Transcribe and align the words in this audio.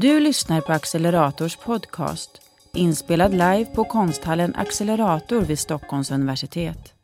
Du 0.00 0.20
lyssnar 0.20 0.60
på 0.60 0.72
Accelerators 0.72 1.56
podcast, 1.56 2.30
inspelad 2.72 3.32
live 3.32 3.64
på 3.64 3.84
konsthallen 3.84 4.54
Accelerator 4.54 5.40
vid 5.40 5.58
Stockholms 5.58 6.10
universitet. 6.10 6.94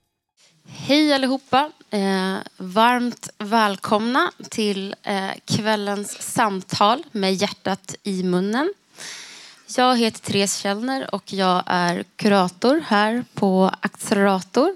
Hej 0.66 1.12
allihopa! 1.12 1.70
Eh, 1.90 2.36
varmt 2.56 3.28
välkomna 3.38 4.32
till 4.50 4.94
eh, 5.02 5.30
kvällens 5.44 6.22
samtal 6.22 7.02
med 7.12 7.34
hjärtat 7.34 7.94
i 8.02 8.22
munnen. 8.22 8.72
Jag 9.76 9.96
heter 9.96 10.20
Therese 10.20 10.56
Källner 10.56 11.14
och 11.14 11.32
jag 11.32 11.62
är 11.66 12.04
kurator 12.16 12.82
här 12.86 13.24
på 13.34 13.70
Accelerator. 13.80 14.74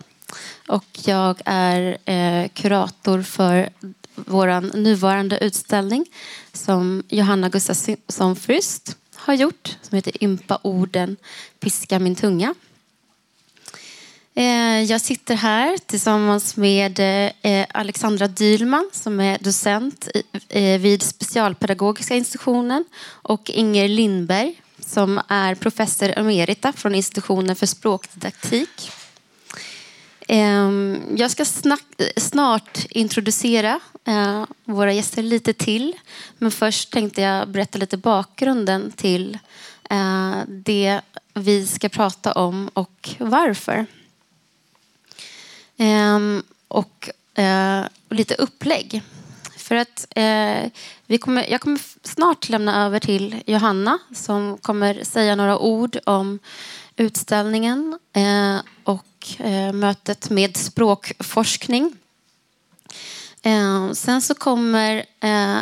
Och 0.68 0.86
jag 1.04 1.40
är 1.44 1.98
eh, 2.10 2.48
kurator 2.48 3.22
för 3.22 3.68
vår 4.16 4.76
nuvarande 4.76 5.38
utställning 5.38 6.06
som 6.52 7.02
Johanna 7.08 7.48
Gustafsson 7.48 8.36
Fryst 8.36 8.96
har 9.14 9.34
gjort 9.34 9.76
som 9.82 9.96
heter 9.96 10.24
Ympa 10.24 10.58
orden, 10.62 11.16
piska 11.60 11.98
min 11.98 12.16
tunga. 12.16 12.54
Eh, 14.34 14.82
jag 14.82 15.00
sitter 15.00 15.34
här 15.34 15.78
tillsammans 15.78 16.56
med 16.56 17.00
eh, 17.42 17.66
Alexandra 17.74 18.28
Dylman 18.28 18.90
som 18.92 19.20
är 19.20 19.38
docent 19.40 20.08
eh, 20.48 20.80
vid 20.80 21.02
Specialpedagogiska 21.02 22.14
institutionen 22.14 22.84
och 23.06 23.50
Inger 23.50 23.88
Lindberg 23.88 24.62
som 24.86 25.20
är 25.28 25.54
professor 25.54 26.18
emerita 26.18 26.72
från 26.72 26.94
institutionen 26.94 27.56
för 27.56 27.66
språkdidaktik. 27.66 28.90
Ehm, 30.28 31.00
jag 31.16 31.30
ska 31.30 31.44
snart 32.16 32.86
introducera 32.90 33.80
Eh, 34.06 34.44
våra 34.64 34.92
gäster 34.92 35.22
lite 35.22 35.52
till. 35.52 35.96
Men 36.38 36.50
först 36.50 36.92
tänkte 36.92 37.22
jag 37.22 37.48
berätta 37.48 37.78
lite 37.78 37.96
bakgrunden 37.96 38.92
till 38.92 39.38
eh, 39.90 40.36
det 40.48 41.00
vi 41.34 41.66
ska 41.66 41.88
prata 41.88 42.32
om 42.32 42.70
och 42.74 43.10
varför. 43.18 43.86
Ehm, 45.76 46.42
och 46.68 47.10
eh, 47.34 47.84
lite 48.10 48.34
upplägg. 48.34 49.02
För 49.56 49.74
att 49.74 50.06
vi 51.06 51.18
kommer, 51.18 51.50
jag 51.50 51.60
kommer 51.60 51.80
snart 52.02 52.48
lämna 52.48 52.86
över 52.86 53.00
till 53.00 53.42
Johanna 53.46 53.98
som 54.14 54.58
kommer 54.58 55.04
säga 55.04 55.36
några 55.36 55.58
ord 55.58 55.98
om 56.04 56.38
utställningen 56.96 57.98
och 58.84 59.26
mötet 59.72 60.30
med 60.30 60.56
språkforskning. 60.56 61.96
Eh, 63.46 63.92
sen 63.92 64.22
så 64.22 64.34
kommer 64.34 65.04
eh, 65.20 65.58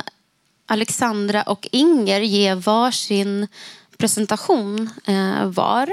Alexandra 0.66 1.42
och 1.42 1.68
Inger 1.72 2.20
ge 2.20 2.54
varsin 2.54 3.48
presentation 3.96 4.90
eh, 5.04 5.46
var. 5.46 5.92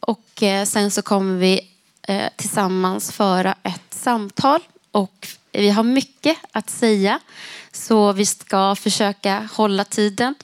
Och 0.00 0.42
eh, 0.42 0.64
sen 0.64 0.90
så 0.90 1.02
kommer 1.02 1.38
vi 1.38 1.60
eh, 2.08 2.30
tillsammans 2.36 3.12
föra 3.12 3.54
ett 3.62 3.94
samtal. 3.94 4.60
Och 4.90 5.28
vi 5.52 5.70
har 5.70 5.82
mycket 5.82 6.36
att 6.52 6.70
säga, 6.70 7.20
så 7.72 8.12
vi 8.12 8.26
ska 8.26 8.74
försöka 8.74 9.48
hålla 9.52 9.84
tiden. 9.84 10.34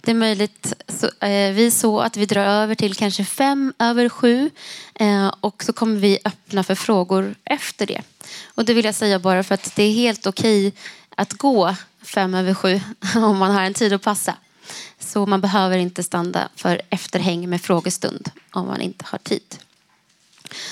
Det 0.00 0.10
är 0.10 0.14
möjligt 0.14 0.74
så, 0.88 1.26
eh, 1.26 1.52
vi 1.52 1.70
så 1.70 2.00
att 2.00 2.16
vi 2.16 2.26
drar 2.26 2.44
över 2.46 2.74
till 2.74 2.94
kanske 2.94 3.24
fem 3.24 3.72
över 3.78 4.08
sju 4.08 4.50
eh, 4.94 5.34
och 5.40 5.64
så 5.64 5.72
kommer 5.72 6.00
vi 6.00 6.18
öppna 6.24 6.64
för 6.64 6.74
frågor 6.74 7.34
efter 7.44 7.86
det. 7.86 8.02
Och 8.44 8.64
det 8.64 8.74
vill 8.74 8.84
jag 8.84 8.94
säga 8.94 9.18
bara 9.18 9.44
för 9.44 9.54
att 9.54 9.76
det 9.76 9.82
är 9.82 9.92
helt 9.92 10.26
okej 10.26 10.72
att 11.16 11.32
gå 11.32 11.76
fem 12.02 12.34
över 12.34 12.54
sju 12.54 12.80
om 13.14 13.38
man 13.38 13.50
har 13.50 13.62
en 13.62 13.74
tid 13.74 13.92
att 13.92 14.02
passa. 14.02 14.36
Så 14.98 15.26
man 15.26 15.40
behöver 15.40 15.78
inte 15.78 16.02
stanna 16.02 16.48
för 16.56 16.82
efterhäng 16.90 17.50
med 17.50 17.60
frågestund 17.62 18.30
om 18.50 18.66
man 18.66 18.80
inte 18.80 19.04
har 19.08 19.18
tid. 19.18 19.58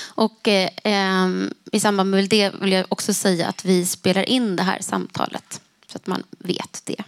Och 0.05 0.47
eh, 0.47 0.69
ehm, 0.83 1.53
i 1.71 1.79
samband 1.79 2.09
med 2.09 2.29
det 2.29 2.51
vill 2.61 2.71
jag 2.71 2.85
också 2.89 3.13
säga 3.13 3.47
att 3.47 3.65
vi 3.65 3.85
spelar 3.85 4.29
in 4.29 4.55
det 4.55 4.63
här 4.63 4.77
samtalet 4.81 5.61
så 5.87 5.97
att 5.97 6.07
man 6.07 6.23
vet 6.39 6.81
det. 6.85 7.03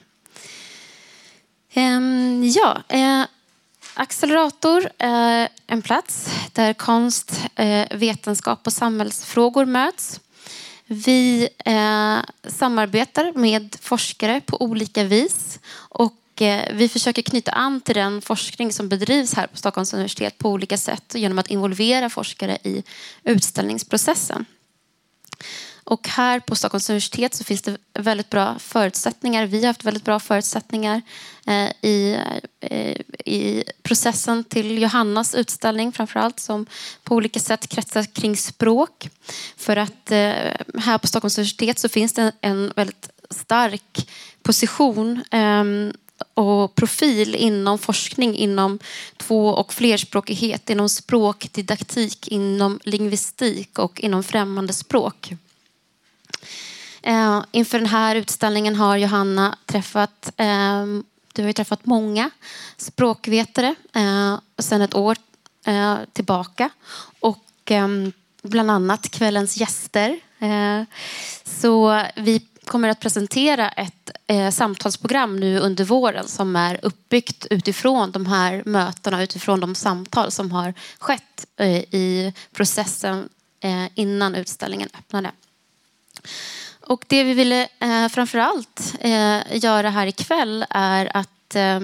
Eh, 1.74 2.02
ja, 2.44 2.84
eh, 2.88 3.26
Accelerator 3.94 4.90
är 4.98 5.50
en 5.68 5.82
plats 5.82 6.30
där 6.54 6.74
konst, 6.74 7.42
eh, 7.56 7.88
vetenskap 7.92 8.68
och 8.68 8.74
samhällsfrågor 8.74 9.66
möts. 9.66 10.20
Vi 10.86 11.50
eh, 11.66 12.18
samarbetar 12.52 13.34
med 13.36 13.76
forskare 13.82 14.42
på 14.42 14.62
olika 14.62 15.04
vis 15.04 15.60
och 15.76 16.14
Eh, 16.42 16.74
vi 16.74 16.90
försöker 16.90 17.22
knyta 17.22 17.52
an 17.52 17.82
till 17.82 17.96
den 17.96 18.22
forskning 18.22 18.74
som 18.74 18.90
bedrivs 18.90 19.34
här 19.34 19.48
på 19.48 19.58
Stockholms 19.58 19.94
universitet 19.94 20.38
på 20.38 20.50
olika 20.50 20.78
sätt 20.78 21.16
genom 21.16 21.40
att 21.40 21.48
involvera 21.48 22.10
forskare 22.10 22.58
i 22.64 22.84
utställningsprocessen. 23.24 24.46
Och 25.84 26.08
här 26.08 26.40
på 26.40 26.56
Stockholms 26.56 26.90
universitet 26.90 27.34
så 27.34 27.44
finns 27.44 27.62
det 27.62 27.78
väldigt 27.94 28.30
bra 28.30 28.60
förutsättningar. 28.60 29.46
Vi 29.46 29.60
har 29.60 29.68
haft 29.68 29.84
väldigt 29.84 30.04
bra 30.04 30.20
förutsättningar 30.20 31.02
eh, 31.48 31.72
i, 31.82 32.20
eh, 32.60 32.98
i 33.26 33.64
processen 33.84 34.44
till 34.44 34.82
Johannas 34.82 35.36
utställning 35.36 35.92
framförallt 35.92 36.40
som 36.40 36.66
på 37.04 37.16
olika 37.16 37.40
sätt 37.40 37.68
kretsar 37.68 38.04
kring 38.04 38.38
språk. 38.38 39.10
För 39.58 39.78
att 39.78 40.10
här 40.80 40.98
på 40.98 41.08
Stockholms 41.08 41.38
universitet 41.38 41.80
så 41.80 41.90
finns 41.90 42.14
det 42.14 42.32
en 42.42 42.74
väldigt 42.76 43.10
stark 43.30 44.10
position 44.44 45.24
ehm, 45.32 45.94
och 46.36 46.76
profil 46.76 47.36
inom 47.36 47.80
forskning 47.80 48.36
inom 48.36 48.80
två 49.18 49.48
och 49.48 49.74
flerspråkighet, 49.74 50.70
inom 50.70 50.90
språkdidaktik, 50.90 52.28
inom 52.28 52.80
lingvistik 52.84 53.80
och 53.80 54.02
inom 54.02 54.24
främmande 54.24 54.74
språk. 54.74 55.34
Eh, 57.02 57.44
inför 57.52 57.80
den 57.80 57.88
här 57.88 58.16
utställningen 58.16 58.76
har 58.76 58.98
Johanna 58.98 59.58
träffat, 59.66 60.32
eh, 60.38 60.86
du 61.34 61.42
har 61.42 61.48
ju 61.48 61.54
träffat 61.54 61.86
många 61.86 62.30
språkvetare 62.78 63.76
eh, 63.96 64.40
sedan 64.60 64.82
ett 64.82 64.96
år 64.96 65.18
eh, 65.66 65.98
tillbaka. 66.14 66.70
Och 67.20 67.72
eh, 67.72 67.88
bland 68.42 68.72
annat 68.72 69.10
kvällens 69.10 69.58
gäster. 69.58 70.20
Eh, 70.40 70.84
så 71.44 72.04
vi 72.16 72.42
kommer 72.66 72.90
att 72.90 73.00
presentera 73.00 73.70
ett 73.70 74.12
eh, 74.28 74.50
samtalsprogram 74.50 75.40
nu 75.40 75.60
under 75.60 75.84
våren 75.84 76.28
som 76.28 76.56
är 76.56 76.80
uppbyggt 76.82 77.48
utifrån 77.50 78.12
de 78.12 78.26
här 78.26 78.64
mötena, 78.66 79.24
utifrån 79.24 79.60
de 79.60 79.76
samtal 79.76 80.32
som 80.32 80.52
har 80.52 80.74
skett 81.00 81.46
eh, 81.58 81.78
i 81.78 82.34
processen 82.54 83.30
eh, 83.60 83.86
innan 83.96 84.36
utställningen 84.36 84.90
öppnade. 85.00 85.32
Och 86.88 87.06
det 87.08 87.24
vi 87.24 87.34
ville 87.34 87.68
eh, 87.80 88.08
framför 88.08 88.38
allt 88.38 88.96
eh, 89.00 89.58
göra 89.58 89.90
här 89.90 90.08
ikväll 90.08 90.66
är 90.70 91.18
att 91.18 91.56
eh, 91.56 91.76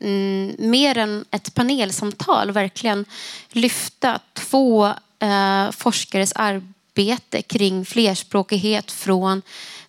mm, 0.00 0.56
mer 0.58 0.98
än 0.98 1.24
ett 1.30 1.54
panelsamtal 1.54 2.50
verkligen 2.50 3.04
lyfta 3.50 4.20
två 4.32 4.86
eh, 5.18 5.70
forskares 5.70 6.32
arbete 6.32 7.42
kring 7.42 7.84
flerspråkighet 7.84 8.92
från 8.92 9.42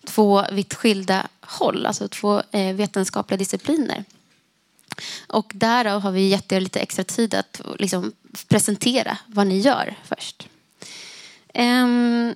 två 0.06 0.44
vitt 0.52 0.74
skilda 0.74 1.26
håll, 1.40 1.86
alltså 1.86 2.08
två 2.08 2.42
eh, 2.50 2.74
vetenskapliga 2.74 3.38
discipliner. 3.38 4.04
Och 5.28 5.52
därav 5.54 6.00
har 6.00 6.10
vi 6.10 6.28
gett 6.28 6.52
er 6.52 6.60
lite 6.60 6.80
extra 6.80 7.04
tid 7.04 7.34
att 7.34 7.60
liksom, 7.78 8.12
presentera 8.48 9.18
vad 9.26 9.46
ni 9.46 9.58
gör 9.58 9.94
först. 10.04 10.48
Um, 11.54 12.34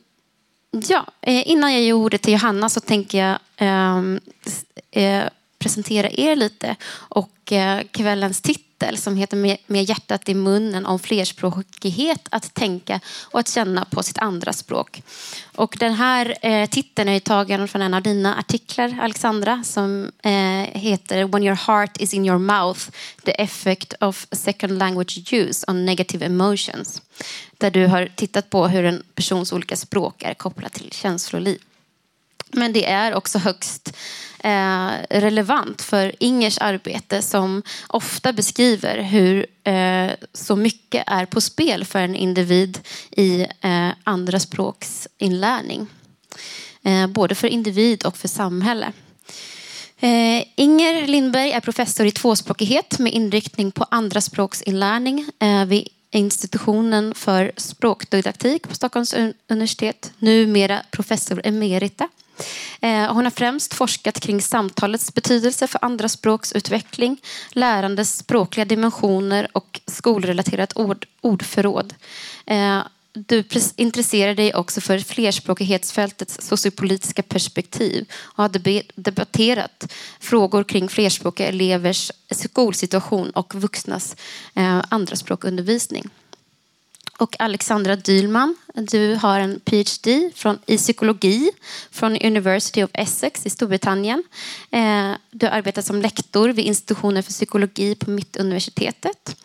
ja, 0.71 1.07
eh, 1.21 1.51
innan 1.51 1.73
jag 1.73 1.83
ger 1.83 1.93
ordet 1.93 2.23
till 2.23 2.33
Johanna 2.33 2.69
så 2.69 2.81
tänker 2.81 3.19
jag 3.19 3.39
um, 3.97 4.21
uh, 4.97 5.25
presentera 5.59 6.11
er 6.11 6.37
lite 6.37 6.77
och 6.93 7.53
uh, 7.53 7.81
kvällens 7.91 8.41
titel 8.41 8.70
kapitel 8.81 8.99
som 8.99 9.17
heter 9.17 9.57
Med 9.67 9.85
hjärtat 9.85 10.29
i 10.29 10.35
munnen 10.35 10.87
om 10.87 10.99
flerspråkighet 10.99 12.29
att 12.31 12.55
tänka 12.55 13.01
och 13.33 13.41
att 13.41 13.49
känna 13.49 13.85
på 13.85 14.03
sitt 14.03 14.19
andra 14.19 14.53
språk. 14.53 15.03
Och 15.57 15.77
den 15.79 15.95
här 15.95 16.37
eh, 16.43 16.69
titeln 16.69 17.09
är 17.09 17.21
tagen 17.21 17.69
från 17.69 17.83
en 17.83 17.95
av 17.95 18.03
dina 18.03 18.39
artiklar, 18.39 18.99
Alexandra, 19.01 19.63
som 19.65 20.13
eh, 20.23 20.81
heter 20.81 21.25
When 21.25 21.43
your 21.43 21.57
heart 21.57 22.01
is 22.01 22.15
in 22.15 22.27
your 22.27 22.39
mouth, 22.39 22.81
the 23.25 23.33
effect 23.33 23.95
of 24.01 24.27
second 24.33 24.79
language 24.79 25.33
use 25.33 25.65
on 25.69 25.85
negative 25.85 26.27
emotions. 26.27 27.03
Där 27.59 27.71
du 27.71 27.87
har 27.87 28.09
tittat 28.17 28.51
på 28.51 28.69
hur 28.69 28.85
en 28.85 29.03
persons 29.15 29.53
olika 29.53 29.77
språk 29.77 30.23
är 30.23 30.35
kopplat 30.35 30.73
till 30.73 30.91
känsloliv. 30.93 31.59
Men 32.53 32.73
det 32.73 32.87
är 32.87 33.15
också 33.15 33.39
högst 33.39 33.93
eh, 34.45 34.91
relevant 35.11 35.83
för 35.83 36.15
Ingers 36.19 36.59
arbete 36.59 37.23
som 37.23 37.63
ofta 37.89 38.33
beskriver 38.33 38.99
hur 38.99 39.47
eh, 39.65 40.11
så 40.33 40.57
mycket 40.57 41.05
är 41.07 41.27
på 41.27 41.41
spel 41.41 41.85
för 41.85 41.99
en 41.99 42.15
individ 42.15 42.79
i 43.11 43.47
eh, 43.61 43.89
andra 44.05 44.41
språks 44.41 45.09
inlärning. 45.19 45.87
Eh, 46.83 47.07
både 47.07 47.35
för 47.35 47.49
individ 47.49 48.07
och 48.07 48.17
för 48.17 48.29
samhälle. 48.29 48.93
Eh, 50.01 50.45
Inger 50.57 51.07
Lindberg 51.07 51.53
är 51.53 51.61
professor 51.61 52.07
i 52.07 52.11
tvåspråkighet 52.11 52.99
med 52.99 53.13
inriktning 53.13 53.73
på 53.73 53.87
andraspråksinlärning 53.91 55.27
eh, 55.39 55.65
vid 55.65 55.89
institutionen 56.11 57.15
för 57.15 57.53
språkdidaktik 57.57 58.69
på 58.69 58.75
Stockholms 58.75 59.15
universitet. 59.49 60.13
Numera 60.19 60.83
professor 60.91 61.41
emerita. 61.45 62.09
Eh, 62.81 63.13
hon 63.13 63.25
har 63.25 63.31
främst 63.31 63.75
forskat 63.75 64.21
kring 64.21 64.43
samtalets 64.43 65.15
betydelse 65.15 65.67
för 65.67 65.85
andraspråksutveckling, 65.85 67.21
lärandes 67.53 68.17
språkliga 68.17 68.65
dimensioner 68.65 69.49
och 69.53 69.81
skolrelaterat 69.87 70.77
ord, 70.77 71.07
ordförråd. 71.21 71.95
Eh, 72.47 72.83
du 73.13 73.45
intresserar 73.77 74.35
dig 74.35 74.55
också 74.55 74.81
för 74.81 74.99
flerspråkighetsfältets 74.99 76.39
sociopolitiska 76.41 77.23
perspektiv 77.23 78.07
och 78.13 78.43
har 78.43 78.49
debatterat 78.95 79.93
frågor 80.21 80.65
kring 80.65 80.89
flerspråkiga 80.89 81.49
elevers 81.49 82.13
skolsituation 82.31 83.31
och 83.31 83.55
vuxnas 83.55 84.17
eh, 84.55 84.83
andraspråkundervisning. 84.89 86.11
Och 87.21 87.37
Alexandra 87.39 87.97
Dylman, 87.97 88.57
du 88.75 89.15
har 89.15 89.41
en 89.41 89.61
PhD 89.61 90.31
från, 90.35 90.59
i 90.67 90.77
psykologi 90.77 91.51
från 91.91 92.17
University 92.17 92.83
of 92.83 92.91
Essex 92.95 93.47
i 93.47 93.51
Storbritannien. 93.51 94.25
Eh, 94.71 95.11
du 95.31 95.47
arbetar 95.47 95.83
som 95.83 96.03
lektor 96.03 96.49
vid 96.49 96.65
institutionen 96.65 97.23
för 97.23 97.33
psykologi 97.33 97.95
på 97.95 98.11
Mittuniversitetet 98.11 99.37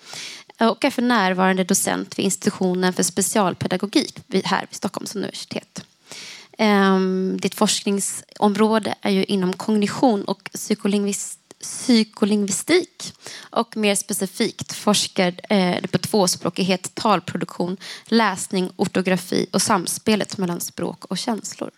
eh, 0.57 0.67
och 0.67 0.85
är 0.85 0.89
för 0.89 1.01
närvarande 1.01 1.63
docent 1.63 2.19
vid 2.19 2.25
institutionen 2.25 2.93
för 2.93 3.03
specialpedagogik 3.03 4.19
här 4.43 4.65
vid 4.69 4.75
Stockholms 4.75 5.15
universitet. 5.15 5.85
Ehm, 6.57 7.37
ditt 7.41 7.55
forskningsområde 7.55 8.95
är 9.01 9.11
ju 9.11 9.23
inom 9.23 9.53
kognition 9.53 10.25
och 10.25 10.49
psykolingvistik 10.53 11.44
psykolingvistik 11.61 13.13
och 13.39 13.77
mer 13.77 13.95
specifikt 13.95 14.73
forskar 14.73 15.33
eh, 15.49 15.85
på 15.85 15.97
tvåspråkighet, 15.97 16.95
talproduktion, 16.95 17.77
läsning, 18.05 18.71
ortografi 18.75 19.47
och 19.51 19.61
samspelet 19.61 20.37
mellan 20.37 20.61
språk 20.61 21.05
och 21.05 21.17
känslor. 21.17 21.71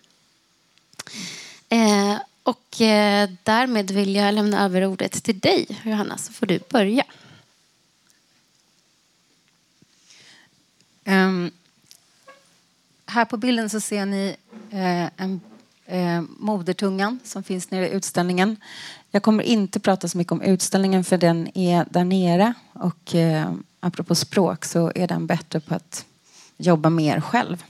Eh, 1.70 2.18
och 2.44 2.82
eh, 2.82 3.30
därmed 3.44 3.92
vill 3.92 4.16
jag 4.16 4.34
lämna 4.34 4.66
över 4.66 4.86
ordet 4.86 5.24
till 5.24 5.40
dig, 5.40 5.68
Johanna, 5.84 6.18
så 6.18 6.34
får 6.34 6.46
du 6.46 6.60
börja. 6.70 7.04
Um, 11.06 11.52
här 13.06 13.26
på 13.26 13.38
bilden 13.38 13.70
så 13.70 13.80
ser 13.80 14.06
ni 14.06 14.36
eh, 14.72 15.10
en 15.18 15.42
eh, 15.86 16.22
modertungan 16.22 17.20
som 17.24 17.44
finns 17.44 17.72
nere 17.72 17.90
i 17.90 17.92
utställningen. 17.92 18.58
Jag 19.18 19.24
kommer 19.24 19.44
inte 19.44 19.80
prata 19.80 20.08
så 20.08 20.18
mycket 20.18 20.32
om 20.32 20.42
utställningen 20.42 21.04
för 21.04 21.18
den 21.18 21.58
är 21.58 21.86
där 21.90 22.04
nere 22.04 22.54
och 22.74 23.16
eh, 23.16 23.52
apropå 23.80 24.16
språk 24.16 24.66
så 24.66 24.92
är 24.96 25.08
den 25.08 25.28
bättre 25.28 25.60
på 25.60 25.76
att 25.76 26.06
jobba 26.58 26.90
mer 26.90 27.22
själv. 27.22 27.64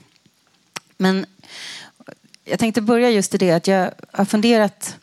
Men 0.96 1.26
jag 2.44 2.58
tänkte 2.58 2.80
börja 2.80 3.10
just 3.10 3.34
i 3.34 3.38
det 3.38 3.50
att 3.50 3.66
jag 3.66 3.90
har 4.12 4.24
funderat 4.24 4.96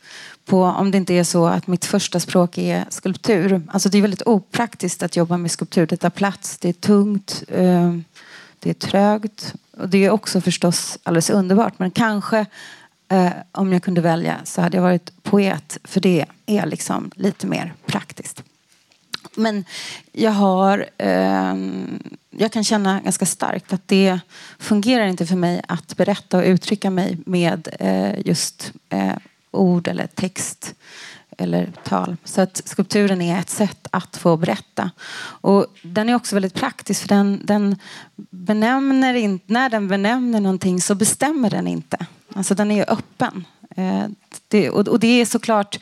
på 0.45 0.63
om 0.63 0.91
det 0.91 0.97
inte 0.97 1.13
är 1.13 1.23
så 1.23 1.47
att 1.47 1.67
mitt 1.67 1.85
första 1.85 2.19
språk 2.19 2.57
är 2.57 2.85
skulptur. 2.89 3.61
Alltså 3.67 3.89
det 3.89 3.97
är 3.97 4.01
väldigt 4.01 4.27
opraktiskt 4.27 5.03
att 5.03 5.15
jobba 5.15 5.37
med 5.37 5.51
skulptur. 5.51 5.87
Det 5.87 5.97
tar 5.97 6.09
plats, 6.09 6.57
det 6.57 6.69
är 6.69 6.73
tungt. 6.73 7.43
Eh, 7.47 7.97
det 8.59 8.69
är 8.69 8.73
trögt. 8.73 9.53
Och 9.77 9.89
det 9.89 10.05
är 10.05 10.09
också 10.09 10.41
förstås 10.41 10.97
alldeles 11.03 11.29
underbart. 11.29 11.79
Men 11.79 11.91
kanske 11.91 12.45
eh, 13.09 13.31
om 13.51 13.73
jag 13.73 13.83
kunde 13.83 14.01
välja 14.01 14.37
så 14.43 14.61
hade 14.61 14.77
jag 14.77 14.81
varit 14.81 15.23
poet. 15.23 15.77
För 15.83 15.99
det 15.99 16.25
är 16.45 16.65
liksom 16.65 17.11
lite 17.15 17.47
mer 17.47 17.73
praktiskt. 17.85 18.43
Men 19.35 19.65
jag 20.11 20.31
har... 20.31 20.85
Eh, 20.97 21.55
jag 22.37 22.51
kan 22.51 22.63
känna 22.63 23.01
ganska 23.01 23.25
starkt 23.25 23.73
att 23.73 23.87
det 23.87 24.19
fungerar 24.59 25.05
inte 25.05 25.25
för 25.25 25.35
mig 25.35 25.61
att 25.67 25.97
berätta 25.97 26.37
och 26.37 26.43
uttrycka 26.43 26.89
mig 26.89 27.17
med 27.25 27.67
eh, 27.79 28.27
just 28.27 28.71
eh, 28.89 29.15
ord 29.51 29.87
eller 29.87 30.07
text 30.07 30.75
eller 31.37 31.73
tal. 31.83 32.17
Så 32.23 32.41
att 32.41 32.61
skulpturen 32.65 33.21
är 33.21 33.39
ett 33.39 33.49
sätt 33.49 33.87
att 33.91 34.17
få 34.17 34.37
berätta. 34.37 34.91
Och 35.21 35.65
den 35.83 36.09
är 36.09 36.15
också 36.15 36.35
väldigt 36.35 36.53
praktisk 36.53 37.01
för 37.01 37.07
den, 37.07 37.41
den 37.43 37.75
benämner 38.29 39.13
in, 39.13 39.39
när 39.45 39.69
den 39.69 39.87
benämner 39.87 40.39
någonting 40.39 40.81
så 40.81 40.95
bestämmer 40.95 41.49
den 41.49 41.67
inte. 41.67 42.05
Alltså 42.33 42.55
den 42.55 42.71
är 42.71 42.93
öppen. 42.93 43.45
Eh, 43.75 44.05
det, 44.47 44.69
och, 44.69 44.87
och 44.87 44.99
det 44.99 45.21
är 45.21 45.25
såklart 45.25 45.79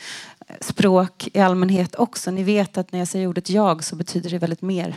språk 0.61 1.29
i 1.33 1.39
allmänhet 1.39 1.95
också. 1.95 2.31
Ni 2.31 2.43
vet 2.43 2.77
att 2.77 2.91
när 2.91 2.99
jag 2.99 3.07
säger 3.07 3.27
ordet 3.27 3.49
jag 3.49 3.83
så 3.83 3.95
betyder 3.95 4.29
det 4.29 4.37
väldigt 4.37 4.61
mer. 4.61 4.95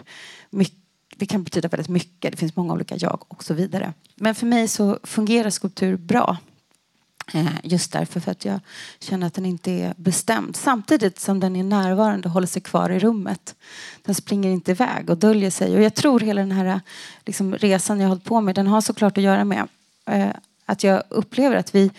Mycket, 0.50 0.78
det 1.16 1.26
kan 1.26 1.44
betyda 1.44 1.68
väldigt 1.68 1.88
mycket. 1.88 2.30
Det 2.30 2.36
finns 2.36 2.56
många 2.56 2.72
olika 2.72 2.96
jag 2.96 3.24
och 3.28 3.44
så 3.44 3.54
vidare. 3.54 3.92
Men 4.14 4.34
för 4.34 4.46
mig 4.46 4.68
så 4.68 4.98
fungerar 5.02 5.50
skulptur 5.50 5.96
bra. 5.96 6.36
Eh, 7.32 7.46
just 7.62 7.92
därför 7.92 8.20
för 8.20 8.30
att 8.30 8.44
jag 8.44 8.60
känner 9.00 9.26
att 9.26 9.34
den 9.34 9.46
inte 9.46 9.70
är 9.70 9.94
bestämd. 9.96 10.56
Samtidigt 10.56 11.18
som 11.18 11.40
den 11.40 11.56
är 11.56 11.64
närvarande 11.64 12.28
och 12.28 12.34
håller 12.34 12.46
sig 12.46 12.62
kvar 12.62 12.90
i 12.90 12.98
rummet. 12.98 13.54
Den 14.02 14.14
springer 14.14 14.50
inte 14.50 14.70
iväg 14.70 15.10
och 15.10 15.18
döljer 15.18 15.50
sig. 15.50 15.76
Och 15.76 15.82
jag 15.82 15.94
tror 15.94 16.20
hela 16.20 16.40
den 16.40 16.52
här 16.52 16.80
liksom, 17.24 17.54
resan 17.54 18.00
jag 18.00 18.04
har 18.04 18.08
hållit 18.08 18.24
på 18.24 18.40
med 18.40 18.54
den 18.54 18.66
har 18.66 18.80
såklart 18.80 19.18
att 19.18 19.24
göra 19.24 19.44
med 19.44 19.68
eh, 20.06 20.28
att 20.66 20.84
jag 20.84 21.02
upplever 21.08 21.56
att 21.56 21.74
vi 21.74 21.90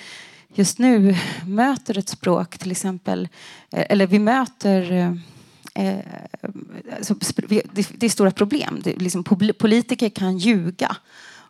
just 0.53 0.79
nu 0.79 1.15
möter 1.45 1.97
ett 1.97 2.09
språk 2.09 2.57
till 2.57 2.71
exempel. 2.71 3.27
Eh, 3.71 3.85
eller 3.89 4.07
vi 4.07 4.19
möter 4.19 4.91
eh, 4.91 5.13
eh 5.85 6.05
alltså, 6.97 7.15
det, 7.47 8.05
är 8.05 8.09
stora 8.09 8.31
problem. 8.31 8.81
Det, 8.83 8.95
liksom, 8.95 9.23
politiker 9.57 10.09
kan 10.09 10.37
ljuga 10.37 10.97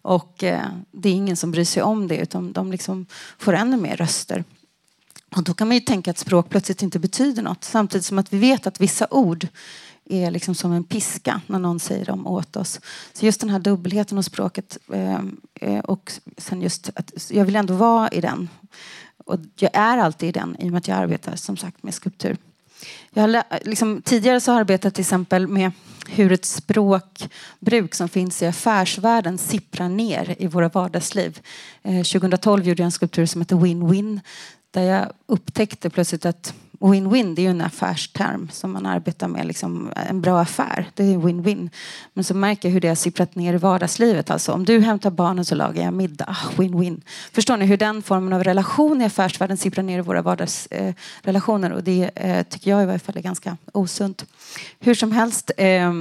och 0.01 0.43
eh, 0.43 0.65
det 0.91 1.09
är 1.09 1.13
ingen 1.13 1.37
som 1.37 1.51
bryr 1.51 1.65
sig 1.65 1.83
om 1.83 2.07
det 2.07 2.17
utan 2.17 2.51
de 2.51 2.71
liksom 2.71 3.05
får 3.37 3.53
ännu 3.53 3.77
mer 3.77 3.97
röster. 3.97 4.43
Och 5.35 5.43
då 5.43 5.53
kan 5.53 5.67
man 5.67 5.75
ju 5.77 5.81
tänka 5.81 6.11
att 6.11 6.17
språk 6.17 6.49
plötsligt 6.49 6.81
inte 6.81 6.99
betyder 6.99 7.43
något 7.43 7.63
samtidigt 7.63 8.05
som 8.05 8.19
att 8.19 8.33
vi 8.33 8.37
vet 8.37 8.67
att 8.67 8.81
vissa 8.81 9.07
ord 9.11 9.47
är 10.05 10.31
liksom 10.31 10.55
som 10.55 10.71
en 10.71 10.83
piska 10.83 11.41
när 11.47 11.59
någon 11.59 11.79
säger 11.79 12.05
dem 12.05 12.27
åt 12.27 12.55
oss. 12.55 12.79
Så 13.13 13.25
just 13.25 13.41
den 13.41 13.49
här 13.49 13.59
dubbelheten 13.59 14.17
hos 14.17 14.25
språket 14.25 14.77
eh, 14.93 15.19
eh, 15.61 15.79
och 15.79 16.11
sen 16.37 16.61
just 16.61 16.89
att 16.95 17.31
jag 17.31 17.45
vill 17.45 17.55
ändå 17.55 17.73
vara 17.73 18.09
i 18.09 18.21
den. 18.21 18.49
Och 19.25 19.39
jag 19.55 19.71
är 19.73 19.97
alltid 19.97 20.29
i 20.29 20.31
den 20.31 20.55
i 20.59 20.67
och 20.67 20.71
med 20.71 20.77
att 20.77 20.87
jag 20.87 20.97
arbetar 20.97 21.35
som 21.35 21.57
sagt 21.57 21.83
med 21.83 21.93
skulptur. 21.93 22.37
Jag 23.13 23.21
har 23.23 23.43
liksom, 23.65 24.01
tidigare 24.01 24.41
så 24.41 24.51
har 24.51 24.55
jag 24.55 24.61
arbetat 24.61 24.93
till 24.93 25.01
exempel 25.01 25.47
med 25.47 25.71
hur 26.09 26.31
ett 26.31 26.45
språkbruk 26.45 27.95
som 27.95 28.09
finns 28.09 28.41
i 28.41 28.45
affärsvärlden 28.45 29.37
sipprar 29.37 29.89
ner 29.89 30.35
i 30.39 30.47
våra 30.47 30.69
vardagsliv. 30.69 31.39
Eh, 31.83 32.03
2012 32.03 32.67
gjorde 32.67 32.81
jag 32.81 32.85
en 32.85 32.91
skulptur 32.91 33.25
som 33.25 33.41
heter 33.41 33.55
Win-Win 33.55 34.19
där 34.71 34.81
jag 34.81 35.11
upptäckte 35.25 35.89
plötsligt 35.89 36.25
att 36.25 36.53
Win-win, 36.79 37.35
det 37.35 37.41
är 37.41 37.43
ju 37.43 37.49
en 37.49 37.61
affärsterm 37.61 38.49
som 38.51 38.71
man 38.71 38.85
arbetar 38.85 39.27
med. 39.27 39.45
Liksom 39.45 39.91
en 40.09 40.21
bra 40.21 40.41
affär, 40.41 40.89
det 40.93 41.03
är 41.03 41.17
win-win. 41.17 41.69
Men 42.13 42.23
så 42.23 42.33
märker 42.33 42.69
jag 42.69 42.73
hur 42.73 42.81
det 42.81 42.87
har 42.87 42.95
sipprat 42.95 43.35
ner 43.35 43.53
i 43.53 43.57
vardagslivet. 43.57 44.29
Alltså 44.29 44.51
om 44.51 44.65
du 44.65 44.79
hämtar 44.79 45.09
barnen 45.11 45.45
så 45.45 45.55
lagar 45.55 45.83
jag 45.83 45.93
middag. 45.93 46.25
Ah, 46.27 46.51
win-win. 46.55 47.01
Förstår 47.31 47.57
ni 47.57 47.65
hur 47.65 47.77
den 47.77 48.01
formen 48.01 48.33
av 48.33 48.43
relation 48.43 49.01
i 49.01 49.05
affärsvärlden 49.05 49.57
sipprar 49.57 49.83
ner 49.83 49.97
i 49.97 50.01
våra 50.01 50.21
vardagsrelationer? 50.21 51.69
Eh, 51.69 51.75
och 51.75 51.83
det 51.83 52.11
eh, 52.15 52.43
tycker 52.43 52.71
jag 52.71 52.83
i 52.83 52.85
varje 52.85 52.99
fall 52.99 53.17
är 53.17 53.21
ganska 53.21 53.57
osunt. 53.71 54.25
Hur 54.79 54.93
som 54.93 55.11
helst. 55.11 55.51
Eh, 55.57 55.91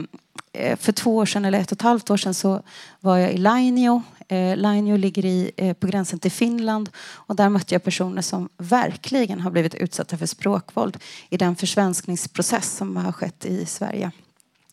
eh, 0.52 0.76
för 0.76 0.92
två 0.92 1.16
år 1.16 1.26
sedan 1.26 1.44
eller 1.44 1.60
ett 1.60 1.72
och 1.72 1.76
ett 1.76 1.82
halvt 1.82 2.10
år 2.10 2.16
sedan 2.16 2.34
så 2.34 2.62
var 3.00 3.16
jag 3.16 3.32
i 3.32 3.36
Lainio. 3.36 4.02
Eh, 4.28 4.56
Lainio 4.56 4.96
ligger 4.96 5.24
i, 5.24 5.50
eh, 5.56 5.72
på 5.72 5.86
gränsen 5.86 6.18
till 6.18 6.30
Finland 6.30 6.90
och 6.98 7.36
där 7.36 7.48
mötte 7.48 7.74
jag 7.74 7.84
personer 7.84 8.22
som 8.22 8.48
verkligen 8.56 9.40
har 9.40 9.50
blivit 9.50 9.74
utsatta 9.74 10.18
för 10.18 10.26
språkvåld 10.26 10.96
i 11.30 11.36
den 11.36 11.56
försvenskningsprocess 11.56 12.76
som 12.76 12.96
har 12.96 13.12
skett 13.12 13.46
i 13.46 13.66
Sverige 13.66 14.10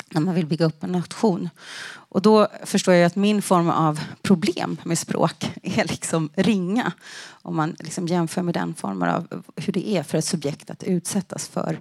när 0.10 0.22
man 0.22 0.36
vill 0.36 0.46
bygga 0.46 0.66
upp 0.66 0.84
en 0.84 0.92
nation. 0.92 1.50
Och 1.86 2.22
då 2.22 2.48
förstår 2.64 2.94
jag 2.94 3.06
att 3.06 3.16
min 3.16 3.42
form 3.42 3.70
av 3.70 4.00
problem 4.22 4.78
med 4.84 5.00
språk 5.00 5.52
är 5.64 5.88
liksom 5.88 6.30
ringa 6.36 6.92
om 7.30 7.56
man 7.56 7.76
liksom 7.80 8.08
jämför 8.08 8.42
med 8.42 8.54
den 8.54 8.74
formen 8.74 9.10
av 9.10 9.44
hur 9.56 9.74
det 9.74 9.90
är 9.90 10.04
för 10.04 10.18
ett 10.18 10.26
subjekt 10.26 10.70
att 10.70 10.84
utsättas 10.84 11.48
för 11.48 11.80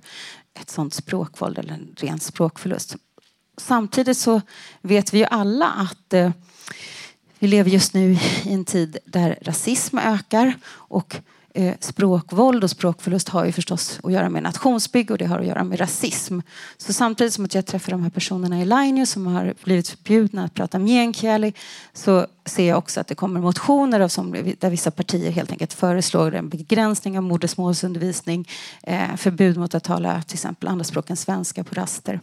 ett 0.60 0.70
sånt 0.70 0.94
språkvåld 0.94 1.58
eller 1.58 1.74
en 1.74 1.94
ren 1.96 2.20
språkförlust 2.20 2.96
samtidigt 3.56 4.18
så 4.18 4.40
vet 4.80 5.14
vi 5.14 5.18
ju 5.18 5.24
alla 5.24 5.68
att 5.68 6.12
eh, 6.12 6.30
vi 7.42 7.48
lever 7.48 7.70
just 7.70 7.94
nu 7.94 8.12
i 8.44 8.52
en 8.52 8.64
tid 8.64 8.96
där 9.04 9.38
rasism 9.42 9.98
ökar 9.98 10.54
och 10.70 11.16
eh, 11.54 11.74
språkvåld 11.80 12.64
och 12.64 12.70
språkförlust 12.70 13.28
har 13.28 13.44
ju 13.44 13.52
förstås 13.52 14.00
att 14.02 14.12
göra 14.12 14.28
med 14.28 14.42
nationsbygge 14.42 15.12
och 15.12 15.18
det 15.18 15.26
har 15.26 15.38
att 15.38 15.46
göra 15.46 15.64
med 15.64 15.80
rasism. 15.80 16.40
Så 16.76 16.92
samtidigt 16.92 17.32
som 17.32 17.44
att 17.44 17.54
jag 17.54 17.66
träffar 17.66 17.92
de 17.92 18.02
här 18.02 18.10
personerna 18.10 18.62
i 18.62 18.64
Lainio 18.64 19.06
som 19.06 19.26
har 19.26 19.54
blivit 19.64 19.88
förbjudna 19.88 20.44
att 20.44 20.54
prata 20.54 20.78
meänkieli 20.78 21.52
så 21.92 22.26
ser 22.44 22.68
jag 22.68 22.78
också 22.78 23.00
att 23.00 23.06
det 23.06 23.14
kommer 23.14 23.40
motioner 23.40 24.08
som, 24.08 24.54
där 24.58 24.70
vissa 24.70 24.90
partier 24.90 25.30
helt 25.30 25.50
enkelt 25.50 25.72
föreslår 25.72 26.34
en 26.34 26.48
begränsning 26.48 27.18
av 27.18 27.24
modersmålsundervisning, 27.24 28.48
eh, 28.82 29.16
förbud 29.16 29.56
mot 29.56 29.74
att 29.74 29.84
tala 29.84 30.22
till 30.22 30.36
exempel 30.36 30.68
andra 30.68 30.84
språk 30.84 31.10
än 31.10 31.16
svenska 31.16 31.64
på 31.64 31.74
raster. 31.74 32.20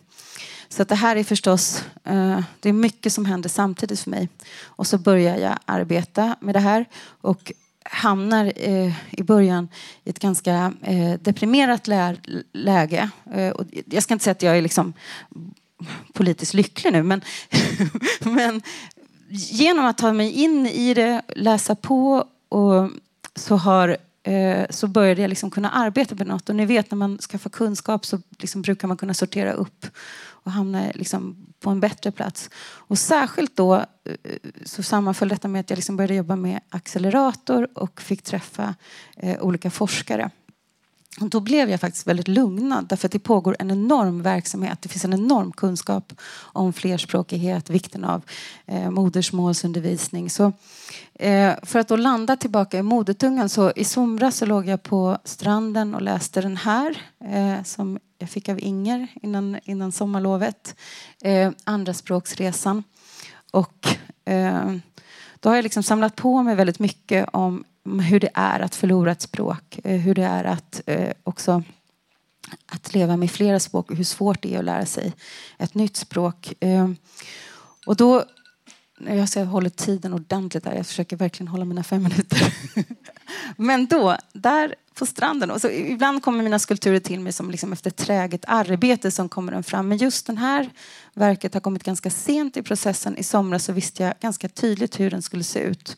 Så 0.70 0.82
att 0.82 0.90
det 0.90 0.96
här 0.96 1.16
är 1.16 1.24
förstås, 1.24 1.84
eh, 2.04 2.42
det 2.60 2.70
är 2.70 2.74
mycket 2.74 3.14
som 3.14 3.26
händer 3.26 3.50
samtidigt 3.50 4.00
för 4.00 4.10
mig. 4.10 4.30
Och 4.64 4.88
så 4.88 4.98
börjar 4.98 5.38
jag 5.38 5.58
arbeta 5.66 6.36
med 6.40 6.56
det 6.56 6.60
här 6.60 6.86
och 7.22 7.52
hamnar 7.84 8.52
eh, 8.56 8.94
i 9.12 9.24
början 9.24 9.68
i 10.04 10.10
ett 10.10 10.20
ganska 10.20 10.74
eh, 10.82 11.14
deprimerat 11.22 11.88
läge. 12.54 13.10
Och 13.56 13.66
jag 13.86 14.04
ska 14.04 14.14
inte 14.14 14.24
säga 14.24 14.32
att 14.32 14.42
jag 14.42 14.58
är 14.58 14.62
liksom 14.62 14.94
politiskt 16.14 16.54
lycklig 16.54 16.94
nu 16.94 17.04
men, 17.04 17.22
men 18.20 18.62
genom 19.30 19.86
att 19.86 19.98
ta 19.98 20.14
mig 20.14 20.32
in 20.32 20.68
i 20.68 20.94
det, 20.94 21.22
läsa 21.36 21.76
på 21.76 22.26
och 22.50 22.90
så 23.36 23.56
har 23.56 23.98
så 24.70 24.88
började 24.88 25.22
jag 25.22 25.30
liksom 25.30 25.52
kunna 25.52 25.70
arbeta 25.70 26.16
med 26.16 26.28
något. 26.28 26.50
Och 26.50 26.56
ni 26.56 26.66
vet 26.66 26.92
när 26.92 26.96
man 26.96 27.18
skaffar 27.18 27.50
kunskap 27.50 28.06
så 28.06 28.22
liksom 28.40 28.62
brukar 28.62 28.88
man 28.88 28.98
kunna 28.98 29.14
sortera 29.14 29.54
upp 29.54 29.86
och 30.44 30.52
hamnar 30.52 30.92
liksom 30.96 31.46
på 31.60 31.70
en 31.70 31.80
bättre 31.80 32.12
plats. 32.12 32.50
Och 32.60 33.00
särskilt 33.00 33.56
då 33.56 33.76
eh, 33.76 33.86
så 34.66 34.84
sammanföll 34.84 35.30
detta 35.30 35.48
med 35.48 35.60
att 35.60 35.70
jag 35.70 35.78
liksom 35.78 35.98
började 35.98 36.16
jobba 36.16 36.36
med 36.36 36.60
accelerator 36.70 37.68
och 37.76 38.02
fick 38.02 38.22
träffa 38.22 38.76
eh, 39.18 39.42
olika 39.42 39.72
forskare. 39.72 40.30
Och 41.22 41.30
då 41.30 41.40
blev 41.40 41.70
jag 41.70 41.82
faktiskt 41.82 42.08
väldigt 42.08 42.28
lugnad 42.28 42.88
därför 42.88 43.08
att 43.08 43.12
det 43.12 43.20
pågår 43.20 43.56
en 43.60 43.72
enorm 43.72 44.22
verksamhet. 44.22 44.82
Det 44.82 44.90
finns 44.90 45.06
en 45.06 45.14
enorm 45.14 45.52
kunskap 45.52 46.14
om 46.38 46.74
flerspråkighet, 46.74 47.70
vikten 47.70 48.04
av 48.04 48.22
eh, 48.66 48.90
modersmålsundervisning. 48.90 50.30
Så, 50.30 50.54
eh, 51.14 51.54
för 51.64 51.80
att 51.80 51.88
då 51.88 51.96
landa 51.96 52.36
tillbaka 52.36 52.78
i 52.78 52.84
modertungan 52.84 53.50
så 53.50 53.72
i 53.76 53.84
somras 53.84 54.38
så 54.38 54.46
låg 54.46 54.68
jag 54.68 54.84
på 54.84 55.18
stranden 55.24 55.96
och 55.96 56.02
läste 56.02 56.42
den 56.42 56.58
här 56.58 57.02
eh, 57.26 57.64
som 57.64 58.00
jag 58.20 58.30
fick 58.30 58.50
av 58.50 58.60
Inger 58.60 59.08
innan, 59.22 59.60
innan 59.64 59.92
sommarlovet. 59.92 60.76
Eh, 61.22 61.52
Andraspråksresan. 61.64 62.84
Och 63.52 63.88
eh, 64.26 64.76
då 65.40 65.50
har 65.50 65.56
jag 65.56 65.64
liksom 65.64 65.84
samlat 65.84 66.16
på 66.16 66.44
mig 66.44 66.56
väldigt 66.56 66.80
mycket 66.80 67.30
om 67.34 67.64
hur 68.10 68.20
det 68.20 68.30
är 68.34 68.60
att 68.60 68.76
förlora 68.76 69.12
ett 69.12 69.22
språk. 69.22 69.80
Eh, 69.84 70.00
hur 70.00 70.16
det 70.16 70.24
är 70.24 70.44
att 70.44 70.82
eh, 70.86 71.12
också 71.24 71.64
att 72.66 72.94
leva 72.94 73.18
med 73.18 73.32
flera 73.32 73.60
språk 73.60 73.92
och 73.92 73.98
hur 73.98 74.04
svårt 74.04 74.42
det 74.42 74.56
är 74.56 74.60
att 74.60 74.66
lära 74.66 74.86
sig 74.86 75.14
ett 75.58 75.74
nytt 75.74 75.96
språk. 75.96 76.54
Eh, 76.60 76.90
och 77.86 77.96
då, 77.96 78.24
jag 79.06 79.28
har 79.36 79.46
hållit 79.46 79.76
tiden 79.76 80.14
ordentligt 80.14 80.64
där. 80.64 80.74
Jag 80.74 80.88
försöker 80.88 81.18
verkligen 81.18 81.48
hålla 81.48 81.66
mina 81.66 81.84
fem 81.84 82.04
minuter. 82.04 82.54
Men 83.58 83.86
då, 83.86 84.18
där 84.34 84.76
på 85.00 85.06
stranden. 85.06 85.52
Och 85.52 85.62
så 85.62 85.70
ibland 85.70 86.24
kommer 86.24 86.44
mina 86.44 86.60
skulpturer 86.60 87.00
till 87.00 87.20
mig 87.20 87.34
som 87.34 87.52
liksom 87.52 87.74
efter 87.74 87.90
träget 87.90 88.46
arbete 88.48 89.12
som 89.12 89.30
kommer 89.30 89.52
den 89.52 89.64
fram. 89.64 89.88
Men 89.88 89.98
just 89.98 90.28
den 90.28 90.38
här 90.38 90.70
verket 91.14 91.54
har 91.54 91.62
kommit 91.62 91.84
ganska 91.84 92.10
sent 92.10 92.58
i 92.58 92.64
processen. 92.64 93.18
I 93.18 93.24
somras 93.24 93.64
så 93.64 93.74
visste 93.74 94.04
jag 94.04 94.14
ganska 94.22 94.50
tydligt 94.50 95.00
hur 95.00 95.12
den 95.12 95.22
skulle 95.22 95.44
se 95.44 95.60
ut. 95.60 95.98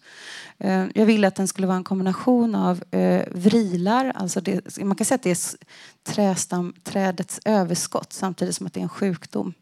Eh, 0.58 0.86
jag 0.96 1.05
ville 1.05 1.27
att 1.27 1.36
den 1.36 1.48
skulle 1.48 1.67
vara 1.67 1.77
en 1.77 1.84
kombination 1.84 2.55
av 2.55 2.84
eh, 2.91 3.24
vrilar, 3.31 4.12
alltså 4.15 4.41
det, 4.41 4.77
man 4.77 4.96
kan 4.96 5.05
säga 5.05 5.15
att 5.15 5.24
det 5.24 5.31
är 5.31 5.38
trästamträdets 6.03 7.39
överskott 7.46 8.13
samtidigt 8.13 8.55
som 8.55 8.67
att 8.67 8.74
det 8.74 8.79
är 8.79 8.84
en 8.84 8.89
sjukdom 8.89 9.53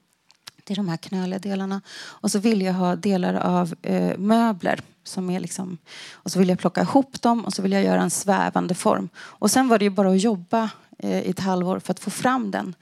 i 0.72 0.74
de 0.74 0.90
här 0.90 0.98
knöliga 0.98 1.40
delarna. 1.40 1.82
Och 1.98 2.32
så 2.32 2.40
vill 2.40 2.62
jag 2.62 2.74
ha 2.74 2.96
delar 2.96 3.34
av 3.34 3.76
eh, 3.82 4.18
möbler 4.18 4.82
som 5.04 5.30
är 5.30 5.40
liksom, 5.40 5.78
och 6.12 6.32
så 6.32 6.40
vill 6.40 6.50
jag 6.50 6.60
plocka 6.60 6.82
ihop 6.82 7.22
dem 7.22 7.46
och 7.46 7.54
så 7.54 7.62
vill 7.62 7.72
jag 7.72 7.84
göra 7.84 8.02
en 8.02 8.10
svävande 8.10 8.76
form. 8.76 9.10
Och 9.18 9.52
sen 9.52 9.68
var 9.68 9.80
det 9.80 9.86
ju 9.86 9.90
bara 9.90 10.10
att 10.10 10.22
jobba 10.22 10.70
eh, 11.00 11.20
i 11.20 11.30
ett 11.30 11.40
halvår 11.40 11.80
för 11.80 11.92
att 11.92 12.00
få 12.00 12.10
fram 12.10 12.52
den. 12.52 12.76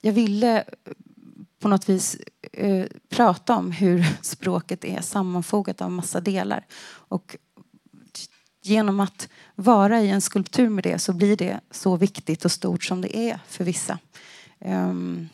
Jag 0.00 0.12
ville 0.12 0.58
eh, 0.58 0.64
på 1.60 1.68
något 1.68 1.88
vis 1.88 2.16
eh, 2.52 2.86
prata 3.08 3.56
om 3.56 3.72
hur 3.72 4.06
språket 4.22 4.84
är 4.84 5.00
sammanfogat 5.00 5.82
av 5.82 5.90
massa 5.90 6.20
delar. 6.20 6.66
Och 6.88 7.36
genom 8.62 9.00
att 9.00 9.28
vara 9.54 10.00
i 10.00 10.10
en 10.10 10.20
skulptur 10.20 10.68
med 10.68 10.84
det 10.84 10.98
så 10.98 11.12
blir 11.12 11.36
det 11.36 11.60
så 11.70 11.96
viktigt 11.96 12.44
och 12.44 12.52
stort 12.52 12.84
som 12.84 13.00
det 13.00 13.16
är 13.16 13.40
för 13.48 13.64
vissa. 13.64 13.98
Um, 14.58 15.28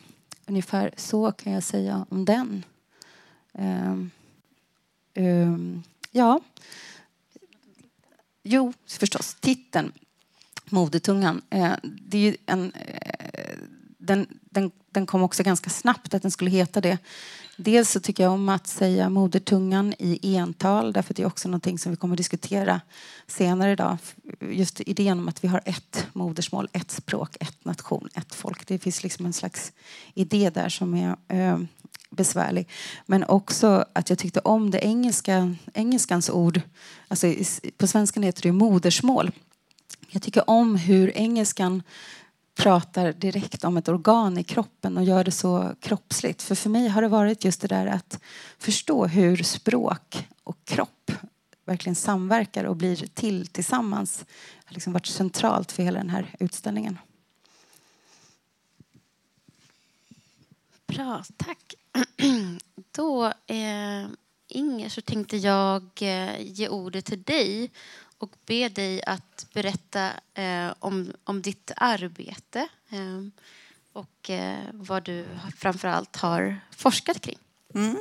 ungefär 0.47 0.91
så 0.97 1.31
kan 1.31 1.53
jag 1.53 1.63
säga 1.63 2.05
om 2.09 2.25
den. 2.25 2.65
Um, 3.51 4.11
um, 5.15 5.83
ja. 6.11 6.39
Jo, 8.43 8.73
förstås. 8.87 9.35
Titeln, 9.39 9.91
Modetungan. 10.65 11.41
eh, 11.49 11.73
det 11.83 12.17
är 12.17 12.37
en, 12.45 12.73
Eh, 13.37 13.57
den, 13.97 14.39
den, 14.41 14.71
den 14.89 15.05
kom 15.05 15.23
också 15.23 15.43
ganska 15.43 15.69
snabbt 15.69 16.13
att 16.13 16.21
den 16.21 16.31
skulle 16.31 16.51
heta 16.51 16.81
det. 16.81 16.97
Dels 17.59 17.91
så 17.91 17.99
tycker 17.99 18.23
jag 18.23 18.33
om 18.33 18.49
att 18.49 18.67
säga 18.67 19.09
modertungan 19.09 19.93
i 19.99 20.35
ental 20.37 20.93
därför 20.93 21.13
att 21.13 21.17
det 21.17 21.23
är 21.23 21.27
också 21.27 21.47
någonting 21.47 21.79
som 21.79 21.91
vi 21.91 21.95
kommer 21.95 22.13
att 22.13 22.17
diskutera 22.17 22.81
senare 23.27 23.71
idag. 23.71 23.97
Just 24.51 24.81
idén 24.81 25.19
om 25.19 25.27
att 25.27 25.43
vi 25.43 25.47
har 25.47 25.61
ett 25.65 26.07
modersmål, 26.13 26.69
ett 26.73 26.91
språk, 26.91 27.37
ett 27.39 27.65
nation, 27.65 28.09
ett 28.13 28.35
folk. 28.35 28.67
Det 28.67 28.79
finns 28.79 29.03
liksom 29.03 29.25
en 29.25 29.33
slags 29.33 29.71
idé 30.13 30.49
där 30.49 30.69
som 30.69 30.93
är 30.93 31.15
eh, 31.27 31.59
besvärlig. 32.09 32.67
Men 33.05 33.23
också 33.23 33.85
att 33.93 34.09
jag 34.09 34.19
tyckte 34.19 34.39
om 34.39 34.71
det 34.71 34.79
engelska, 34.79 35.55
engelskans 35.73 36.29
ord. 36.29 36.61
Alltså, 37.07 37.33
på 37.77 37.87
svenska 37.87 38.21
heter 38.21 38.41
det 38.41 38.51
modersmål. 38.51 39.31
Jag 40.09 40.21
tycker 40.21 40.49
om 40.49 40.75
hur 40.75 41.17
engelskan 41.17 41.83
pratar 42.57 43.13
direkt 43.13 43.63
om 43.63 43.77
ett 43.77 43.87
organ 43.87 44.37
i 44.37 44.43
kroppen 44.43 44.97
och 44.97 45.03
gör 45.03 45.23
det 45.23 45.31
så 45.31 45.75
kroppsligt. 45.79 46.41
För 46.41 46.55
för 46.55 46.69
mig 46.69 46.87
har 46.87 47.01
det 47.01 47.07
varit 47.07 47.43
just 47.43 47.61
det 47.61 47.67
där 47.67 47.87
att 47.87 48.19
förstå 48.57 49.05
hur 49.05 49.37
språk 49.43 50.27
och 50.43 50.65
kropp 50.65 51.11
verkligen 51.65 51.95
samverkar 51.95 52.63
och 52.63 52.75
blir 52.75 52.95
till 52.95 53.47
tillsammans. 53.47 54.19
Det 54.19 54.65
har 54.65 54.73
liksom 54.73 54.93
varit 54.93 55.05
centralt 55.05 55.71
för 55.71 55.83
hela 55.83 55.99
den 55.99 56.09
här 56.09 56.35
utställningen. 56.39 56.99
Bra, 60.87 61.23
tack. 61.37 61.75
Då, 62.91 63.25
eh, 63.25 64.07
Inger, 64.47 64.89
så 64.89 65.01
tänkte 65.01 65.37
jag 65.37 65.83
eh, 66.01 66.41
ge 66.41 66.69
ordet 66.69 67.05
till 67.05 67.23
dig 67.23 67.71
och 68.17 68.31
be 68.45 68.69
dig 68.69 69.03
att 69.03 69.47
berätta 69.53 70.11
eh, 70.33 70.73
om, 70.79 71.13
om 71.23 71.41
ditt 71.41 71.71
arbete 71.75 72.67
eh, 72.89 73.21
och 73.93 74.29
eh, 74.29 74.57
vad 74.73 75.03
du 75.03 75.25
framförallt 75.57 76.15
har 76.15 76.59
forskat 76.71 77.21
kring. 77.21 77.37
Mm. 77.73 77.97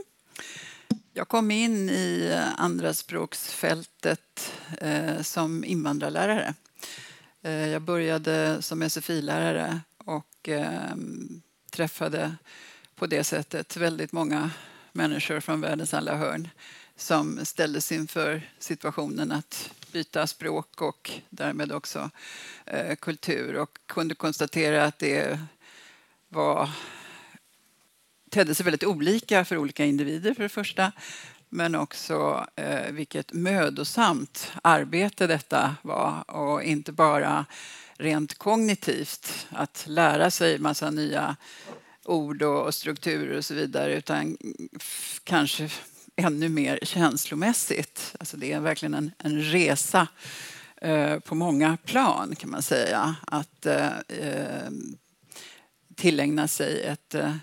Jag 1.12 1.28
kom 1.28 1.50
in 1.50 1.90
i 1.90 2.30
eh, 2.32 2.60
andraspråksfältet 2.60 4.52
eh, 4.78 5.22
som 5.22 5.64
invandrarlärare. 5.64 6.54
Eh, 7.42 7.68
jag 7.68 7.82
började 7.82 8.62
som 8.62 8.82
SFI-lärare 8.90 9.80
och 9.98 10.48
eh, 10.48 10.96
träffade 11.70 12.36
på 12.94 13.06
det 13.06 13.24
sättet 13.24 13.76
väldigt 13.76 14.12
många 14.12 14.50
människor 14.92 15.40
från 15.40 15.60
världens 15.60 15.94
alla 15.94 16.16
hörn 16.16 16.48
som 16.96 17.44
ställdes 17.44 17.92
inför 17.92 18.50
situationen 18.58 19.32
att 19.32 19.70
byta 19.96 20.26
språk 20.26 20.82
och 20.82 21.10
därmed 21.30 21.72
också 21.72 22.10
eh, 22.66 22.96
kultur. 22.96 23.56
Och 23.56 23.78
kunde 23.86 24.14
konstatera 24.14 24.84
att 24.84 24.98
det 24.98 25.38
var 26.28 26.70
tedde 28.30 28.54
sig 28.54 28.64
väldigt 28.64 28.84
olika 28.84 29.44
för 29.44 29.56
olika 29.56 29.84
individer 29.84 30.34
för 30.34 30.42
det 30.42 30.48
första 30.48 30.92
men 31.48 31.74
också 31.74 32.46
eh, 32.56 32.92
vilket 32.92 33.32
mödosamt 33.32 34.52
arbete 34.62 35.26
detta 35.26 35.76
var. 35.82 36.30
Och 36.30 36.62
inte 36.62 36.92
bara 36.92 37.46
rent 37.98 38.38
kognitivt 38.38 39.46
att 39.50 39.84
lära 39.88 40.30
sig 40.30 40.58
massa 40.58 40.90
nya 40.90 41.36
ord 42.04 42.42
och, 42.42 42.66
och 42.66 42.74
strukturer 42.74 43.36
och 43.36 43.44
så 43.44 43.54
vidare 43.54 43.94
utan 43.94 44.36
kanske 45.24 45.70
ännu 46.16 46.48
mer 46.48 46.78
känslomässigt. 46.82 48.14
Alltså 48.20 48.36
det 48.36 48.52
är 48.52 48.60
verkligen 48.60 48.94
en, 48.94 49.12
en 49.18 49.42
resa 49.42 50.08
eh, 50.76 51.18
på 51.18 51.34
många 51.34 51.76
plan 51.84 52.36
kan 52.36 52.50
man 52.50 52.62
säga. 52.62 53.16
Att 53.26 53.66
eh, 53.66 53.98
eh 54.08 54.70
tillägna 55.96 56.48
sig 56.48 56.82
ett 56.82 57.14
eh, 57.14 57.34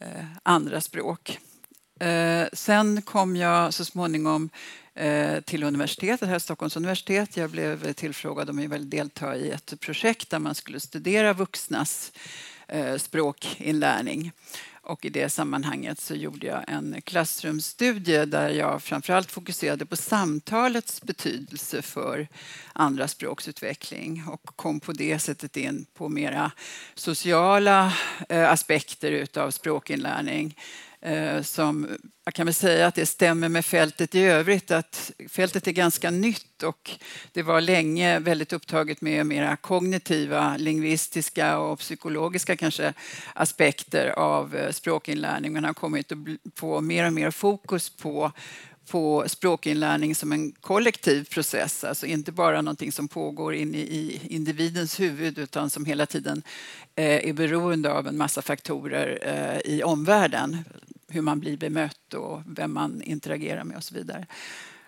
eh, 0.00 0.24
andra 0.42 0.80
språk. 0.80 1.38
Eh, 2.00 2.46
sen 2.52 3.02
kom 3.02 3.36
jag 3.36 3.74
så 3.74 3.84
småningom 3.84 4.50
eh, 4.94 5.40
till 5.40 5.62
universitetet, 5.62 6.28
här 6.28 6.38
Stockholms 6.38 6.76
universitet. 6.76 7.36
Jag 7.36 7.50
blev 7.50 7.92
tillfrågad 7.92 8.50
om 8.50 8.58
jag 8.58 8.68
ville 8.68 8.84
delta 8.84 9.36
i 9.36 9.50
ett 9.50 9.80
projekt 9.80 10.30
där 10.30 10.38
man 10.38 10.54
skulle 10.54 10.80
studera 10.80 11.32
vuxnas 11.32 12.12
språkinlärning. 12.98 14.32
Och 14.88 15.04
I 15.04 15.08
det 15.08 15.28
sammanhanget 15.28 16.00
så 16.00 16.14
gjorde 16.14 16.46
jag 16.46 16.64
en 16.68 17.02
klassrumsstudie 17.04 18.24
där 18.24 18.48
jag 18.48 18.82
framförallt 18.82 19.30
fokuserade 19.30 19.86
på 19.86 19.96
samtalets 19.96 21.02
betydelse 21.02 21.82
för 21.82 22.28
andra 22.72 23.08
språksutveckling 23.08 24.24
och 24.28 24.56
kom 24.56 24.80
på 24.80 24.92
det 24.92 25.18
sättet 25.18 25.56
in 25.56 25.86
på 25.94 26.08
mera 26.08 26.52
sociala 26.94 27.92
eh, 28.28 28.52
aspekter 28.52 29.12
utav 29.12 29.50
språkinlärning. 29.50 30.56
Eh, 31.00 31.42
som 31.42 31.88
jag 32.24 32.34
kan 32.34 32.46
väl 32.46 32.54
säga 32.54 32.86
att 32.86 32.94
det 32.94 33.06
stämmer 33.06 33.48
med 33.48 33.64
fältet 33.64 34.14
i 34.14 34.20
övrigt. 34.20 34.70
Att 34.70 35.12
fältet 35.28 35.66
är 35.66 35.72
ganska 35.72 36.10
nytt 36.10 36.62
och 36.62 36.90
det 37.32 37.42
var 37.42 37.60
länge 37.60 38.18
väldigt 38.18 38.52
upptaget 38.52 39.00
med 39.00 39.26
mera 39.26 39.56
kognitiva, 39.56 40.56
lingvistiska 40.56 41.58
och 41.58 41.78
psykologiska 41.78 42.56
kanske 42.56 42.92
aspekter 43.34 44.08
av 44.08 44.56
eh, 44.56 44.70
språkinlärning. 44.70 45.52
Men 45.52 45.64
har 45.64 45.74
kommit 45.74 46.12
att 46.12 46.18
få 46.56 46.80
mer 46.80 47.06
och 47.06 47.12
mer 47.12 47.30
fokus 47.30 47.90
på 47.90 48.32
på 48.90 49.24
språkinlärning 49.26 50.14
som 50.14 50.32
en 50.32 50.52
kollektiv 50.52 51.24
process, 51.24 51.84
alltså 51.84 52.06
inte 52.06 52.32
bara 52.32 52.62
någonting 52.62 52.92
som 52.92 53.08
pågår 53.08 53.54
in 53.54 53.74
i 53.74 54.20
individens 54.28 55.00
huvud 55.00 55.38
utan 55.38 55.70
som 55.70 55.84
hela 55.84 56.06
tiden 56.06 56.42
eh, 56.94 57.28
är 57.28 57.32
beroende 57.32 57.92
av 57.92 58.06
en 58.06 58.16
massa 58.16 58.42
faktorer 58.42 59.18
eh, 59.22 59.72
i 59.72 59.82
omvärlden 59.82 60.64
hur 61.08 61.22
man 61.22 61.40
blir 61.40 61.56
bemött 61.56 62.14
och 62.14 62.42
vem 62.46 62.74
man 62.74 63.02
interagerar 63.02 63.64
med 63.64 63.76
och 63.76 63.84
så 63.84 63.94
vidare. 63.94 64.26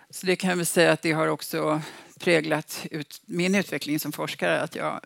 Så 0.09 0.25
det 0.25 0.35
kan 0.35 0.49
jag 0.49 0.57
väl 0.57 0.65
säga 0.65 0.91
att 0.91 1.01
det 1.01 1.11
har 1.11 1.27
också 1.27 1.81
präglat 2.19 2.85
ut 2.91 3.21
min 3.25 3.55
utveckling 3.55 3.99
som 3.99 4.11
forskare, 4.11 4.61
att 4.61 4.75
jag 4.75 5.01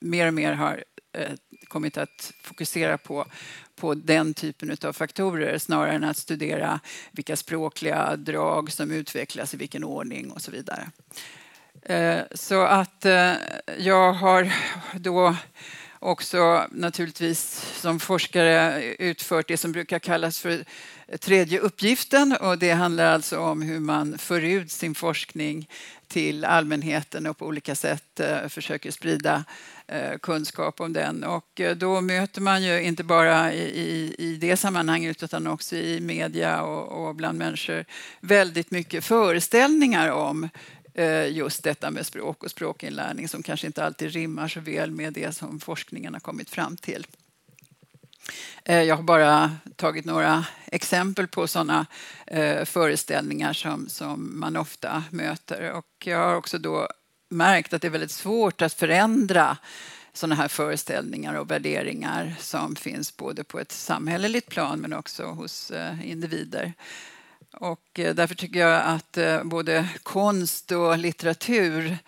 mer 0.00 0.26
och 0.26 0.34
mer 0.34 0.52
har 0.52 0.84
eh, 1.12 1.32
kommit 1.68 1.96
att 1.96 2.32
fokusera 2.42 2.98
på, 2.98 3.26
på 3.76 3.94
den 3.94 4.34
typen 4.34 4.76
av 4.84 4.92
faktorer 4.92 5.58
snarare 5.58 5.92
än 5.92 6.04
att 6.04 6.16
studera 6.16 6.80
vilka 7.10 7.36
språkliga 7.36 8.16
drag 8.16 8.72
som 8.72 8.90
utvecklas 8.90 9.54
i 9.54 9.56
vilken 9.56 9.84
ordning 9.84 10.30
och 10.30 10.42
så 10.42 10.50
vidare. 10.50 10.90
Eh, 11.82 12.20
så 12.34 12.62
att 12.62 13.04
eh, 13.04 13.32
jag 13.78 14.12
har 14.12 14.52
då 14.94 15.36
också 15.98 16.66
naturligtvis 16.70 17.72
som 17.80 18.00
forskare 18.00 18.82
utfört 18.98 19.48
det 19.48 19.56
som 19.56 19.72
brukar 19.72 19.98
kallas 19.98 20.38
för 20.38 20.64
tredje 21.20 21.58
uppgiften 21.58 22.36
och 22.40 22.58
det 22.58 22.70
handlar 22.70 23.04
alltså 23.04 23.38
om 23.38 23.62
hur 23.62 23.80
man 23.80 24.18
för 24.18 24.40
ut 24.40 24.70
sin 24.70 24.94
forskning 24.94 25.68
till 26.08 26.44
allmänheten 26.44 27.26
och 27.26 27.38
på 27.38 27.46
olika 27.46 27.74
sätt 27.74 28.20
eh, 28.20 28.48
försöker 28.48 28.90
sprida 28.90 29.44
Eh, 29.88 30.18
kunskap 30.18 30.80
om 30.80 30.92
den. 30.92 31.24
Och 31.24 31.60
eh, 31.60 31.76
då 31.76 32.00
möter 32.00 32.40
man 32.40 32.62
ju 32.62 32.82
inte 32.82 33.04
bara 33.04 33.52
i, 33.52 34.14
i 34.18 34.36
det 34.36 34.56
sammanhanget 34.56 35.22
utan 35.22 35.46
också 35.46 35.76
i 35.76 36.00
media 36.00 36.62
och, 36.62 37.08
och 37.08 37.14
bland 37.14 37.38
människor 37.38 37.84
väldigt 38.20 38.70
mycket 38.70 39.04
föreställningar 39.04 40.10
om 40.10 40.48
eh, 40.94 41.28
just 41.28 41.62
detta 41.62 41.90
med 41.90 42.06
språk 42.06 42.42
och 42.42 42.50
språkinlärning 42.50 43.28
som 43.28 43.42
kanske 43.42 43.66
inte 43.66 43.84
alltid 43.84 44.10
rimmar 44.10 44.48
så 44.48 44.60
väl 44.60 44.90
med 44.90 45.12
det 45.12 45.36
som 45.36 45.60
forskningen 45.60 46.12
har 46.12 46.20
kommit 46.20 46.50
fram 46.50 46.76
till. 46.76 47.06
Jag 48.64 48.96
har 48.96 49.02
bara 49.02 49.56
tagit 49.76 50.04
några 50.04 50.44
exempel 50.66 51.26
på 51.28 51.46
sådana 51.46 51.86
föreställningar 52.64 53.52
som, 53.52 53.88
som 53.88 54.40
man 54.40 54.56
ofta 54.56 55.04
möter. 55.10 55.72
Och 55.72 55.86
jag 56.04 56.18
har 56.18 56.34
också 56.34 56.58
då 56.58 56.88
märkt 57.28 57.72
att 57.72 57.82
det 57.82 57.88
är 57.88 57.90
väldigt 57.90 58.10
svårt 58.10 58.62
att 58.62 58.72
förändra 58.72 59.56
sådana 60.16 60.34
här 60.34 60.48
föreställningar 60.48 61.34
och 61.34 61.50
värderingar 61.50 62.34
som 62.38 62.76
finns 62.76 63.16
både 63.16 63.44
på 63.44 63.60
ett 63.60 63.72
samhälleligt 63.72 64.48
plan 64.48 64.80
men 64.80 64.92
också 64.92 65.24
hos 65.24 65.70
eh, 65.70 66.10
individer. 66.10 66.72
Och 67.52 67.98
eh, 67.98 68.14
därför 68.14 68.34
tycker 68.34 68.60
jag 68.60 68.82
att 68.82 69.16
eh, 69.16 69.44
både 69.44 69.88
konst 70.02 70.72
och 70.72 70.98
litteratur 70.98 71.98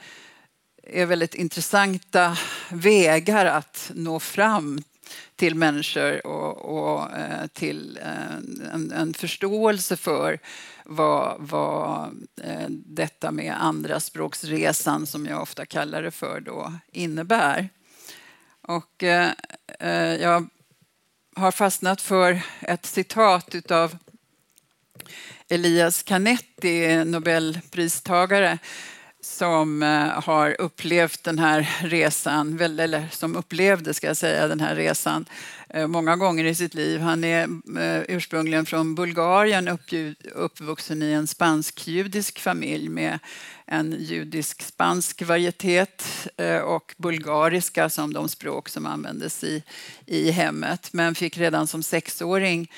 är 0.82 1.06
väldigt 1.06 1.34
intressanta 1.34 2.36
vägar 2.70 3.46
att 3.46 3.90
nå 3.94 4.20
fram 4.20 4.82
till 5.36 5.54
människor 5.54 6.26
och, 6.26 6.56
och 6.56 7.08
till 7.52 7.98
en, 8.72 8.92
en, 8.92 9.14
förståelse 9.14 9.96
för 9.96 10.38
vad, 10.90 11.36
vad 11.38 12.26
eh, 12.42 12.66
detta 12.68 13.30
med 13.30 13.64
andraspråksresan, 13.64 15.06
som 15.06 15.26
jag 15.26 15.42
ofta 15.42 15.66
kallar 15.66 16.02
det 16.02 16.10
för, 16.10 16.40
då 16.40 16.72
innebär. 16.92 17.68
Och 18.60 19.02
eh, 19.02 19.30
eh, 19.78 20.14
jag 20.14 20.48
har 21.36 21.52
fastnat 21.52 22.00
för 22.00 22.40
ett 22.60 22.86
citat 22.86 23.70
av 23.70 23.96
Elias 25.48 26.02
Canetti, 26.02 27.04
nobelpristagare 27.04 28.58
som 29.20 29.82
eh, 29.82 30.22
har 30.22 30.60
upplevt 30.60 31.24
den 31.24 31.38
här 31.38 31.68
resan, 31.82 32.60
eller 32.60 33.08
som 33.10 33.36
upplevde 33.36 33.94
ska 33.94 34.06
jag 34.06 34.16
säga, 34.16 34.48
den 34.48 34.60
här 34.60 34.74
resan 34.74 35.24
eh, 35.68 35.86
många 35.86 36.16
gånger 36.16 36.44
i 36.44 36.54
sitt 36.54 36.74
liv. 36.74 37.00
Han 37.00 37.24
är 37.24 37.42
eh, 37.78 38.02
ursprungligen 38.08 38.66
från 38.66 38.94
Bulgarien, 38.94 39.78
uppvuxen 40.34 41.02
i 41.02 41.12
en 41.12 41.26
spansk-judisk 41.26 42.38
familj 42.38 42.88
med 42.88 43.18
en 43.66 43.96
judisk-spansk 43.98 45.22
varietet 45.22 46.28
och 46.64 46.94
bulgariska 46.96 47.88
som 47.88 48.12
de 48.12 48.28
språk 48.28 48.68
som 48.68 48.86
användes 48.86 49.44
i, 49.44 49.62
i 50.06 50.30
hemmet. 50.30 50.88
Men 50.92 51.14
fick 51.14 51.38
redan 51.38 51.66
som 51.66 51.82
sexåring 51.82 52.68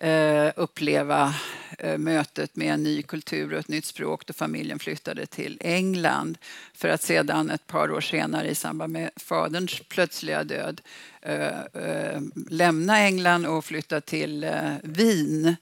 Eh, 0.00 0.52
uppleva 0.56 1.34
Eh, 1.80 1.98
mötet 1.98 2.56
med 2.56 2.74
en 2.74 2.82
ny 2.82 3.02
kultur 3.02 3.52
och 3.52 3.58
ett 3.58 3.68
nytt 3.68 3.84
språk 3.84 4.26
då 4.26 4.32
familjen 4.32 4.78
flyttade 4.78 5.26
till 5.26 5.58
England 5.60 6.38
för 6.74 6.88
att 6.88 7.02
sedan 7.02 7.50
ett 7.50 7.66
par 7.66 7.90
år 7.92 8.00
senare 8.00 8.48
i 8.48 8.54
samband 8.54 8.92
med 8.92 9.10
faderns 9.16 9.80
plötsliga 9.88 10.44
död 10.44 10.80
eh, 11.22 11.60
eh, 11.74 12.20
lämna 12.50 12.98
England 12.98 13.46
och 13.46 13.64
flytta 13.64 14.00
till 14.00 14.44
eh, 14.44 14.72
Wien 14.82 15.56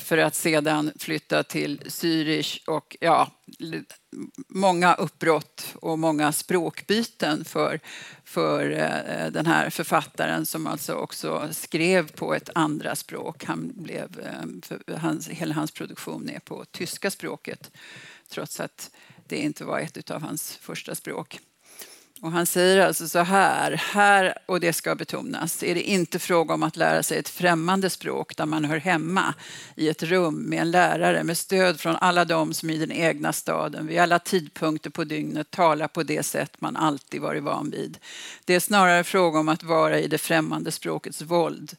för 0.00 0.18
att 0.18 0.34
sedan 0.34 0.92
flytta 0.98 1.42
till 1.42 1.80
Zürich 1.80 2.64
och 2.66 2.96
ja, 3.00 3.30
många 4.48 4.94
uppbrott 4.94 5.74
och 5.74 5.98
många 5.98 6.32
språkbyten 6.32 7.44
för, 7.44 7.80
för 8.24 8.70
eh, 8.70 9.30
den 9.30 9.46
här 9.46 9.70
författaren 9.70 10.46
som 10.46 10.66
alltså 10.66 10.94
också 10.94 11.48
skrev 11.50 12.12
på 12.12 12.34
ett 12.34 12.50
andra 12.54 12.94
språk. 12.94 13.44
Han 13.44 13.72
blev, 13.74 14.20
eh, 14.20 14.98
hans, 14.98 15.28
hela 15.28 15.54
hans 15.54 15.70
produktion 15.70 16.28
är 16.28 16.40
på 16.40 16.64
tyska 16.64 17.10
språket 17.10 17.70
trots 18.28 18.60
att 18.60 18.90
det 19.28 19.36
inte 19.36 19.64
var 19.64 19.80
ett 19.80 20.10
av 20.10 20.22
hans 20.22 20.56
första 20.56 20.94
språk. 20.94 21.40
Och 22.20 22.32
han 22.32 22.46
säger 22.46 22.86
alltså 22.86 23.08
så 23.08 23.18
här, 23.18 23.72
här, 23.72 24.34
och 24.46 24.60
det 24.60 24.72
ska 24.72 24.94
betonas, 24.94 25.62
är 25.62 25.74
det 25.74 25.82
inte 25.82 26.18
fråga 26.18 26.54
om 26.54 26.62
att 26.62 26.76
lära 26.76 27.02
sig 27.02 27.18
ett 27.18 27.28
främmande 27.28 27.90
språk 27.90 28.36
där 28.36 28.46
man 28.46 28.64
hör 28.64 28.76
hemma 28.76 29.34
i 29.74 29.88
ett 29.88 30.02
rum 30.02 30.42
med 30.42 30.60
en 30.60 30.70
lärare 30.70 31.24
med 31.24 31.38
stöd 31.38 31.80
från 31.80 31.96
alla 31.96 32.24
de 32.24 32.54
som 32.54 32.70
i 32.70 32.78
den 32.78 32.92
egna 32.92 33.32
staden 33.32 33.86
vid 33.86 33.98
alla 33.98 34.18
tidpunkter 34.18 34.90
på 34.90 35.04
dygnet 35.04 35.50
talar 35.50 35.88
på 35.88 36.02
det 36.02 36.22
sätt 36.22 36.60
man 36.60 36.76
alltid 36.76 37.20
varit 37.20 37.42
van 37.42 37.70
vid. 37.70 37.98
Det 38.44 38.54
är 38.54 38.60
snarare 38.60 39.04
fråga 39.04 39.38
om 39.38 39.48
att 39.48 39.62
vara 39.62 40.00
i 40.00 40.08
det 40.08 40.18
främmande 40.18 40.72
språkets 40.72 41.22
våld 41.22 41.76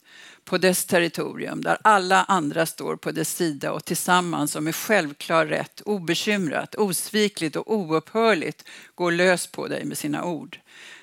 på 0.47 0.57
dess 0.57 0.85
territorium 0.85 1.61
där 1.61 1.77
alla 1.81 2.23
andra 2.23 2.65
står 2.65 2.95
på 2.95 3.11
dess 3.11 3.35
sida 3.35 3.71
och 3.71 3.85
tillsammans 3.85 4.55
och 4.55 4.63
med 4.63 4.75
självklar 4.75 5.45
rätt, 5.45 5.81
obekymrat, 5.81 6.75
osvikligt 6.75 7.55
och 7.55 7.73
oupphörligt 7.73 8.63
går 8.95 9.11
lös 9.11 9.47
på 9.47 9.67
dig 9.67 9.85
med 9.85 9.97
sina 9.97 10.23
ord. 10.23 10.59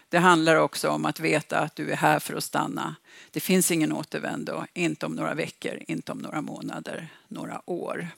Det 0.09 0.19
handlar 0.19 0.57
också 0.57 0.89
om 0.89 1.05
att 1.05 1.21
veta 1.21 1.59
att 1.59 1.77
du 1.77 1.91
är 1.91 1.97
här 1.97 2.19
för 2.19 2.35
att 2.35 2.45
stanna. 2.45 2.97
Det 3.31 3.41
finns 3.41 3.71
ingen 3.71 3.93
återvändo, 3.93 4.65
inte 4.75 5.07
om 5.07 5.13
några 5.13 5.35
veckor, 5.35 5.83
inte 5.89 6.13
om 6.13 6.19
några 6.19 6.41
månader, 6.41 7.09
några 7.29 7.71
år. 7.71 8.09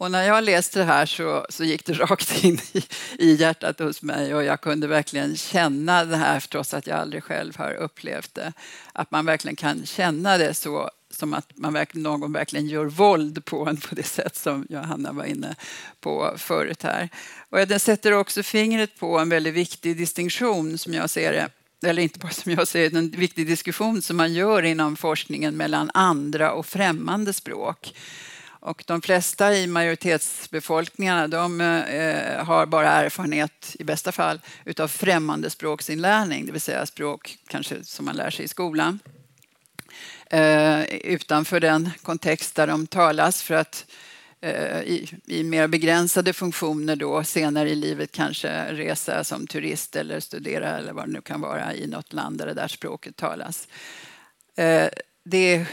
Och 0.00 0.10
när 0.10 0.22
jag 0.22 0.44
läste 0.44 0.78
det 0.78 0.84
här 0.84 1.06
så, 1.06 1.46
så 1.48 1.64
gick 1.64 1.86
det 1.86 1.92
rakt 1.98 2.44
in 2.44 2.58
i, 2.72 2.82
i 3.18 3.34
hjärtat 3.34 3.78
hos 3.78 4.02
mig 4.02 4.34
och 4.34 4.44
jag 4.44 4.60
kunde 4.60 4.86
verkligen 4.86 5.36
känna 5.36 6.04
det 6.04 6.16
här 6.16 6.40
trots 6.40 6.74
att 6.74 6.86
jag 6.86 6.98
aldrig 6.98 7.24
själv 7.24 7.56
har 7.56 7.74
upplevt 7.74 8.34
det. 8.34 8.52
Att 8.92 9.10
man 9.10 9.26
verkligen 9.26 9.56
kan 9.56 9.86
känna 9.86 10.38
det 10.38 10.54
så 10.54 10.90
som 11.10 11.34
att 11.34 11.50
man 11.54 11.72
verkligen, 11.72 12.02
någon 12.02 12.32
verkligen 12.32 12.66
gör 12.66 12.84
våld 12.84 13.44
på 13.44 13.66
en 13.66 13.76
på 13.76 13.94
det 13.94 14.02
sätt 14.02 14.36
som 14.36 14.66
Johanna 14.68 15.12
var 15.12 15.24
inne 15.24 15.54
på 16.00 16.34
förut 16.36 16.82
här. 16.82 17.08
Och 17.50 17.58
den 17.58 17.80
sätter 17.80 18.12
också 18.12 18.42
fingret 18.42 18.98
på 18.98 19.18
en 19.18 19.28
väldigt 19.28 19.54
viktig 19.54 19.96
distinktion 19.96 20.78
som 20.78 20.94
jag 20.94 21.10
ser 21.10 21.32
det 21.32 21.48
eller 21.88 22.02
inte 22.02 22.18
bara 22.18 22.32
som 22.32 22.52
jag 22.52 22.68
ser 22.68 22.90
det, 22.90 22.98
en 22.98 23.10
viktig 23.10 23.46
diskussion 23.46 24.02
som 24.02 24.16
man 24.16 24.32
gör 24.32 24.62
inom 24.62 24.96
forskningen 24.96 25.56
mellan 25.56 25.90
andra 25.94 26.52
och 26.52 26.66
främmande 26.66 27.32
språk. 27.32 27.94
Och 28.60 28.84
de 28.86 29.02
flesta 29.02 29.56
i 29.56 29.66
majoritetsbefolkningarna 29.66 31.28
de 31.28 31.60
eh, 31.60 32.44
har 32.44 32.66
bara 32.66 32.88
erfarenhet, 32.88 33.76
i 33.78 33.84
bästa 33.84 34.12
fall, 34.12 34.40
utav 34.64 34.88
främmande 34.88 35.50
språksinlärning, 35.50 36.46
det 36.46 36.52
vill 36.52 36.60
säga 36.60 36.86
språk 36.86 37.38
kanske 37.46 37.84
som 37.84 38.04
man 38.04 38.16
lär 38.16 38.30
sig 38.30 38.44
i 38.44 38.48
skolan. 38.48 38.98
Eh, 40.30 40.84
utanför 40.94 41.60
den 41.60 41.90
kontext 42.02 42.54
där 42.54 42.66
de 42.66 42.86
talas 42.86 43.42
för 43.42 43.54
att 43.54 43.86
eh, 44.40 44.80
i, 44.80 45.10
i 45.26 45.42
mer 45.42 45.68
begränsade 45.68 46.32
funktioner 46.32 46.96
då 46.96 47.24
senare 47.24 47.70
i 47.70 47.74
livet 47.74 48.12
kanske 48.12 48.72
resa 48.72 49.24
som 49.24 49.46
turist 49.46 49.96
eller 49.96 50.20
studera 50.20 50.78
eller 50.78 50.92
vad 50.92 51.08
det 51.08 51.12
nu 51.12 51.20
kan 51.20 51.40
vara 51.40 51.74
i 51.74 51.86
något 51.86 52.12
land 52.12 52.38
där 52.38 52.46
det 52.46 52.54
där 52.54 52.68
språket 52.68 53.16
talas. 53.16 53.68
Eh, 54.56 54.88
det 55.24 55.66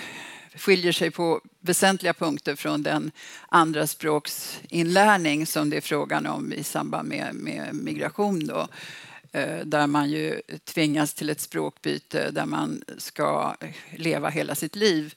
skiljer 0.58 0.92
sig 0.92 1.12
på 1.12 1.42
väsentliga 1.60 2.14
punkter 2.14 2.56
från 2.56 2.84
den 2.84 3.12
andra 3.50 3.88
språksinlärning 3.88 5.46
som 5.46 5.70
det 5.70 5.78
är 5.78 5.82
frågan 5.82 6.26
om 6.28 6.54
i 6.54 6.64
samband 6.64 7.10
med, 7.10 7.36
med 7.36 7.76
migration. 7.76 8.48
Då 8.48 8.68
eh, 9.32 9.60
där 9.66 9.88
man 9.88 10.10
ju 10.10 10.42
tvingas 10.64 11.14
till 11.14 11.30
ett 11.30 11.42
språkbyte 11.42 12.32
där 12.32 12.46
man 12.46 12.84
ska 12.98 13.56
leva 13.96 14.30
hela 14.30 14.56
sitt 14.56 14.76
liv 14.76 15.16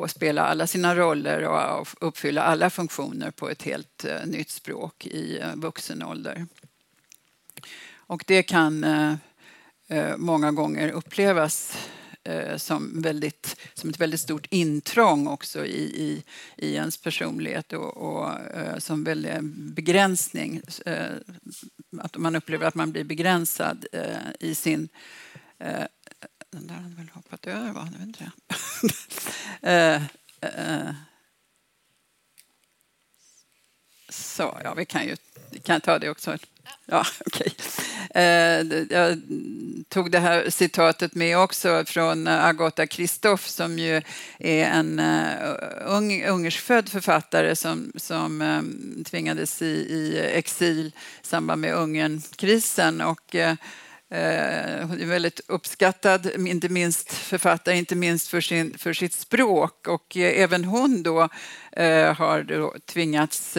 och 0.00 0.10
spela 0.10 0.42
alla 0.42 0.66
sina 0.66 0.96
roller 0.96 1.42
och 1.42 1.88
uppfylla 2.00 2.42
alla 2.42 2.70
funktioner 2.70 3.30
på 3.30 3.50
ett 3.50 3.62
helt 3.62 4.04
eh, 4.04 4.26
nytt 4.26 4.50
språk 4.50 5.06
i 5.06 5.38
eh, 5.38 5.54
vuxen 5.54 6.02
ålder. 6.02 6.46
Och 7.96 8.24
det 8.26 8.42
kan 8.42 8.86
många 10.16 10.52
gånger 10.52 10.90
upplevas 10.90 11.76
Eh, 12.24 12.56
som, 12.56 13.02
väldigt, 13.02 13.56
som 13.74 13.90
ett 13.90 14.00
väldigt 14.00 14.20
stort 14.20 14.46
intrång 14.50 15.26
också 15.26 15.66
i, 15.66 15.82
i, 15.82 16.24
i 16.56 16.74
ens 16.74 16.96
personlighet 16.96 17.72
och, 17.72 17.96
och 17.96 18.40
eh, 18.40 18.78
som 18.78 19.04
väldigt 19.04 19.34
eh, 19.34 19.42
begränsning. 19.42 20.60
Att 22.00 22.16
man 22.16 22.36
upplever 22.36 22.66
att 22.66 22.74
man 22.74 22.92
blir 22.92 23.04
begränsad 23.04 23.86
i 24.40 24.54
sin... 24.54 24.88
Den 26.50 26.66
där 26.66 26.74
hade 26.74 26.96
väl 26.96 27.08
hoppat 27.12 27.46
över, 27.46 27.72
va? 27.72 27.88
Jag 27.92 27.98
vet 27.98 28.06
inte. 28.06 28.30
jag. 29.60 30.02
så, 34.12 34.60
ja, 34.64 34.74
vi 34.74 34.84
kan 34.84 35.04
ju 35.04 35.16
vi 35.52 35.58
kan 35.58 35.80
ta 35.80 35.98
det 35.98 36.10
också. 36.10 36.38
Ja, 36.86 37.06
okay. 37.26 37.48
Eh, 38.14 38.66
jag 38.90 39.20
tog 39.88 40.10
det 40.10 40.18
här 40.18 40.50
citatet 40.50 41.14
med 41.14 41.38
också 41.38 41.84
från 41.86 42.26
eh, 42.26 42.44
Agota 42.44 42.86
Kristoff 42.86 43.48
som 43.48 43.78
ju 43.78 44.02
är 44.38 44.64
en 44.64 44.98
eh, 44.98 45.32
ung, 45.86 46.24
ungersfödd 46.24 46.88
författare 46.88 47.56
som, 47.56 47.92
som 47.96 49.04
tvingades 49.10 49.62
i, 49.62 49.66
i, 49.66 50.18
exil 50.34 50.92
i 51.22 51.26
samband 51.26 51.60
med 51.60 51.74
Ungernkrisen. 51.74 53.00
Och, 53.00 53.36
hon 54.86 55.00
är 55.00 55.06
väldigt 55.06 55.40
uppskattad, 55.46 56.26
inte 56.46 56.68
minst 56.68 57.12
författare, 57.12 57.76
inte 57.76 57.94
minst 57.94 58.28
för, 58.28 58.40
sin, 58.40 58.78
för 58.78 58.92
sitt 58.92 59.12
språk. 59.12 59.88
Och 59.88 60.16
eh, 60.16 60.42
även 60.42 60.64
hon 60.64 61.02
då 61.02 61.28
eh, 61.72 62.14
har 62.14 62.42
då 62.42 62.74
tvingats 62.86 63.56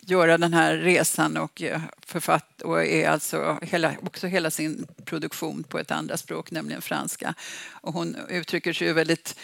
göra 0.00 0.38
den 0.38 0.54
här 0.54 0.76
resan 0.76 1.36
och 1.36 1.62
författ 2.06 2.62
och 2.62 2.84
är 2.84 3.08
alltså 3.08 3.58
hela, 3.62 3.92
också 4.02 4.26
hela 4.26 4.50
sin 4.50 4.86
produktion 5.04 5.62
på 5.62 5.78
ett 5.78 5.90
andra 5.90 6.16
språk, 6.16 6.50
nämligen 6.50 6.82
franska. 6.82 7.34
Och 7.70 7.92
hon 7.92 8.16
uttrycker 8.28 8.72
sig 8.72 8.92
väldigt 8.92 9.36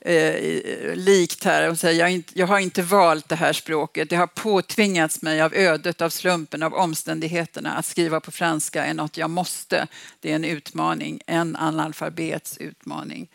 eh, 0.00 0.94
likt 0.94 1.44
här. 1.44 1.66
Hon 1.66 1.76
säger 1.76 2.00
jag, 2.00 2.10
inte, 2.10 2.38
jag 2.38 2.46
har 2.46 2.58
inte 2.58 2.82
valt 2.82 3.28
det 3.28 3.36
här 3.36 3.52
språket. 3.52 4.10
Det 4.10 4.16
har 4.16 4.26
påtvingats 4.26 5.22
mig 5.22 5.42
av 5.42 5.54
ödet, 5.54 6.00
av 6.00 6.10
slumpen, 6.10 6.62
av 6.62 6.74
omständigheterna. 6.74 7.72
Att 7.72 7.86
skriva 7.86 8.20
på 8.20 8.30
franska 8.30 8.84
är 8.84 8.94
något 8.94 9.16
jag 9.16 9.30
måste. 9.30 9.86
Det 10.20 10.30
är 10.30 10.34
en 10.34 10.44
utmaning, 10.44 11.20
en 11.26 11.56
analfabets 11.56 12.58
utmaning. 12.58 13.28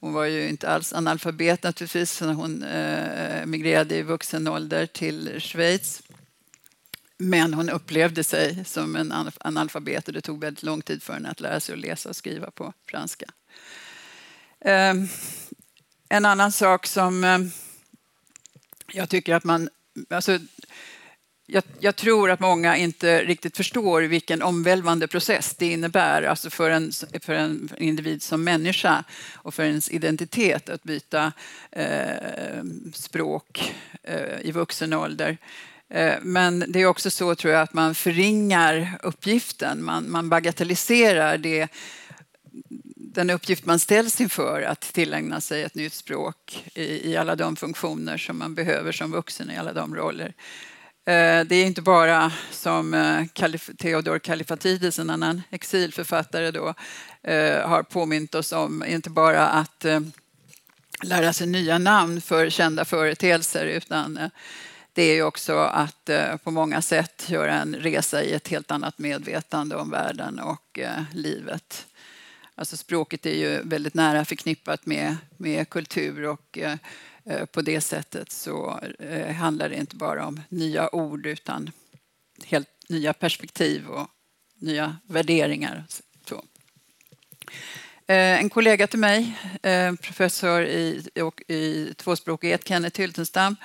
Hon 0.00 0.12
var 0.12 0.24
ju 0.24 0.48
inte 0.48 0.68
alls 0.68 0.92
analfabet 0.92 1.62
naturligtvis 1.62 2.20
när 2.20 2.32
hon 2.32 2.62
eh, 2.62 3.46
migrerade 3.46 3.96
i 3.96 4.02
vuxen 4.02 4.48
ålder 4.48 4.86
till 4.86 5.40
Schweiz. 5.40 6.02
Men 7.18 7.54
hon 7.54 7.70
upplevde 7.70 8.24
sig 8.24 8.64
som 8.64 8.96
en 8.96 9.12
analfabet 9.40 10.08
och 10.08 10.14
det 10.14 10.20
tog 10.20 10.40
väldigt 10.40 10.62
lång 10.62 10.82
tid 10.82 11.02
för 11.02 11.12
henne 11.12 11.28
att 11.30 11.40
lära 11.40 11.60
sig 11.60 11.72
att 11.72 11.78
läsa 11.78 12.08
och 12.08 12.16
skriva 12.16 12.50
på 12.50 12.72
franska. 12.86 13.26
Ehm, 14.60 15.08
en 16.08 16.24
annan 16.24 16.52
sak 16.52 16.86
som 16.86 17.24
eh, 17.24 17.38
jag 18.92 19.08
tycker 19.08 19.34
att 19.34 19.44
man... 19.44 19.68
Alltså, 20.10 20.38
jag, 21.46 21.64
jag, 21.80 21.96
tror 21.96 22.30
att 22.30 22.40
många 22.40 22.76
inte 22.76 23.24
riktigt 23.24 23.56
förstår 23.56 24.02
vilken 24.02 24.42
omvälvande 24.42 25.08
process 25.08 25.54
det 25.58 25.66
innebär 25.72 26.22
alltså 26.22 26.50
för, 26.50 26.70
en, 26.70 26.92
för 27.20 27.32
en 27.32 27.68
individ 27.78 28.22
som 28.22 28.44
människa 28.44 29.04
och 29.34 29.54
för 29.54 29.62
ens 29.64 29.90
identitet 29.90 30.68
att 30.68 30.82
byta 30.82 31.32
eh, 31.70 32.62
språk 32.92 33.74
eh, 34.02 34.40
i 34.40 34.52
vuxen 34.52 34.92
ålder. 34.92 35.38
Eh, 35.88 36.14
men 36.22 36.64
det 36.68 36.80
är 36.80 36.86
också 36.86 37.10
så 37.10 37.34
tror 37.34 37.52
jag 37.52 37.62
att 37.62 37.72
man 37.72 37.94
förringar 37.94 38.98
uppgiften. 39.02 39.84
Man, 39.84 40.10
man 40.10 40.28
bagatelliserar 40.28 41.38
det, 41.38 41.68
den 43.14 43.30
uppgift 43.30 43.64
man 43.64 43.78
ställs 43.78 44.20
inför 44.20 44.62
att 44.62 44.80
tillägna 44.80 45.40
sig 45.40 45.62
ett 45.62 45.74
nytt 45.74 45.94
språk 45.94 46.64
i, 46.74 47.10
i 47.10 47.16
alla 47.16 47.36
de 47.36 47.56
funktioner 47.56 48.18
som 48.18 48.38
man 48.38 48.54
behöver 48.54 48.92
som 48.92 49.10
vuxen 49.10 49.50
i 49.50 49.58
alla 49.58 49.72
de 49.72 49.94
roller. 49.94 50.34
Eh, 51.08 51.44
det 51.44 51.54
är 51.56 51.66
inte 51.66 51.82
bara 51.82 52.32
som 52.50 52.94
eh, 52.94 53.26
Theodor 53.78 54.18
Kallifatides, 54.18 54.98
en 54.98 55.10
annan 55.10 55.42
exilförfattare, 55.50 56.50
då, 56.50 56.74
eh, 57.22 57.68
har 57.68 57.82
påmint 57.82 58.34
oss 58.34 58.52
om, 58.52 58.84
inte 58.84 59.10
bara 59.10 59.48
att 59.48 59.84
lära 61.02 61.32
sig 61.32 61.46
nya 61.46 61.78
namn 61.78 62.20
för 62.20 62.50
kända 62.50 62.84
företeelser 62.84 63.66
utan 63.66 64.30
det 64.92 65.02
är 65.02 65.14
ju 65.14 65.22
också 65.22 65.56
att 65.58 66.10
på 66.44 66.50
många 66.50 66.82
sätt 66.82 67.24
göra 67.28 67.54
en 67.54 67.74
resa 67.74 68.22
i 68.22 68.32
ett 68.32 68.48
helt 68.48 68.70
annat 68.70 68.98
medvetande 68.98 69.76
om 69.76 69.90
världen 69.90 70.38
och 70.38 70.78
livet. 71.12 71.86
Alltså 72.58 72.76
språket 72.76 73.26
är 73.26 73.34
ju 73.34 73.62
väldigt 73.62 73.94
nära 73.94 74.24
förknippat 74.24 74.86
med, 74.86 75.16
med 75.36 75.68
kultur 75.68 76.24
och 76.24 76.58
eh, 76.58 76.76
eh 77.24 77.44
på 77.44 77.62
det 77.62 77.80
sättet 77.80 78.32
så 78.32 78.80
eh, 78.98 79.34
handlar 79.34 79.68
det 79.68 79.76
inte 79.76 79.96
bara 79.96 80.26
om 80.26 80.40
nya 80.48 80.94
ord 80.94 81.26
utan 81.26 81.70
helt 82.44 82.68
nya 82.88 83.12
perspektiv 83.12 83.88
och 83.88 84.06
nya 84.54 84.96
värderingar. 85.06 85.84
Så. 86.24 86.44
Eh, 88.10 88.40
en 88.40 88.50
kollega 88.50 88.86
till 88.86 88.98
mig, 88.98 89.38
eh, 89.62 89.94
professor 89.94 90.62
i, 90.62 91.02
i 91.48 91.94
tvåspråkighet, 91.96 92.68
Kenneth 92.68 93.00
Hyltenstam, 93.00 93.56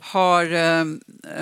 har 0.00 0.52
eh, 0.52 0.84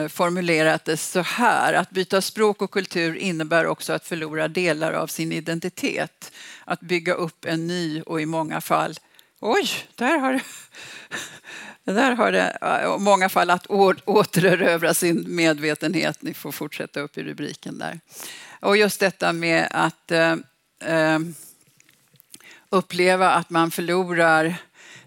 formulerat 0.09 0.85
det 0.85 0.97
så 0.97 1.21
här. 1.21 1.73
Att 1.73 1.91
byta 1.91 2.21
språk 2.21 2.63
och 2.63 2.71
kultur 2.71 3.17
innebär 3.17 3.67
också 3.67 3.93
att 3.93 4.07
förlora 4.07 4.49
delar 4.49 4.93
av 4.93 5.07
sin 5.07 5.33
identitet. 5.33 6.33
Att 6.65 6.81
bygga 6.81 7.15
upp 7.15 7.45
en 7.45 7.67
ny 7.67 8.03
och 8.03 8.21
i 8.21 8.27
många 8.27 8.61
fall 8.61 8.95
Oj, 9.41 9.69
där 9.95 10.19
har 10.19 10.33
det... 10.33 10.43
Där 11.93 12.13
har 12.13 12.33
det 12.33 12.59
i 12.97 13.01
många 13.03 13.29
fall 13.29 13.51
att 13.51 13.67
återerövra 14.05 14.95
sin 14.95 15.25
medvetenhet. 15.29 16.23
Ni 16.23 16.35
får 16.35 16.53
fortsätta 16.53 17.01
upp 17.01 17.19
i 17.19 17.23
rubriken 17.23 17.79
där. 17.79 18.01
Och 18.61 18.77
just 18.77 19.01
detta 19.01 19.33
med 19.33 19.69
att 19.71 20.11
eh 20.11 21.19
uppleva 22.71 23.31
att 23.31 23.51
man 23.51 23.71
förlorar 23.71 24.57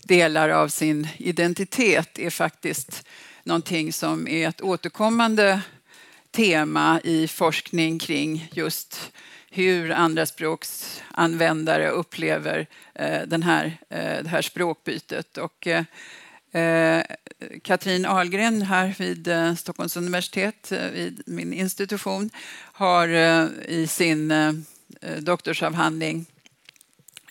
delar 0.03 0.49
av 0.49 0.67
sin 0.67 1.07
identitet 1.17 2.19
är 2.19 2.29
faktiskt 2.29 3.07
någonting 3.43 3.93
som 3.93 4.27
är 4.27 4.49
ett 4.49 4.61
återkommande 4.61 5.61
tema 6.31 7.01
i 7.03 7.27
forskning 7.27 7.99
kring 7.99 8.49
just 8.53 9.11
hur 9.51 9.91
andraspråksanvändare 9.91 11.89
upplever 11.89 12.67
eh, 12.95 13.21
den 13.27 13.43
här, 13.43 13.77
eh, 13.89 14.23
det 14.23 14.29
här 14.29 14.41
språkbytet. 14.41 15.37
Och, 15.37 15.67
eh, 15.67 15.83
Katrin 17.61 18.05
Ahlgren 18.05 18.61
här 18.61 18.95
vid 18.97 19.29
Stockholms 19.59 19.97
universitet, 19.97 20.71
vid 20.93 21.23
min 21.25 21.53
institution, 21.53 22.29
har 22.73 23.07
i 23.67 23.87
sin 23.87 24.33
doktorsavhandling 25.19 26.25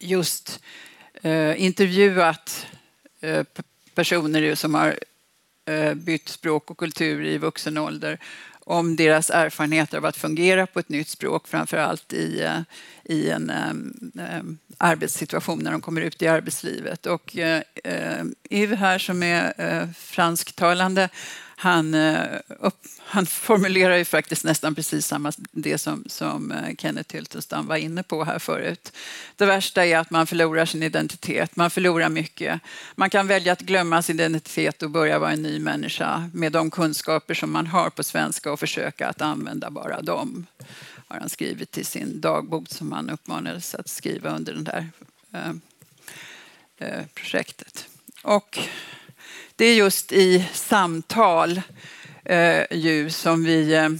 just 0.00 0.60
eh, 1.22 1.62
intervjuat 1.62 2.66
eh, 3.20 3.44
personer 3.94 4.54
som 4.54 4.74
har 4.74 4.98
Eh, 5.68 5.94
bytt 5.94 6.28
språk 6.28 6.70
och 6.70 6.78
kultur 6.78 7.24
i 7.24 7.38
vuxen 7.38 7.78
ålder 7.78 8.18
om 8.60 8.96
deras 8.96 9.30
erfarenheter 9.30 9.98
av 9.98 10.04
att 10.04 10.16
fungera 10.16 10.66
på 10.66 10.78
ett 10.78 10.88
nytt 10.88 11.08
språk, 11.08 11.48
framför 11.48 11.76
allt 11.76 12.12
i, 12.12 12.42
eh, 12.42 12.60
i 13.04 13.30
en 13.30 13.50
um, 13.50 14.58
arbetssituation 14.78 15.58
när 15.58 15.72
de 15.72 15.80
kommer 15.80 16.00
ut 16.00 16.22
i 16.22 16.26
arbetslivet. 16.26 17.06
Och 17.06 17.36
uh, 17.36 18.24
Yves 18.50 18.78
här 18.78 18.98
som 18.98 19.22
är 19.22 19.52
uh, 19.60 19.92
fransktalande, 19.92 21.08
han, 21.56 21.94
uh, 21.94 22.40
upp, 22.60 22.82
han 23.10 23.26
formulerar 23.26 23.96
ju 23.96 24.04
faktiskt 24.04 24.44
nästan 24.44 24.74
precis 24.74 25.06
samma 25.06 25.32
det 25.52 25.78
som, 25.78 26.04
som 26.06 26.52
eh, 26.52 26.74
Kenneth 26.78 27.14
Hyltenstam 27.14 27.66
var 27.66 27.76
inne 27.76 28.02
på 28.02 28.24
här 28.24 28.38
förut. 28.38 28.92
Det 29.36 29.46
värsta 29.46 29.86
är 29.86 29.98
att 29.98 30.10
man 30.10 30.26
förlorar 30.26 30.64
sin 30.64 30.82
identitet, 30.82 31.56
man 31.56 31.70
förlorar 31.70 32.08
mycket. 32.08 32.60
Man 32.94 33.10
kan 33.10 33.26
välja 33.26 33.52
att 33.52 33.60
glömma 33.60 34.02
sin 34.02 34.20
identitet 34.20 34.82
och 34.82 34.90
börja 34.90 35.18
vara 35.18 35.32
en 35.32 35.42
ny 35.42 35.58
människa 35.58 36.30
med 36.34 36.52
de 36.52 36.70
kunskaper 36.70 37.34
som 37.34 37.52
man 37.52 37.66
har 37.66 37.90
på 37.90 38.02
svenska 38.02 38.52
och 38.52 38.60
försöka 38.60 39.08
att 39.08 39.20
använda 39.20 39.70
bara 39.70 40.02
dem 40.02 40.46
har 41.08 41.20
han 41.20 41.28
skrivit 41.28 41.78
i 41.78 41.84
sin 41.84 42.20
dagbok 42.20 42.68
som 42.68 42.92
han 42.92 43.10
uppmanades 43.10 43.74
att 43.74 43.88
skriva 43.88 44.36
under 44.36 44.54
det 44.54 44.62
där 44.62 44.90
eh, 45.32 45.50
eh, 46.78 47.06
projektet. 47.14 47.88
Och 48.22 48.58
det 49.56 49.64
är 49.64 49.74
just 49.74 50.12
i 50.12 50.48
samtal 50.52 51.62
eh, 52.28 52.64
ju 52.70 53.10
som 53.10 53.44
vi 53.44 53.74
eh, 53.74 53.90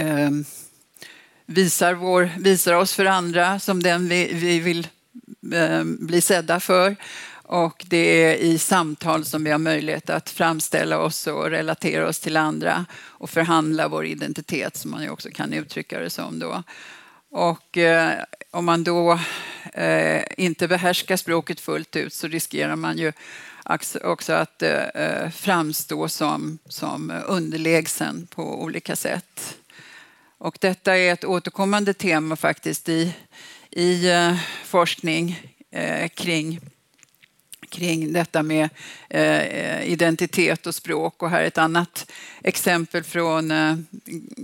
eh, 0.00 0.30
visar, 1.46 1.94
vår, 1.94 2.30
visar 2.38 2.74
oss 2.74 2.94
för 2.94 3.04
andra 3.04 3.58
som 3.58 3.82
den 3.82 4.08
vi, 4.08 4.30
vi 4.32 4.58
vill 4.60 4.88
eh, 5.52 5.84
bli 5.84 6.20
sedda 6.20 6.60
för 6.60 6.96
och 7.48 7.84
det 7.86 8.24
är 8.24 8.34
i 8.34 8.58
samtal 8.58 9.24
som 9.24 9.44
vi 9.44 9.50
har 9.50 9.58
möjlighet 9.58 10.10
att 10.10 10.30
framställa 10.30 10.98
oss 10.98 11.26
och 11.26 11.50
relatera 11.50 12.08
oss 12.08 12.20
till 12.20 12.36
andra 12.36 12.86
och 12.94 13.30
förhandla 13.30 13.88
vår 13.88 14.06
identitet, 14.06 14.76
som 14.76 14.90
man 14.90 15.02
ju 15.02 15.10
också 15.10 15.28
kan 15.30 15.52
uttrycka 15.52 16.00
det 16.00 16.10
som. 16.10 16.38
Då. 16.38 16.62
Och 17.30 17.78
eh, 17.78 18.12
om 18.50 18.64
man 18.64 18.84
då 18.84 19.18
eh, 19.72 20.22
inte 20.36 20.68
behärskar 20.68 21.16
språket 21.16 21.60
fullt 21.60 21.96
ut 21.96 22.12
så 22.14 22.28
riskerar 22.28 22.76
man 22.76 22.98
ju 22.98 23.12
också 24.04 24.32
att 24.32 24.62
eh, 24.62 24.82
eh, 24.82 25.30
framstå 25.30 26.08
som, 26.08 26.58
som 26.68 27.22
underlägsen 27.26 28.26
på 28.30 28.62
olika 28.62 28.96
sätt. 28.96 29.56
Och 30.38 30.58
detta 30.60 30.96
är 30.96 31.12
ett 31.12 31.24
återkommande 31.24 31.94
tema 31.94 32.36
faktiskt 32.36 32.88
i, 32.88 33.14
i 33.70 34.10
eh, 34.10 34.36
forskning 34.64 35.52
kring 36.14 36.60
kring 37.68 38.12
detta 38.12 38.42
med 38.42 38.68
eh, 39.10 39.82
identitet 39.92 40.66
och 40.66 40.74
språk. 40.74 41.22
Och 41.22 41.30
här 41.30 41.42
är 41.42 41.46
ett 41.46 41.58
annat 41.58 42.12
exempel 42.42 43.02
från 43.02 43.50
eh, 43.50 43.76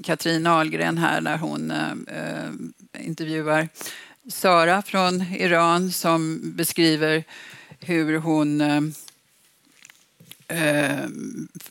Katrin 0.05 0.47
Ahlgren 0.47 0.99
här 0.99 1.21
när 1.21 1.37
hon 1.37 1.71
eh, 1.71 2.51
intervjuar 3.07 3.69
Sara 4.29 4.83
från 4.83 5.23
Iran 5.23 5.93
som 5.93 6.41
beskriver 6.43 7.25
hur 7.81 8.19
hon 8.19 8.63
eh, 10.53 11.09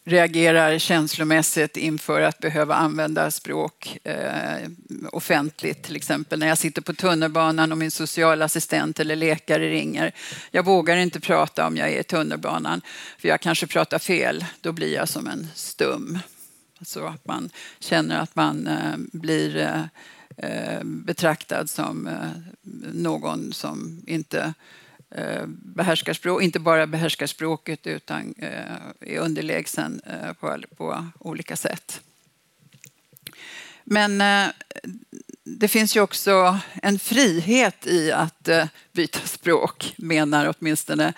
reagerar 0.04 0.80
känslomässigt 0.80 1.78
inför 1.78 2.22
att 2.22 2.39
behöva 2.39 2.76
använda 2.76 3.32
språk 3.32 3.98
eh, 4.04 4.70
offentligt. 5.12 5.84
Till 5.84 5.96
exempel 5.96 6.39
när 6.39 6.48
jag 6.48 6.58
sitter 6.58 6.82
på 6.82 6.94
tunnelbanan 6.94 7.72
och 7.72 7.78
min 7.78 7.91
socialassistent 7.91 9.00
eller 9.00 9.15
läkare 9.15 9.70
ringer. 9.70 10.15
Jag 10.52 10.65
vågar 10.65 10.98
inte 10.98 11.20
prata 11.20 11.67
om 11.67 11.78
jag 11.78 11.91
är 11.91 12.00
i 12.00 12.04
tunnelbanan 12.04 12.82
för 13.17 13.28
jag 13.28 13.41
kanske 13.41 13.67
pratar 13.67 14.00
fel. 14.00 14.46
Då 14.62 14.72
blir 14.72 14.94
jag 14.94 15.10
som 15.10 15.28
en 15.28 15.48
stum. 15.56 16.20
Så 16.82 17.06
att 17.06 17.28
man 17.28 17.50
känner 17.80 18.20
att 18.20 18.36
man 18.36 18.67
eh, 18.67 18.98
blir 18.98 19.58
eh, 19.58 19.84
eh 20.38 20.84
betraktad 20.84 21.70
som 21.70 22.08
eh, 22.08 22.30
någon 22.94 23.54
som 23.54 24.04
inte 24.08 24.38
Eh, 24.44 24.90
Eh, 25.15 25.45
behärskar 25.47 26.13
språk, 26.13 26.41
inte 26.41 26.60
bara 26.60 26.88
behärskar 26.88 27.28
språket 27.28 27.88
utan 27.88 28.34
eh, 28.38 29.12
är 29.13 29.19
underlägsen 29.19 30.02
eh, 30.06 30.34
på, 30.34 30.58
på 30.78 31.06
olika 31.19 31.56
sätt. 31.56 32.02
Men 33.84 34.24
det 35.43 35.67
finns 35.67 35.95
ju 35.95 36.02
också 36.02 36.60
en 36.82 37.00
frihet 37.00 37.88
i 37.88 38.12
att 38.12 38.50
byta 38.91 39.19
språk, 39.19 39.93
menar 39.97 40.54
åtminstone 40.58 41.13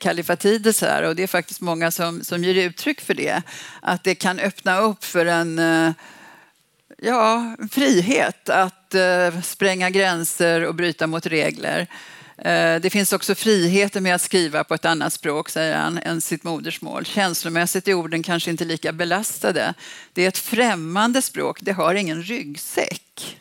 Kalifatides 0.00 0.80
här. 0.80 1.02
Och 1.02 1.16
det 1.16 1.22
är 1.22 1.26
faktiskt 1.26 1.60
många 1.60 1.90
som, 1.90 2.24
som 2.24 2.44
ger 2.44 2.54
uttryck 2.54 3.00
för 3.00 3.14
det. 3.14 3.42
Att 3.82 4.04
det 4.04 4.14
kan 4.14 4.38
öppna 4.38 4.78
upp 4.78 5.04
för 5.04 5.26
en 5.26 5.60
ja, 6.98 7.56
frihet 7.70 8.48
att 8.48 8.94
spränga 9.42 9.90
gränser 9.90 10.64
och 10.64 10.74
bryta 10.74 11.06
mot 11.06 11.26
regler. 11.26 11.88
Eh, 12.38 12.80
det 12.80 12.90
finns 12.90 13.12
också 13.12 13.34
friheter 13.34 14.00
med 14.00 14.14
att 14.14 14.22
skriva 14.22 14.64
på 14.64 14.74
ett 14.74 14.84
annat 14.84 15.12
språk, 15.12 15.48
säger 15.48 15.76
han, 15.76 15.98
än 15.98 16.20
sitt 16.20 16.44
modersmål. 16.44 17.04
Känslomässigt 17.04 17.88
är 17.88 17.94
orden 17.94 18.22
kanske 18.22 18.50
inte 18.50 18.64
lika 18.64 18.92
belastade. 18.92 19.74
Det 20.12 20.24
är 20.24 20.28
ett 20.28 20.38
främmande 20.38 21.22
språk, 21.22 21.58
det 21.60 21.72
har 21.72 21.94
ingen 21.94 22.22
ryggsäck. 22.22 23.36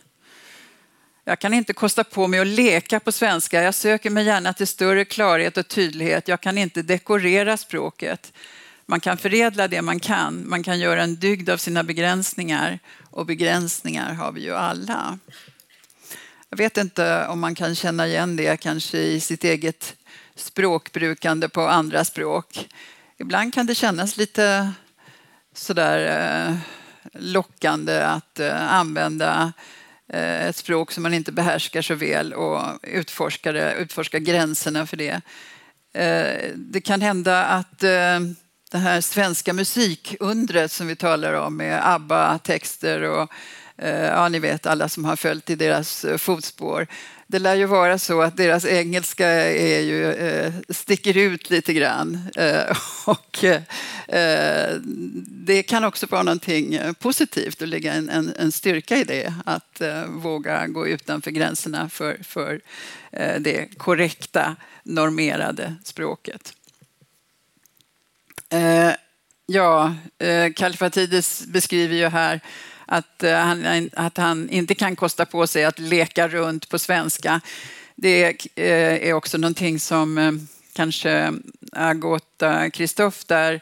Jag 1.27 1.39
kan 1.39 1.53
inte 1.53 1.73
kosta 1.73 2.03
på 2.03 2.27
mig 2.27 2.39
att 2.39 2.47
leka 2.47 2.99
på 2.99 3.11
svenska. 3.11 3.63
Jag 3.63 3.73
söker 3.73 4.09
mig 4.09 4.25
gärna 4.25 4.53
till 4.53 4.67
större 4.67 5.05
klarhet 5.05 5.57
och 5.57 5.67
tydlighet. 5.67 6.27
Jag 6.27 6.41
kan 6.41 6.57
inte 6.57 6.81
dekorera 6.81 7.57
språket. 7.57 8.33
Man 8.85 8.99
kan 8.99 9.17
förädla 9.17 9.67
det 9.67 9.81
man 9.81 9.99
kan. 9.99 10.49
Man 10.49 10.63
kan 10.63 10.79
göra 10.79 11.03
en 11.03 11.15
dygd 11.15 11.49
av 11.49 11.57
sina 11.57 11.83
begränsningar. 11.83 12.79
Och 13.09 13.25
begränsningar 13.25 14.13
har 14.13 14.31
vi 14.31 14.41
ju 14.41 14.55
alla. 14.55 15.19
Jag 16.49 16.57
vet 16.57 16.77
inte 16.77 17.27
om 17.27 17.39
man 17.39 17.55
kan 17.55 17.75
känna 17.75 18.07
igen 18.07 18.35
det 18.35 18.57
kanske 18.57 18.97
i 18.97 19.19
sitt 19.19 19.43
eget 19.43 19.95
språkbrukande 20.35 21.49
på 21.49 21.61
andra 21.61 22.05
språk. 22.05 22.67
Ibland 23.17 23.53
kan 23.53 23.65
det 23.65 23.75
kännas 23.75 24.17
lite 24.17 24.71
sådär 25.53 26.47
eh, 26.49 26.55
lockande 27.13 28.01
att 28.01 28.39
eh, 28.39 28.73
använda 28.73 29.53
eh, 30.13 30.45
ett 30.45 30.55
språk 30.55 30.91
som 30.91 31.03
man 31.03 31.13
inte 31.13 31.31
behärskar 31.31 31.81
så 31.81 31.95
väl 31.95 32.33
och 32.33 32.79
utforska, 32.83 33.51
det, 33.51 33.73
utforska 33.73 34.19
gränserna 34.19 34.85
för 34.85 34.97
det. 34.97 35.21
Det 36.55 36.81
kan 36.81 37.01
hända 37.01 37.45
att 37.45 37.79
det 37.79 38.77
här 38.77 39.01
svenska 39.01 39.53
musikundret 39.53 40.71
som 40.71 40.87
vi 40.87 40.95
talar 40.95 41.33
om 41.33 41.57
med 41.57 41.87
ABBA-texter 41.87 43.01
och 43.01 43.31
Eh, 43.77 44.05
ja, 44.05 44.29
ni 44.29 44.39
vet 44.39 44.65
alla 44.65 44.89
som 44.89 45.05
har 45.05 45.15
följt 45.15 45.49
i 45.49 45.55
deras 45.55 46.05
eh, 46.05 46.17
fotspår. 46.17 46.87
Det 47.27 47.39
lär 47.39 47.55
ju 47.55 47.65
vara 47.65 47.97
så 47.97 48.21
att 48.21 48.37
deras 48.37 48.65
engelska 48.65 49.27
är 49.27 49.79
ju, 49.79 50.11
eh, 50.11 50.53
sticker 50.69 51.17
ut 51.17 51.49
lite 51.49 51.73
grann. 51.73 52.19
Eh, 52.35 52.77
och 53.05 53.45
det 55.27 55.63
kan 55.63 55.83
också 55.83 56.05
vara 56.09 56.23
någonting 56.23 56.79
positivt 56.99 57.61
och 57.61 57.67
ligga 57.67 57.93
en, 57.93 58.09
en, 58.09 58.33
en 58.39 58.51
styrka 58.51 58.97
i 58.97 59.03
det. 59.03 59.33
Att 59.45 59.81
våga 60.07 60.67
gå 60.67 60.87
utanför 60.87 61.31
gränserna 61.31 61.89
för, 61.89 62.17
för 62.23 62.61
det 63.39 63.77
korrekta, 63.77 64.55
normerade 64.83 65.75
språket. 65.83 66.53
ja, 69.45 69.95
Kalifatides 70.55 71.45
beskriver 71.45 71.95
ju 71.95 72.07
här 72.07 72.41
att 72.87 73.23
eh, 73.23 73.33
han, 73.33 73.89
att 73.93 74.17
han 74.17 74.49
inte 74.49 74.75
kan 74.75 74.95
kosta 74.95 75.25
på 75.25 75.47
sig 75.47 75.65
att 75.65 75.79
leka 75.79 76.27
runt 76.27 76.69
på 76.69 76.79
svenska. 76.79 77.41
Det 77.95 78.23
eh, 78.55 79.09
är 79.09 79.13
också 79.13 79.37
någonting 79.37 79.79
som 79.79 80.17
eh, 80.17 80.31
kanske 80.73 81.33
Agota 81.71 82.69
Kristoff 82.69 83.25
där 83.25 83.61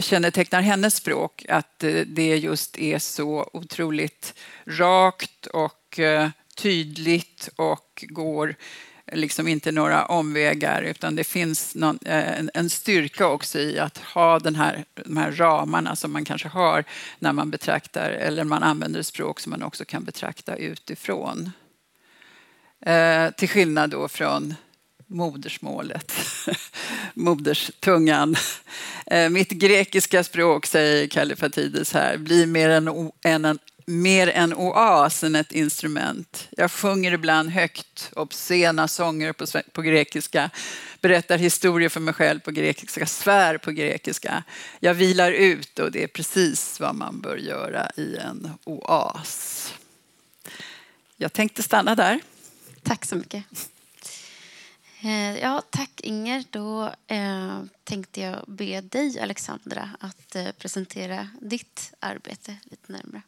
kännetecknar 0.00 0.60
hennes 0.60 0.94
språk, 0.94 1.44
att 1.48 1.84
det 2.06 2.36
just 2.36 2.78
är 2.78 2.98
så 2.98 3.50
otroligt 3.52 4.34
rakt 4.66 5.46
och 5.46 6.00
tydligt 6.56 7.48
och 7.56 8.04
går 8.08 8.54
liksom 9.14 9.48
inte 9.48 9.72
några 9.72 10.04
omvägar 10.04 10.82
utan 10.82 11.16
det 11.16 11.24
finns 11.24 11.74
någon, 11.74 11.98
eh, 12.04 12.38
en, 12.38 12.50
en, 12.54 12.70
styrka 12.70 13.26
också 13.26 13.58
i 13.58 13.78
att 13.78 13.98
ha 13.98 14.38
den 14.38 14.54
här, 14.54 14.84
de 14.94 15.16
här 15.16 15.32
ramarna 15.32 15.96
som 15.96 16.12
man 16.12 16.24
kanske 16.24 16.48
har 16.48 16.84
när 17.18 17.32
man 17.32 17.50
betraktar 17.50 18.10
eller 18.10 18.44
man 18.44 18.62
använder 18.62 19.00
ett 19.00 19.06
språk 19.06 19.40
som 19.40 19.50
man 19.50 19.62
också 19.62 19.84
kan 19.84 20.04
betrakta 20.04 20.56
utifrån. 20.56 21.50
Eh, 22.86 23.30
till 23.30 23.48
skillnad 23.48 23.90
då 23.90 24.08
från 24.08 24.54
modersmålet, 25.06 26.12
moderstungan. 27.14 28.36
Eh, 29.06 29.30
mitt 29.30 29.50
grekiska 29.50 30.24
språk, 30.24 30.66
säger 30.66 31.06
Kallifatides 31.06 31.92
här, 31.92 32.16
blir 32.16 32.46
mer 32.46 32.68
än 32.68 33.10
en, 33.22 33.58
mer 33.84 34.28
en 34.28 34.54
oas 34.54 35.24
än 35.24 35.36
ett 35.36 35.52
instrument. 35.52 36.48
Jag 36.50 36.70
sjunger 36.70 37.12
ibland 37.12 37.50
högt, 37.50 38.10
obscena 38.16 38.88
sånger 38.88 39.32
på, 39.32 39.46
på 39.72 39.82
grekiska, 39.82 40.50
berättar 41.00 41.38
historier 41.38 41.88
för 41.88 42.00
mig 42.00 42.14
själv 42.14 42.40
på 42.40 42.50
grekiska, 42.50 43.06
svär 43.06 43.58
på 43.58 43.70
grekiska. 43.70 44.42
Jag 44.80 44.94
vilar 44.94 45.32
ut 45.32 45.78
och 45.78 45.92
det 45.92 46.02
är 46.02 46.08
precis 46.08 46.80
vad 46.80 46.94
man 46.94 47.20
bör 47.20 47.36
göra 47.36 47.90
i 47.96 48.16
en 48.16 48.50
oas. 48.64 49.74
Jag 51.16 51.32
tänkte 51.32 51.62
stanna 51.62 51.94
där. 51.94 52.20
Tack 52.82 53.04
så 53.04 53.16
mycket. 53.16 53.44
Eh, 55.04 55.38
ja, 55.38 55.62
tack 55.70 56.00
Inger. 56.00 56.44
Då 56.50 56.92
eh, 57.06 57.60
tänkte 57.84 58.20
jag 58.20 58.44
be 58.46 58.80
dig, 58.80 59.20
Alexandra, 59.20 59.90
att 60.00 60.36
eh, 60.36 60.52
presentera 60.58 61.28
ditt 61.40 61.92
arbete 62.00 62.56
lite 62.64 62.92
närmare. 62.92 63.22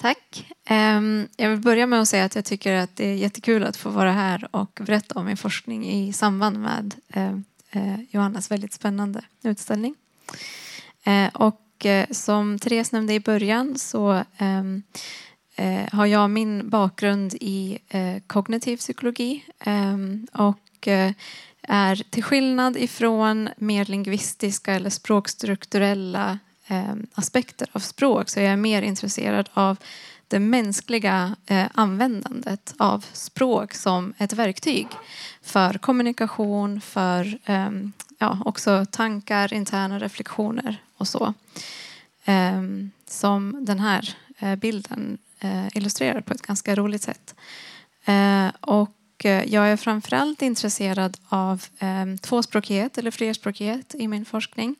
Tack. 0.00 0.46
Ehm, 0.64 1.28
jag 1.36 1.50
vill 1.50 1.60
börja 1.60 1.86
med 1.86 2.00
att 2.00 2.08
säga 2.08 2.24
att 2.24 2.34
jag 2.34 2.44
tycker 2.44 2.74
att 2.74 2.96
det 2.96 3.06
är 3.06 3.14
jättekul 3.14 3.64
att 3.64 3.76
få 3.76 3.90
vara 3.90 4.12
här 4.12 4.48
och 4.50 4.80
berätta 4.82 5.18
om 5.18 5.26
min 5.26 5.36
forskning 5.36 5.90
i 5.90 6.12
samband 6.12 6.58
med 6.58 6.94
eh, 7.08 7.32
eh, 7.70 8.00
Johannas 8.10 8.50
väldigt 8.50 8.72
spännande 8.72 9.24
utställning. 9.42 9.94
Eh, 11.04 11.28
och 11.34 11.86
som 12.10 12.58
Therese 12.58 12.92
nämnde 12.92 13.14
i 13.14 13.20
början 13.20 13.78
så 13.78 14.24
ehm, 14.38 14.82
har 15.92 16.06
jag 16.06 16.30
min 16.30 16.68
bakgrund 16.70 17.34
i 17.40 17.78
kognitiv 18.26 18.76
psykologi 18.76 19.44
ehm, 19.60 20.26
och 20.32 20.88
är 21.62 22.10
till 22.10 22.22
skillnad 22.22 22.76
ifrån 22.76 23.48
mer 23.56 23.84
lingvistiska 23.84 24.74
eller 24.74 24.90
språkstrukturella 24.90 26.38
eh, 26.68 26.94
aspekter 27.14 27.68
av 27.72 27.80
språk 27.80 28.28
så 28.28 28.40
jag 28.40 28.52
är 28.52 28.56
mer 28.56 28.82
intresserad 28.82 29.48
av 29.54 29.76
det 30.28 30.38
mänskliga 30.38 31.36
eh, 31.46 31.66
användandet 31.74 32.74
av 32.78 33.04
språk 33.12 33.74
som 33.74 34.14
ett 34.18 34.32
verktyg 34.32 34.86
för 35.42 35.78
kommunikation, 35.78 36.80
för 36.80 37.38
eh, 37.44 37.70
ja, 38.18 38.38
också 38.44 38.86
tankar, 38.90 39.54
interna 39.54 39.98
reflektioner 39.98 40.82
och 40.96 41.08
så. 41.08 41.34
Eh, 42.24 42.62
som 43.06 43.64
den 43.64 43.80
här 43.80 44.16
eh, 44.38 44.56
bilden 44.56 45.18
eh, 45.40 45.76
illustrerar 45.76 46.20
på 46.20 46.34
ett 46.34 46.42
ganska 46.42 46.74
roligt 46.74 47.02
sätt. 47.02 47.34
Eh, 48.04 48.48
och 48.60 49.24
eh, 49.24 49.44
jag 49.44 49.68
är 49.68 49.76
framförallt 49.76 50.42
intresserad 50.42 51.16
av 51.28 51.64
ehm, 51.78 52.18
tvåspråkighet 52.18 52.98
eller 52.98 53.10
flerspråkighet 53.10 53.94
i 53.94 54.08
min 54.08 54.24
forskning. 54.24 54.76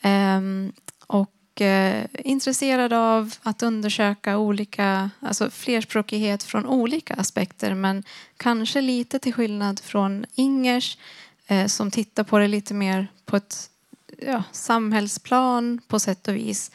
Ehm, 0.00 0.72
och 1.12 1.60
eh, 1.60 2.04
intresserad 2.18 2.92
av 2.92 3.34
att 3.42 3.62
undersöka 3.62 4.38
olika, 4.38 5.10
alltså 5.20 5.50
flerspråkighet 5.50 6.42
från 6.42 6.66
olika 6.66 7.14
aspekter 7.14 7.74
men 7.74 8.04
kanske 8.36 8.80
lite 8.80 9.18
till 9.18 9.34
skillnad 9.34 9.80
från 9.80 10.26
Ingers 10.34 10.98
eh, 11.46 11.66
som 11.66 11.90
tittar 11.90 12.24
på 12.24 12.38
det 12.38 12.48
lite 12.48 12.74
mer 12.74 13.06
på 13.24 13.36
ett 13.36 13.70
ja, 14.18 14.42
samhällsplan 14.52 15.80
på 15.88 16.00
sätt 16.00 16.28
och 16.28 16.36
vis. 16.36 16.70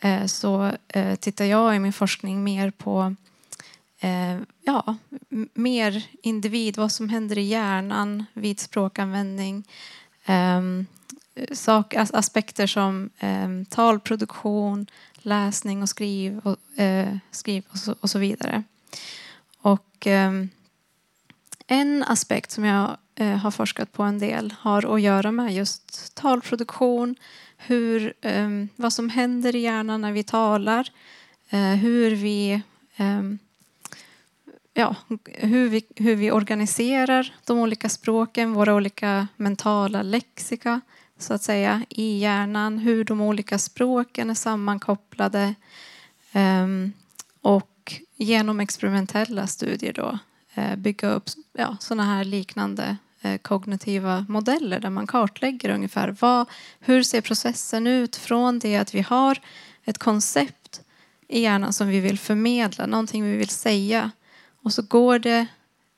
Eh, 0.00 0.26
så 0.26 0.72
eh, 0.88 1.14
tittar 1.14 1.44
jag 1.44 1.76
i 1.76 1.78
min 1.78 1.92
forskning 1.92 2.44
mer 2.44 2.70
på 2.70 3.14
eh, 4.00 4.38
ja, 4.64 4.96
mer 5.54 6.06
individ, 6.22 6.76
vad 6.76 6.92
som 6.92 7.08
händer 7.08 7.38
i 7.38 7.42
hjärnan 7.42 8.24
vid 8.32 8.60
språkanvändning. 8.60 9.64
Ehm, 10.24 10.86
sak, 11.52 11.94
aspekter 11.94 12.66
som 12.66 13.10
eh, 13.18 13.48
talproduktion, 13.68 14.86
läsning 15.14 15.82
och 15.82 15.88
skriv 15.88 16.38
och, 16.38 16.80
eh, 16.80 17.16
skriv 17.30 17.64
och, 17.68 17.78
så, 17.78 17.94
och 18.00 18.10
så 18.10 18.18
vidare. 18.18 18.62
Och 19.58 20.06
eh, 20.06 20.32
en 21.66 22.02
aspekt 22.02 22.50
som 22.50 22.64
jag 22.64 22.96
eh, 23.14 23.36
har 23.36 23.50
forskat 23.50 23.92
på 23.92 24.02
en 24.02 24.18
del 24.18 24.54
har 24.58 24.94
att 24.94 25.00
göra 25.00 25.32
med 25.32 25.54
just 25.54 26.14
talproduktion, 26.14 27.16
hur, 27.56 28.14
ehm, 28.20 28.68
vad 28.76 28.92
som 28.92 29.08
händer 29.08 29.56
i 29.56 29.58
hjärnan 29.58 30.00
när 30.00 30.12
vi 30.12 30.22
talar, 30.22 30.88
eh, 31.50 31.74
hur 31.74 32.10
vi 32.10 32.62
ehm, 32.96 33.38
ja, 34.74 34.96
hur, 35.24 35.68
vi, 35.68 35.84
hur 35.96 36.16
vi 36.16 36.30
organiserar 36.30 37.34
de 37.44 37.58
olika 37.58 37.88
språken, 37.88 38.52
våra 38.52 38.74
olika 38.74 39.28
mentala 39.36 40.02
lexika, 40.02 40.80
så 41.22 41.34
att 41.34 41.42
säga 41.42 41.84
i 41.88 42.18
hjärnan, 42.18 42.78
hur 42.78 43.04
de 43.04 43.20
olika 43.20 43.58
språken 43.58 44.30
är 44.30 44.34
sammankopplade 44.34 45.54
ehm, 46.32 46.92
och 47.40 47.94
genom 48.16 48.60
experimentella 48.60 49.46
studier 49.46 49.92
då 49.92 50.18
eh, 50.54 50.76
bygga 50.76 51.10
upp 51.10 51.24
ja, 51.52 51.76
sådana 51.80 52.04
här 52.04 52.24
liknande 52.24 52.96
eh, 53.20 53.38
kognitiva 53.38 54.26
modeller 54.28 54.80
där 54.80 54.90
man 54.90 55.06
kartlägger 55.06 55.70
ungefär 55.70 56.16
vad, 56.20 56.46
hur 56.80 57.02
ser 57.02 57.20
processen 57.20 57.86
ut 57.86 58.16
från 58.16 58.58
det 58.58 58.76
att 58.76 58.94
vi 58.94 59.00
har 59.00 59.38
ett 59.84 59.98
koncept 59.98 60.82
i 61.28 61.40
hjärnan 61.40 61.72
som 61.72 61.88
vi 61.88 62.00
vill 62.00 62.18
förmedla, 62.18 62.86
någonting 62.86 63.24
vi 63.24 63.36
vill 63.36 63.48
säga. 63.48 64.10
Och 64.62 64.72
så 64.72 64.82
går 64.82 65.18
det 65.18 65.46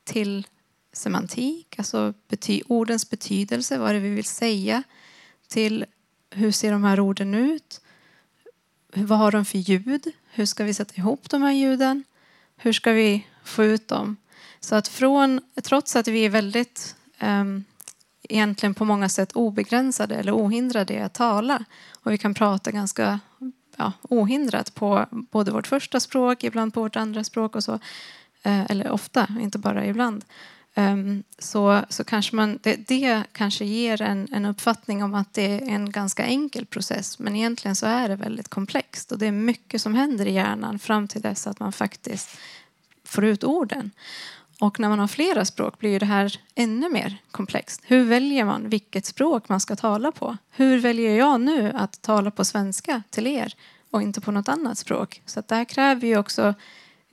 till 0.04 0.46
semantik, 0.92 1.74
alltså 1.78 2.14
bety 2.28 2.62
ordens 2.66 3.10
betydelse, 3.10 3.78
vad 3.78 3.90
det 3.90 3.96
är 3.96 4.00
vi 4.00 4.14
vill 4.14 4.24
säga 4.24 4.82
till 5.54 5.84
hur 6.30 6.52
ser 6.52 6.72
de 6.72 6.84
här 6.84 7.00
orden 7.00 7.34
ut? 7.34 7.80
Vad 8.94 9.18
har 9.18 9.32
de 9.32 9.44
för 9.44 9.58
ljud? 9.58 10.12
Hur 10.30 10.46
ska 10.46 10.64
vi 10.64 10.74
sätta 10.74 10.94
ihop 10.96 11.30
de 11.30 11.42
här 11.42 11.52
ljuden? 11.52 12.04
Hur 12.56 12.72
ska 12.72 12.92
vi 12.92 13.26
få 13.44 13.64
ut 13.64 13.88
dem? 13.88 14.16
Så 14.60 14.74
att 14.74 14.88
från, 14.88 15.40
trots 15.62 15.96
att 15.96 16.08
vi 16.08 16.24
är 16.24 16.30
väldigt 16.30 16.96
um, 17.22 17.64
egentligen 18.22 18.74
på 18.74 18.84
många 18.84 19.08
sätt 19.08 19.32
obegränsade 19.32 20.14
eller 20.14 20.32
ohindrade 20.32 20.94
i 20.94 20.98
att 20.98 21.14
tala 21.14 21.64
och 22.00 22.12
vi 22.12 22.18
kan 22.18 22.34
prata 22.34 22.70
ganska 22.70 23.20
ja, 23.76 23.92
ohindrat 24.02 24.74
på 24.74 25.06
både 25.10 25.52
vårt 25.52 25.66
första 25.66 26.00
språk, 26.00 26.44
ibland 26.44 26.74
på 26.74 26.80
vårt 26.80 26.96
andra 26.96 27.24
språk 27.24 27.56
och 27.56 27.64
så. 27.64 27.72
Eh, 28.42 28.70
eller 28.70 28.90
ofta, 28.90 29.28
inte 29.40 29.58
bara 29.58 29.86
ibland. 29.86 30.24
Ehm, 30.74 31.22
så, 31.38 31.82
så 31.88 32.04
kanske 32.04 32.36
man, 32.36 32.58
det, 32.62 32.88
det, 32.88 33.22
kanske 33.32 33.64
ger 33.64 34.02
en, 34.02 34.28
en 34.32 34.46
uppfattning 34.46 35.02
om 35.02 35.14
att 35.14 35.34
det 35.34 35.42
är 35.42 35.62
en 35.62 35.90
ganska 35.90 36.24
enkel 36.24 36.66
process 36.66 37.18
men 37.18 37.36
egentligen 37.36 37.76
så 37.76 37.86
är 37.86 38.08
det 38.08 38.16
väldigt 38.16 38.48
komplext 38.48 39.12
och 39.12 39.18
det 39.18 39.26
är 39.26 39.32
mycket 39.32 39.82
som 39.82 39.94
händer 39.94 40.26
i 40.26 40.32
hjärnan 40.32 40.78
fram 40.78 41.08
till 41.08 41.20
dess 41.20 41.46
att 41.46 41.60
man 41.60 41.72
faktiskt 41.72 42.38
får 43.04 43.24
ut 43.24 43.44
orden. 43.44 43.90
Och 44.60 44.80
när 44.80 44.88
man 44.88 44.98
har 44.98 45.08
flera 45.08 45.44
språk 45.44 45.78
blir 45.78 46.00
det 46.00 46.06
här 46.06 46.40
ännu 46.54 46.88
mer 46.88 47.16
komplext. 47.30 47.82
Hur 47.84 48.04
väljer 48.04 48.44
man 48.44 48.68
vilket 48.68 49.06
språk 49.06 49.48
man 49.48 49.60
ska 49.60 49.76
tala 49.76 50.12
på? 50.12 50.36
Hur 50.50 50.78
väljer 50.78 51.16
jag 51.16 51.40
nu 51.40 51.72
att 51.74 52.02
tala 52.02 52.30
på 52.30 52.44
svenska 52.44 53.02
till 53.10 53.26
er 53.26 53.54
och 53.90 54.02
inte 54.02 54.20
på 54.20 54.32
något 54.32 54.48
annat 54.48 54.78
språk? 54.78 55.22
Så 55.26 55.42
det 55.48 55.54
här 55.54 55.64
kräver 55.64 56.08
ju 56.08 56.18
också 56.18 56.54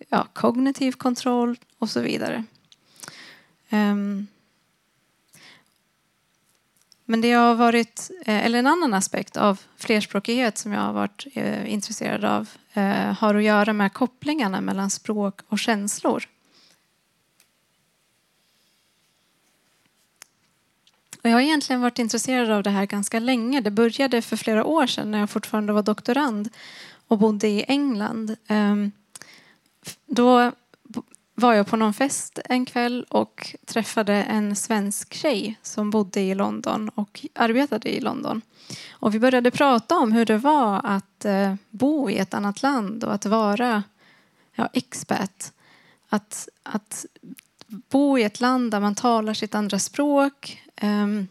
ja, 0.09 0.27
kognitiv 0.33 0.91
kontroll 0.91 1.57
och 1.79 1.89
så 1.89 1.99
vidare. 1.99 2.43
Um, 3.71 4.27
men 7.11 7.21
det 7.21 7.31
har 7.31 7.55
varit, 7.55 8.11
eh, 8.25 8.45
eller 8.45 8.59
en 8.59 8.67
annan 8.67 8.93
aspekt 8.93 9.37
av 9.37 9.61
flerspråkighet 9.77 10.57
som 10.57 10.71
jag 10.71 10.81
har 10.81 10.93
varit 10.93 11.27
eh, 11.33 11.73
intresserad 11.73 12.25
av 12.25 12.49
eh, 12.73 13.13
har 13.13 13.35
att 13.35 13.43
göra 13.43 13.73
med 13.73 13.93
kopplingarna 13.93 14.61
mellan 14.61 14.89
språk 14.89 15.39
och 15.47 15.59
känslor. 15.59 16.27
Och 21.21 21.29
jag 21.29 21.33
har 21.33 21.41
egentligen 21.41 21.81
varit 21.81 21.99
intresserad 21.99 22.51
av 22.51 22.63
det 22.63 22.69
här 22.69 22.85
ganska 22.85 23.19
länge. 23.19 23.61
Det 23.61 23.71
började 23.71 24.21
för 24.21 24.37
flera 24.37 24.65
år 24.65 24.87
sedan 24.87 25.11
när 25.11 25.19
jag 25.19 25.29
fortfarande 25.29 25.73
var 25.73 25.83
doktorand 25.83 26.49
och 27.07 27.17
bodde 27.17 27.47
i 27.47 27.65
England. 27.67 28.35
Eh, 28.47 28.75
då 30.05 30.51
var 31.41 31.53
jag 31.53 31.67
på 31.67 31.77
någon 31.77 31.93
fest 31.93 32.39
en 32.45 32.65
kväll 32.65 33.05
och 33.09 33.55
träffade 33.65 34.13
en 34.13 34.55
svensk 34.55 35.13
tjej 35.13 35.59
som 35.61 35.89
bodde 35.89 36.21
i 36.21 36.35
London 36.35 36.89
och 36.89 37.25
arbetade 37.35 37.89
i 37.89 37.99
London. 37.99 38.41
Och 38.91 39.15
vi 39.15 39.19
började 39.19 39.51
prata 39.51 39.97
om 39.97 40.11
hur 40.11 40.25
det 40.25 40.37
var 40.37 40.81
att 40.83 41.25
eh, 41.25 41.55
bo 41.69 42.09
i 42.09 42.17
ett 42.17 42.33
annat 42.33 42.63
land 42.63 43.03
och 43.03 43.13
att 43.13 43.25
vara 43.25 43.83
ja, 44.55 44.69
expat. 44.73 45.53
Att, 46.09 46.49
att 46.63 47.05
bo 47.67 48.17
i 48.17 48.23
ett 48.23 48.41
land 48.41 48.71
där 48.71 48.79
man 48.79 48.95
talar 48.95 49.33
sitt 49.33 49.55
andra 49.55 49.79
språk. 49.79 50.61
Ehm, 50.75 51.27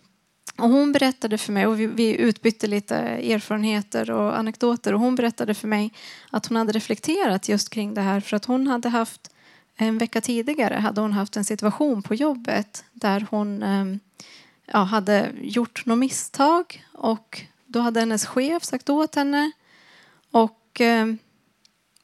och 0.57 0.69
hon 0.69 0.93
berättade 0.93 1.39
för 1.39 1.53
mig, 1.53 1.67
och 1.67 1.81
vi, 1.81 1.87
vi 1.87 2.17
utbytte 2.17 2.67
lite 2.67 2.97
erfarenheter 2.97 4.11
och 4.11 4.39
anekdoter, 4.39 4.95
och 4.95 5.01
hon 5.01 5.15
berättade 5.15 5.55
för 5.55 5.69
mig 5.69 5.93
att 6.31 6.47
hon 6.47 6.57
hade 6.57 6.73
reflekterat 6.73 7.49
just 7.49 7.71
kring 7.71 7.95
det 7.95 8.01
här 8.01 8.21
för 8.21 8.37
att 8.37 8.45
hon 8.45 8.67
hade 8.67 8.89
haft 8.89 9.31
en 9.87 9.99
vecka 9.99 10.21
tidigare 10.21 10.75
hade 10.75 11.01
hon 11.01 11.13
haft 11.13 11.37
en 11.37 11.45
situation 11.45 12.03
på 12.03 12.15
jobbet 12.15 12.85
där 12.93 13.27
hon 13.31 13.63
ehm, 13.63 14.01
ja, 14.67 14.79
hade 14.79 15.31
gjort 15.41 15.87
något 15.87 15.99
misstag 15.99 16.85
och 16.93 17.43
då 17.67 17.81
hade 17.81 18.01
hennes 18.01 18.27
chef 18.27 18.65
sagt 18.65 18.91
åt 18.91 19.15
henne 19.15 19.53
och 20.31 20.57
och 20.71 20.81
eh, 20.81 21.07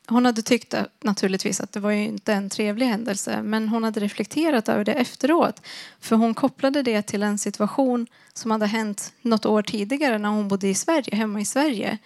hon 0.08 0.26
hade 0.26 0.42
tyckt 0.42 0.74
naturligtvis 1.00 1.60
att 1.60 1.72
det 1.72 1.80
var 1.80 1.90
ju 1.90 2.04
inte 2.04 2.32
en 2.32 2.50
trevlig 2.50 2.86
händelse 2.86 3.42
men 3.42 3.68
hon 3.68 3.84
hade 3.84 4.00
reflekterat 4.00 4.68
över 4.68 4.84
det 4.84 4.92
efteråt. 4.92 5.62
För 6.00 6.16
hon 6.16 6.34
kopplade 6.34 6.82
det 6.82 7.02
till 7.02 7.22
en 7.22 7.38
situation 7.38 8.06
som 8.32 8.50
hade 8.50 8.66
hänt 8.66 9.12
något 9.22 9.46
år 9.46 9.62
tidigare 9.62 10.18
när 10.18 10.28
hon 10.28 10.48
bodde 10.48 10.68
i 10.68 10.74
Sverige, 10.74 11.16
hemma 11.16 11.40
i 11.40 11.44
Sverige 11.44 11.98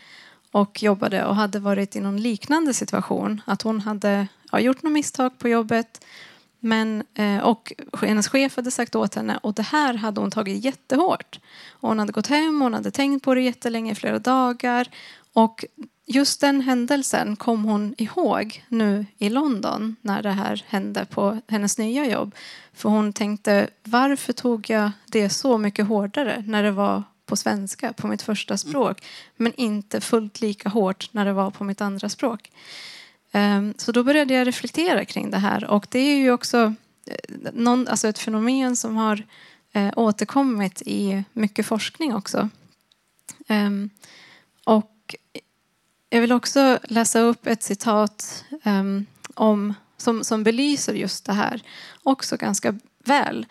och 0.53 0.82
jobbade 0.82 1.24
och 1.24 1.36
hade 1.36 1.59
varit 1.59 1.96
i 1.96 2.01
någon 2.01 2.16
liknande 2.16 2.74
situation. 2.74 3.40
Att 3.44 3.62
hon 3.62 3.80
hade 3.80 4.28
ja, 4.53 4.61
gjort 4.61 4.82
något 4.82 4.92
misstag 4.92 5.38
på 5.38 5.48
jobbet 5.48 6.05
men, 6.61 7.03
eh, 7.14 7.38
och 7.38 7.72
hennes 8.03 8.28
chef 8.28 8.57
hade 8.57 8.70
sagt 8.70 8.94
åt 8.94 9.14
henne 9.14 9.38
och 9.42 9.55
det 9.55 9.62
här 9.62 9.94
hade 9.94 10.20
hon 10.20 10.30
tagit 10.30 10.64
jättehårt. 10.64 11.40
Och 11.70 11.88
hon 11.88 11.98
hade 11.98 12.12
gått 12.12 12.26
hem, 12.26 12.62
och 12.62 12.64
hon 12.64 12.74
hade 12.74 12.90
tänkt 12.90 13.24
på 13.24 13.34
det 13.34 13.40
jättelänge, 13.40 13.94
flera 13.94 14.18
dagar. 14.18 14.88
Och 15.32 15.64
just 16.07 16.40
den 16.40 16.61
händelsen 16.61 17.36
kom 17.36 17.64
hon 17.64 17.94
ihåg 17.98 18.64
nu 18.68 19.07
i 19.18 19.28
London 19.28 19.96
när 20.01 20.22
det 20.22 20.30
här 20.30 20.64
hände 20.66 21.07
på 21.11 21.40
hennes 21.48 21.78
nya 21.78 22.07
jobb. 22.07 22.34
För 22.74 22.88
hon 22.88 23.12
tänkte, 23.12 23.68
varför 23.84 24.32
tog 24.32 24.70
jag 24.70 24.90
det 25.07 25.30
så 25.30 25.59
mycket 25.59 25.86
hårdare 25.86 26.44
när 26.46 26.62
det 26.62 26.70
var 26.72 27.03
på 27.31 27.37
svenska, 27.37 27.93
på 27.93 28.07
mitt 28.07 28.22
första 28.22 28.57
språk, 28.57 29.05
men 29.37 29.55
inte 29.55 30.01
fullt 30.01 30.41
lika 30.41 30.68
hårt 30.68 31.09
när 31.12 31.24
det 31.24 31.33
var 31.33 31.51
på 31.51 31.64
mitt 31.64 31.81
andra 31.81 32.09
språk. 32.09 32.51
Ehm, 33.33 33.74
så 33.78 33.93
då 33.93 34.03
började 34.03 34.35
jag 34.35 34.47
reflektera 34.47 35.05
kring 35.05 35.31
det 35.31 35.39
här 35.39 35.64
och 35.64 35.87
det 35.91 35.99
är 35.99 36.16
ju 36.16 36.33
också 36.33 36.74
eh, 37.07 37.51
någon, 37.53 37.89
alltså 37.89 38.09
ett 38.09 38.18
fenomen 38.18 38.76
som 38.76 38.97
har 38.97 39.26
eh, 39.72 39.91
återkommit 39.97 40.83
i 40.87 41.24
mycket 41.33 41.66
forskning 41.66 42.14
också. 42.14 42.49
Ehm, 43.49 43.91
och 44.64 45.14
jag 46.11 46.20
vill 46.20 46.33
också 46.33 46.78
läsa 46.83 47.20
upp 47.20 47.47
ett 47.47 47.62
citat 47.62 48.45
um, 48.64 49.07
om, 49.35 49.74
som, 49.97 50.24
som 50.24 50.45
belyser 50.45 50.95
just 50.95 51.24
det 51.24 51.33
här 51.33 51.62
också 52.03 52.37
ganska 52.37 52.78
väl. 53.05 53.47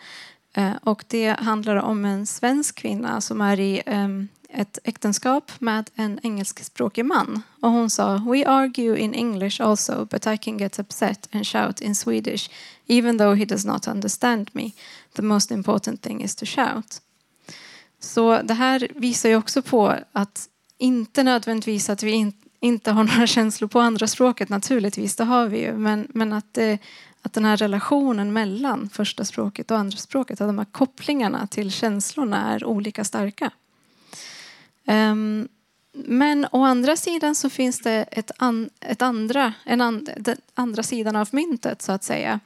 Eh, 0.52 0.72
och 0.82 1.04
det 1.08 1.40
handlar 1.40 1.76
om 1.76 2.04
en 2.04 2.26
svensk 2.26 2.74
kvinna 2.74 3.20
som 3.20 3.40
är 3.40 3.60
i 3.60 3.82
ehm, 3.86 4.28
ett 4.52 4.78
äktenskap 4.84 5.52
med 5.58 5.90
en 5.94 6.20
engelskspråkig 6.22 7.04
man. 7.04 7.42
Och 7.60 7.70
hon 7.70 7.90
sa 7.90 8.16
We 8.16 8.46
argue 8.46 8.98
in 8.98 9.14
English 9.14 9.62
also 9.62 10.06
but 10.10 10.26
I 10.26 10.38
can 10.38 10.58
get 10.58 10.78
upset 10.78 11.28
and 11.32 11.46
shout 11.46 11.80
in 11.80 11.94
Swedish 11.94 12.50
even 12.86 13.18
though 13.18 13.34
he 13.34 13.44
does 13.44 13.64
not 13.64 13.88
understand 13.88 14.50
me. 14.52 14.70
The 15.12 15.22
most 15.22 15.50
important 15.50 16.02
thing 16.02 16.22
is 16.22 16.36
to 16.36 16.46
shout. 16.46 17.02
Så 18.00 18.42
det 18.42 18.54
här 18.54 18.88
visar 18.94 19.28
ju 19.28 19.36
också 19.36 19.62
på 19.62 19.94
att 20.12 20.48
inte 20.78 21.22
nödvändigtvis 21.22 21.90
att 21.90 22.02
vi 22.02 22.10
in, 22.10 22.32
inte 22.60 22.90
har 22.90 23.04
några 23.04 23.26
känslor 23.36 23.68
på 23.68 23.80
andra 23.80 24.06
språket, 24.06 24.48
naturligtvis, 24.48 25.16
det 25.16 25.24
har 25.24 25.46
vi 25.46 25.60
ju. 25.60 25.72
Men, 25.72 26.06
men 26.14 26.32
att, 26.32 26.54
det, 26.54 26.78
att 27.22 27.32
den 27.32 27.44
här 27.44 27.56
relationen 27.56 28.32
mellan 28.32 28.88
första 28.88 29.24
språket 29.24 29.70
och 29.70 29.78
andra 29.78 29.96
språket, 29.96 30.40
att 30.40 30.48
de 30.48 30.58
här 30.58 30.64
kopplingarna 30.64 31.46
till 31.46 31.70
känslorna 31.70 32.54
är 32.54 32.64
olika 32.64 33.04
starka. 33.04 33.50
Um, 34.86 35.48
men 35.92 36.46
å 36.52 36.64
andra 36.64 36.96
sidan 36.96 37.34
så 37.34 37.50
finns 37.50 37.80
det 37.80 38.02
ett, 38.10 38.30
an, 38.36 38.70
ett 38.80 39.02
andra, 39.02 39.52
en 39.64 39.80
an, 39.80 40.08
den 40.16 40.36
andra 40.54 40.82
sidan 40.82 41.16
av 41.16 41.28
myntet 41.32 41.82
så 41.82 41.92
att 41.92 42.04
säga. 42.04 42.40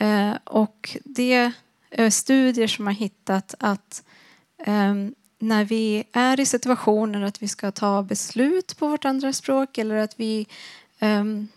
Uh, 0.00 0.34
och 0.44 0.96
det 1.04 1.52
är 1.90 2.10
studier 2.10 2.66
som 2.66 2.86
har 2.86 2.94
hittat 2.94 3.54
att 3.58 4.02
um, 4.66 5.14
när 5.38 5.64
vi 5.64 6.04
är 6.12 6.40
i 6.40 6.46
situationer 6.46 7.22
att 7.22 7.42
vi 7.42 7.48
ska 7.48 7.70
ta 7.70 8.02
beslut 8.02 8.78
på 8.78 8.88
vårt 8.88 9.04
andra 9.04 9.32
språk 9.32 9.78
eller 9.78 9.96
att 9.96 10.20
vi 10.20 10.46
um, 11.00 11.48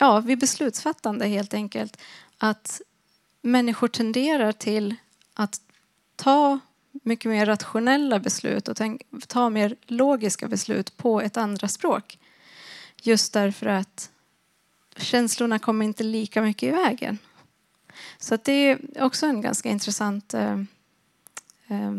ja, 0.00 0.20
vid 0.20 0.38
beslutsfattande 0.38 1.26
helt 1.26 1.54
enkelt 1.54 1.96
att 2.38 2.80
människor 3.42 3.88
tenderar 3.88 4.52
till 4.52 4.94
att 5.34 5.60
ta 6.16 6.58
mycket 6.92 7.30
mer 7.30 7.46
rationella 7.46 8.18
beslut 8.18 8.68
och 8.68 8.76
ta 9.28 9.50
mer 9.50 9.76
logiska 9.86 10.48
beslut 10.48 10.96
på 10.96 11.20
ett 11.20 11.36
andra 11.36 11.68
språk. 11.68 12.18
Just 13.02 13.32
därför 13.32 13.66
att 13.66 14.10
känslorna 14.96 15.58
kommer 15.58 15.84
inte 15.84 16.04
lika 16.04 16.42
mycket 16.42 16.68
i 16.68 16.70
vägen. 16.70 17.18
Så 18.18 18.38
det 18.44 18.52
är 18.52 18.78
också 18.98 19.26
en 19.26 19.40
ganska 19.40 19.68
intressant 19.68 20.34
eh, 20.34 20.60
eh, 21.68 21.92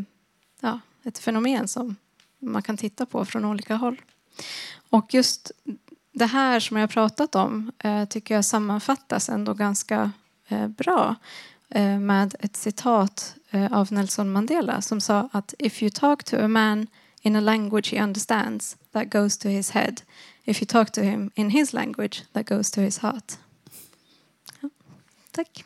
ja, 0.60 0.80
ett 1.04 1.18
fenomen 1.18 1.68
som 1.68 1.96
man 2.40 2.64
kan 2.64 2.78
titta 2.78 3.06
på 3.06 3.26
från 3.26 3.46
olika 3.46 3.76
håll. 3.76 4.02
Och 4.90 5.14
just 5.14 5.52
det 6.12 6.26
här 6.26 6.60
som 6.60 6.78
jag 6.78 6.84
har 6.84 6.88
pratat 6.88 7.36
om 7.36 7.72
eh, 7.80 8.06
tycker 8.06 8.36
jag 8.36 8.46
sammanfattas 8.46 9.30
ändå 9.30 9.54
ganska 9.54 10.12
eh, 10.48 10.68
bra 10.68 11.16
eh, 11.70 12.00
med 12.00 12.36
ett 12.40 12.56
citat 12.56 13.36
av 13.72 13.94
Nelson 13.94 14.32
Mandela 14.32 14.82
som 14.82 15.02
sa 15.02 15.30
att 15.32 15.54
if 15.60 15.84
you 15.84 15.90
talk 15.90 16.24
to 16.24 16.38
a 16.38 16.48
man 16.48 16.88
in 17.22 17.36
a 17.36 17.42
language 17.42 17.92
he 17.92 18.04
understands 18.04 18.78
that 18.92 19.10
goes 19.10 19.38
to 19.38 19.50
his 19.50 19.72
head. 19.72 20.02
If 20.44 20.62
you 20.62 20.66
talk 20.66 20.92
to 20.92 21.02
him 21.02 21.32
in 21.36 21.50
his 21.50 21.74
language 21.74 22.24
that 22.34 22.46
goes 22.46 22.72
to 22.72 22.82
his 22.82 22.98
heart. 22.98 23.38
Ja, 24.62 24.70
tack. 25.32 25.64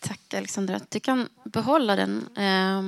Tack 0.00 0.34
Alexandra. 0.34 0.80
Du 0.88 1.00
kan 1.00 1.28
behålla 1.44 1.96
den. 1.96 2.36
Eh, 2.36 2.82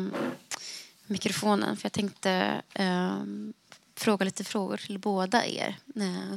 mikrofonen 1.07 1.77
för 1.77 1.87
jag 1.87 1.93
tänkte 1.93 2.63
eh, 2.75 3.23
fråga 4.03 4.25
lite 4.25 4.45
frågor 4.45 4.77
till 4.77 4.99
båda 4.99 5.47
er 5.47 5.77
eh, 5.97 6.35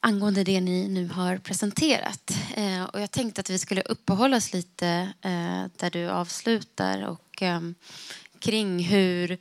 angående 0.00 0.44
det 0.44 0.60
ni 0.60 0.88
nu 0.88 1.08
har 1.08 1.36
presenterat. 1.36 2.30
Eh, 2.56 2.84
och 2.84 3.00
jag 3.00 3.10
tänkte 3.10 3.40
att 3.40 3.50
vi 3.50 3.58
skulle 3.58 3.82
uppehålla 3.82 4.36
oss 4.36 4.52
lite 4.52 4.88
eh, 5.20 5.64
där 5.76 5.90
du 5.90 6.08
avslutar 6.08 7.02
och 7.02 7.42
ehm, 7.42 7.74
kring 8.38 8.84
hur 8.84 9.38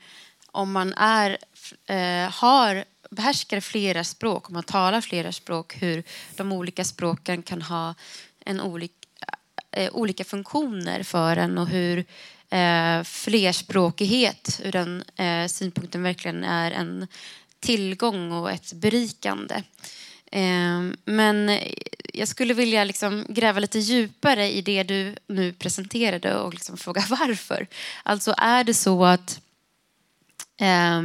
om 0.51 0.71
man 0.71 0.93
är, 0.93 1.37
eh, 1.85 2.31
har 2.31 2.85
behärskar 3.09 3.59
flera 3.59 4.03
språk, 4.03 4.49
om 4.49 4.53
man 4.53 4.63
talar 4.63 5.01
flera 5.01 5.31
språk, 5.31 5.77
hur 5.81 6.03
de 6.35 6.51
olika 6.51 6.83
språken 6.83 7.43
kan 7.43 7.61
ha 7.61 7.95
en 8.45 8.61
olik, 8.61 8.91
eh, 9.71 9.93
olika 9.93 10.23
funktioner 10.23 11.03
för 11.03 11.37
en 11.37 11.57
och 11.57 11.67
hur 11.67 12.05
eh, 12.49 13.03
flerspråkighet 13.03 14.61
ur 14.63 14.71
den 14.71 15.03
eh, 15.15 15.47
synpunkten 15.47 16.03
verkligen 16.03 16.43
är 16.43 16.71
en 16.71 17.07
tillgång 17.59 18.31
och 18.31 18.51
ett 18.51 18.73
berikande. 18.73 19.63
Eh, 20.31 20.81
men 21.05 21.59
jag 22.13 22.27
skulle 22.27 22.53
vilja 22.53 22.83
liksom 22.83 23.25
gräva 23.29 23.59
lite 23.59 23.79
djupare 23.79 24.51
i 24.51 24.61
det 24.61 24.83
du 24.83 25.15
nu 25.27 25.53
presenterade 25.53 26.35
och 26.35 26.53
liksom 26.53 26.77
fråga 26.77 27.03
varför. 27.09 27.67
Alltså 28.03 28.33
är 28.37 28.63
det 28.63 28.73
så 28.73 29.05
att 29.05 29.41
eh, 30.61 31.01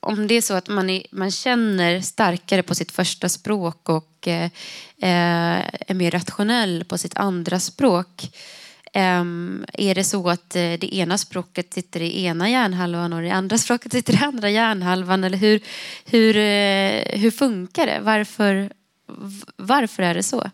om 0.00 0.26
det 0.26 0.34
är 0.34 0.42
så 0.42 0.54
att 0.54 0.68
man, 0.68 0.90
är, 0.90 1.06
man 1.10 1.30
känner 1.30 2.00
starkare 2.00 2.62
på 2.62 2.74
sitt 2.74 2.92
första 2.92 3.28
språk 3.28 3.88
och 3.88 4.28
eh, 4.28 4.44
eh 4.98 5.62
är 5.88 5.94
mer 5.94 6.10
rationell 6.10 6.84
på 6.84 6.98
sitt 6.98 7.16
andra 7.16 7.60
språk 7.60 8.30
Ehm, 8.98 9.64
är 9.72 9.94
det 9.94 10.04
så 10.04 10.28
att 10.28 10.56
uh, 10.56 10.78
det 10.78 10.94
ena 10.94 11.18
språket 11.18 11.74
sitter 11.74 12.00
i 12.00 12.24
ena 12.24 12.50
hjärnhalvan 12.50 13.12
och 13.12 13.22
det 13.22 13.30
andra 13.30 13.58
språket 13.64 13.92
sitter 13.92 14.14
i 14.14 14.24
andra 14.24 14.50
hjärnhalvan? 14.50 15.24
Eller 15.24 15.38
hur, 15.38 15.60
hur, 16.04 16.36
uh, 16.36 17.20
hur 17.20 17.30
funkar 17.30 17.86
det? 17.86 18.00
Varför, 18.02 18.72
varför 19.56 20.02
är 20.02 20.14
det 20.14 20.22
så? 20.22 20.50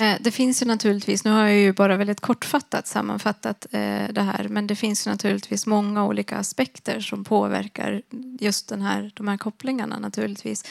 Eh, 0.00 0.16
det 0.20 0.30
finns 0.30 0.62
ju 0.62 0.66
naturligtvis, 0.66 1.24
nu 1.24 1.30
har 1.30 1.46
jag 1.46 1.58
ju 1.58 1.72
bara 1.72 1.96
väldigt 1.96 2.20
kortfattat 2.20 2.86
sammanfattat 2.86 3.66
det 4.10 4.22
här, 4.22 4.46
men 4.48 4.66
det 4.66 4.76
finns 4.76 5.06
ju 5.06 5.10
naturligtvis 5.10 5.66
många 5.66 6.04
olika 6.04 6.36
aspekter 6.36 7.00
som 7.00 7.24
påverkar 7.24 8.02
just 8.40 8.68
den 8.68 8.82
här, 8.82 9.10
de 9.14 9.28
här 9.28 9.36
kopplingarna 9.36 9.98
naturligtvis. 9.98 10.64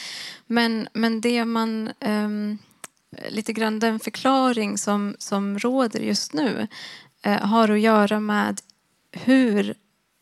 Men, 0.48 0.88
men 0.94 1.22
det 1.22 1.46
man 1.46 1.92
um, 2.00 2.58
Eh, 3.18 3.32
lite 3.32 3.54
grann 3.54 3.80
den 3.80 4.00
förklaring 4.00 4.78
som, 4.78 5.16
som 5.20 5.60
råder 5.60 6.00
just 6.00 6.34
nu 6.34 6.68
eh, 7.22 7.42
har 7.42 7.70
att 7.70 7.80
göra 7.80 8.20
med 8.20 8.62
hur 9.12 9.76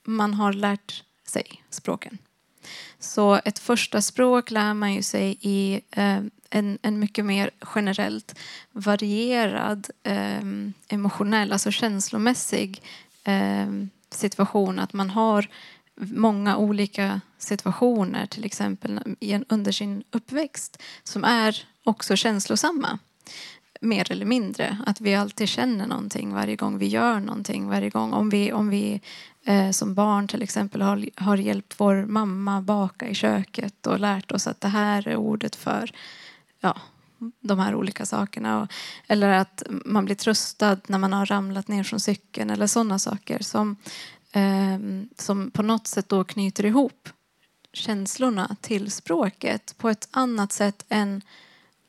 man 0.06 0.34
har 0.34 0.54
lärt 0.54 1.04
sig 1.28 1.64
språken. 1.70 2.18
Så 3.00 3.40
ett 3.46 3.60
första 3.60 4.02
språk 4.02 4.52
lär 4.52 4.74
man 4.74 4.94
ju 4.94 5.02
sig 5.02 5.38
i 5.42 5.82
eh, 5.92 6.20
en, 6.50 6.80
en 6.82 7.00
mycket 7.00 7.26
mer 7.26 7.50
generellt 7.76 8.40
varierad 8.72 9.90
eh, 10.04 10.44
emotionell, 10.88 11.52
alltså 11.52 11.72
känslomässig 11.72 12.82
eh, 13.24 13.68
situation. 14.10 14.80
Att 14.80 14.94
man 14.94 15.10
har 15.10 15.48
många 15.96 16.58
olika 16.58 17.22
situationer, 17.38 18.26
till 18.26 18.46
exempel 18.46 19.00
under 19.50 19.72
sin 19.72 20.04
uppväxt, 20.12 20.82
som 21.04 21.24
är 21.24 21.68
också 21.84 22.16
känslosamma. 22.16 23.00
mer 23.82 24.12
eller 24.12 24.26
mindre. 24.26 24.78
Att 24.86 25.02
vi 25.02 25.16
alltid 25.16 25.50
känner 25.50 25.88
någonting 25.88 26.34
varje 26.34 26.56
gång 26.56 26.78
vi 26.78 26.88
gör 26.88 27.20
någonting. 27.20 27.70
Varje 27.70 27.90
gång 27.90 28.14
om 28.14 28.30
vi, 28.30 28.54
om 28.54 28.70
vi 28.70 29.02
eh, 29.46 29.72
som 29.72 29.94
barn 29.94 30.28
till 30.28 30.42
exempel 30.42 30.82
har, 30.82 31.06
har 31.16 31.38
hjälpt 31.38 31.80
vår 31.80 32.06
mamma 32.06 32.62
baka 32.62 33.08
i 33.08 33.16
köket 33.16 33.88
och 33.88 34.00
lärt 34.00 34.32
oss 34.32 34.48
att 34.48 34.62
det 34.62 34.68
här 34.68 35.08
är 35.08 35.16
ordet 35.16 35.56
för 35.56 35.92
ja, 36.60 36.78
de 37.40 37.60
här 37.60 37.76
olika 37.76 38.06
sakerna. 38.06 38.62
Och, 38.62 38.74
eller 39.08 39.30
att 39.30 39.64
man 39.70 40.06
blir 40.06 40.16
tröstad 40.16 40.78
när 40.88 40.98
man 40.98 41.14
har 41.14 41.26
ramlat 41.26 41.68
ner 41.68 41.84
från 41.84 42.00
cykeln 42.00 42.50
eller 42.50 42.68
sådana 42.68 43.00
saker 43.00 43.40
som, 43.40 43.76
eh, 44.32 44.80
som 45.18 45.52
på 45.52 45.62
något 45.62 45.88
sätt 45.88 46.10
då 46.10 46.24
knyter 46.24 46.66
ihop 46.66 47.10
känslorna 47.74 48.56
till 48.62 48.92
språket 48.92 49.76
på 49.78 49.90
ett 49.90 50.08
annat 50.12 50.52
sätt 50.52 50.86
än 50.90 51.22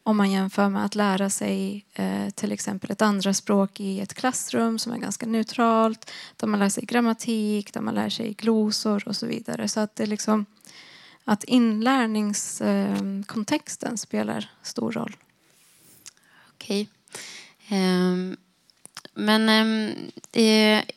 om 0.07 0.17
man 0.17 0.31
jämför 0.31 0.69
med 0.69 0.85
att 0.85 0.95
lära 0.95 1.31
sig 1.31 1.85
eh, 1.95 2.31
till 2.31 2.53
exempel 2.53 2.91
ett 2.91 3.03
andra 3.03 3.35
språk 3.35 3.81
i 3.81 4.01
ett 4.01 4.15
klassrum 4.15 4.79
som 4.79 4.93
är 4.93 4.99
ganska 4.99 5.27
neutralt, 5.27 6.11
där 6.37 6.47
man 6.47 6.61
lär 6.61 6.69
sig 6.69 6.85
grammatik, 6.85 7.73
där 7.73 7.81
man 7.81 7.95
lär 7.95 8.09
sig 8.09 8.33
glosor 8.33 9.09
och 9.09 9.17
så 9.17 9.27
vidare. 9.27 9.69
Så 9.69 9.81
att 9.81 9.97
det 9.97 10.07
liksom 10.07 10.47
att 11.25 11.45
inlärningskontexten 11.45 13.93
eh, 13.93 13.97
spelar 13.97 14.51
stor 14.63 14.93
roll. 14.93 15.17
Okej. 16.55 16.89
Um, 17.71 18.37
men 19.15 19.49
um, 19.49 19.93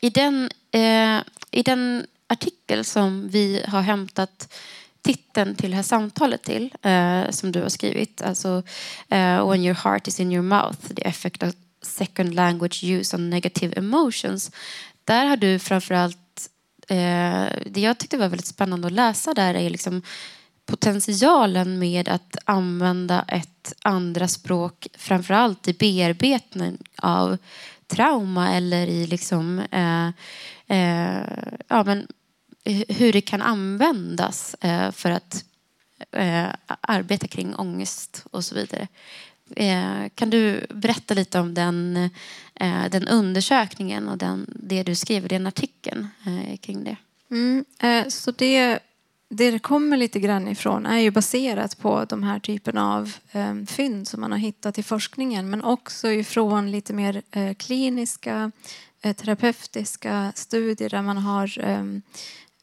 i, 0.02 0.10
den, 0.14 0.50
uh, 0.76 1.22
i 1.52 1.64
den 1.64 2.06
artikel 2.28 2.86
som 2.86 3.30
vi 3.30 3.64
har 3.68 3.82
hämtat 3.82 4.54
titeln 5.02 5.56
till 5.56 5.70
det 5.70 5.76
här 5.76 5.84
samtalet 5.84 6.44
till, 6.44 6.74
eh, 6.82 7.30
som 7.30 7.52
du 7.52 7.62
har 7.62 7.70
skrivit, 7.70 8.22
alltså 8.22 8.64
eh, 9.10 9.50
When 9.50 9.64
your 9.64 9.76
heart 9.84 10.08
is 10.08 10.20
in 10.20 10.32
your 10.32 10.44
mouth, 10.44 10.94
the 10.96 11.08
effect 11.08 11.44
of 11.44 11.54
second 11.82 12.36
language 12.36 12.84
use 12.84 13.16
on 13.16 13.30
negative 13.30 13.74
emotions. 13.78 14.52
Där 15.04 15.26
har 15.26 15.38
du 15.38 15.60
framförallt 15.60 16.50
eh, 16.88 17.46
det 17.66 17.82
jag 17.82 17.98
tyckte 17.98 18.18
var 18.18 18.30
väldigt 18.30 18.48
spännande 18.48 18.88
att 18.88 18.94
läsa 18.94 19.34
där 19.34 19.54
är 19.54 19.70
liksom 19.70 20.02
potentialen 20.66 21.80
med 21.80 22.10
att 22.10 22.38
använda 22.46 23.26
ett 23.28 23.74
andra 23.82 24.28
språk 24.28 24.88
framförallt 24.98 25.68
i 25.68 25.74
bearbetning 25.74 26.78
av 26.96 27.38
trauma 27.88 28.56
eller 28.56 28.88
i 28.88 29.08
liksom, 29.08 29.60
eh, 29.60 30.08
eh, 30.78 31.24
ja, 31.68 31.84
men 31.84 32.08
Eh, 32.68 32.84
hur 32.88 33.14
det 33.14 33.22
kan 33.22 33.42
användas 33.42 34.56
eh, 34.62 34.92
för 34.92 35.12
att 35.12 35.46
eh, 36.12 36.48
arbeta 36.82 37.28
kring 37.28 37.56
ångest 37.56 38.26
och 38.32 38.46
så 38.46 38.56
vidare. 38.56 38.88
Kan 40.16 40.30
du 40.30 40.66
berätta 40.70 41.14
lite 41.14 41.40
om 41.40 41.54
den, 41.54 42.10
den 42.92 43.08
undersökningen 43.08 44.10
och 44.10 44.18
den, 44.18 44.46
det 44.56 44.84
du 44.84 44.96
skrev 44.96 45.26
i 45.26 45.28
den 45.28 45.48
artikeln 45.48 46.08
kring 46.62 46.84
det? 46.84 46.98
Mm, 47.32 47.66
så 48.10 48.32
det 48.32 48.80
det 49.30 49.52
det 49.52 49.60
kommer 49.60 49.98
lite 49.98 50.20
grann 50.20 50.48
ifrån 50.48 50.86
är 50.86 51.00
ju 51.00 51.12
baserat 51.12 51.78
på 51.78 52.06
de 52.06 52.24
här 52.24 52.40
typen 52.40 52.78
av 52.78 53.14
fynd 53.68 54.08
som 54.08 54.22
man 54.22 54.32
har 54.32 54.40
hittat 54.40 54.78
i 54.78 54.84
forskningen 54.84 55.50
men 55.50 55.64
också 55.64 56.12
ifrån 56.12 56.72
lite 56.72 56.94
mer 56.94 57.54
kliniska 57.54 58.52
terapeutiska 59.02 60.32
studier 60.36 60.90
där 60.90 61.02
man 61.02 61.18
har 61.18 61.60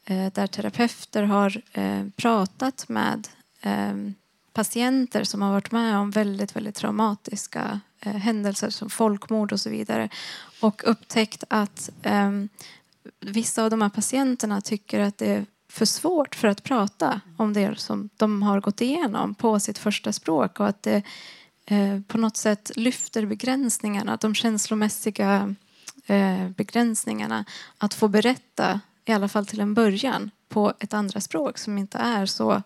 Eh, 0.06 0.32
där 0.32 0.46
terapeuter 0.46 1.22
har 1.22 1.62
eh, 1.72 2.04
pratat 2.16 2.88
med 2.88 3.28
eh, 3.60 3.94
patienter 4.52 5.24
som 5.24 5.42
har 5.42 5.52
varit 5.52 5.72
med 5.72 5.98
om 5.98 6.10
väldigt, 6.10 6.56
väldigt 6.56 6.74
traumatiska 6.74 7.80
händelser 8.00 8.70
som 8.70 8.90
folkmord 8.90 9.52
och 9.52 9.60
så 9.60 9.70
vidare. 9.70 10.08
Och 10.60 10.82
upptäckt 10.86 11.44
att 11.48 11.90
vissa 13.20 13.64
av 13.64 13.70
de 13.70 13.82
här 13.82 13.88
patienterna 13.88 14.60
tycker 14.60 15.00
att 15.00 15.18
det 15.18 15.26
är 15.26 15.46
för 15.68 15.84
svårt 15.84 16.34
för 16.34 16.48
att 16.48 16.62
prata 16.62 17.20
om 17.36 17.52
det 17.52 17.78
som 17.78 18.08
de 18.16 18.42
har 18.42 18.60
gått 18.60 18.80
igenom 18.80 19.34
på 19.34 19.60
sitt 19.60 19.78
första 19.78 20.12
språk 20.12 20.60
och 20.60 20.68
att 20.68 20.82
det 20.82 21.02
på 22.06 22.18
något 22.18 22.36
sätt 22.36 22.70
lyfter 22.76 23.26
begränsningarna, 23.26 24.16
de 24.16 24.34
känslomässiga 24.34 25.54
begränsningarna 26.56 27.44
att 27.78 27.94
få 27.94 28.08
berätta, 28.08 28.80
i 29.04 29.12
alla 29.12 29.28
fall 29.28 29.46
till 29.46 29.60
en 29.60 29.74
början, 29.74 30.30
på 30.48 30.72
ett 30.80 30.94
andra 30.94 31.20
språk 31.20 31.58
som 31.58 31.78
inte 31.78 31.98
är 31.98 32.26
så 32.26 32.62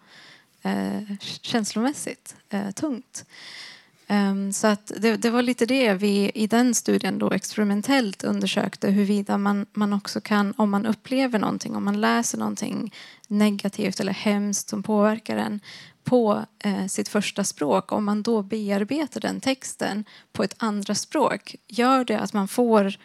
eh, 0.62 1.16
känslomässigt 1.43 2.36
eh, 2.51 2.70
tungt. 2.70 3.24
Um, 4.11 4.53
så 4.53 4.66
att 4.66 4.93
det, 4.97 5.16
det, 5.16 5.30
var 5.30 5.43
lite 5.43 5.66
det 5.66 5.95
vi 5.95 6.30
i 6.34 6.47
den 6.47 6.74
studien 6.74 7.18
då 7.18 7.30
experimentellt 7.30 8.24
undersökte 8.24 8.91
huruvida 8.91 9.39
man, 9.39 9.66
man 9.72 9.93
också 9.93 10.20
kan, 10.20 10.55
om 10.57 10.70
man 10.70 10.86
upplever 10.86 11.39
någonting, 11.39 11.76
om 11.76 11.84
man 11.84 12.01
läser 12.01 12.39
någonting 12.39 12.95
negativt 13.26 14.01
eller 14.01 14.12
hemskt 14.12 14.68
som 14.68 14.82
påverkar 14.82 15.36
en 15.36 15.61
på 16.05 16.45
eh, 16.59 16.86
sitt 16.86 17.09
första 17.09 17.45
språk, 17.45 17.93
om 17.93 18.05
man 18.05 18.22
då 18.22 18.43
bearbetar 18.43 19.20
den 19.20 19.41
texten 19.41 20.05
på 20.32 20.43
ett 20.43 20.55
andra 20.59 20.95
språk, 20.95 21.57
gör 21.66 22.05
det 22.05 22.20
att 22.20 22.32
man 22.32 22.49
får 22.49 22.99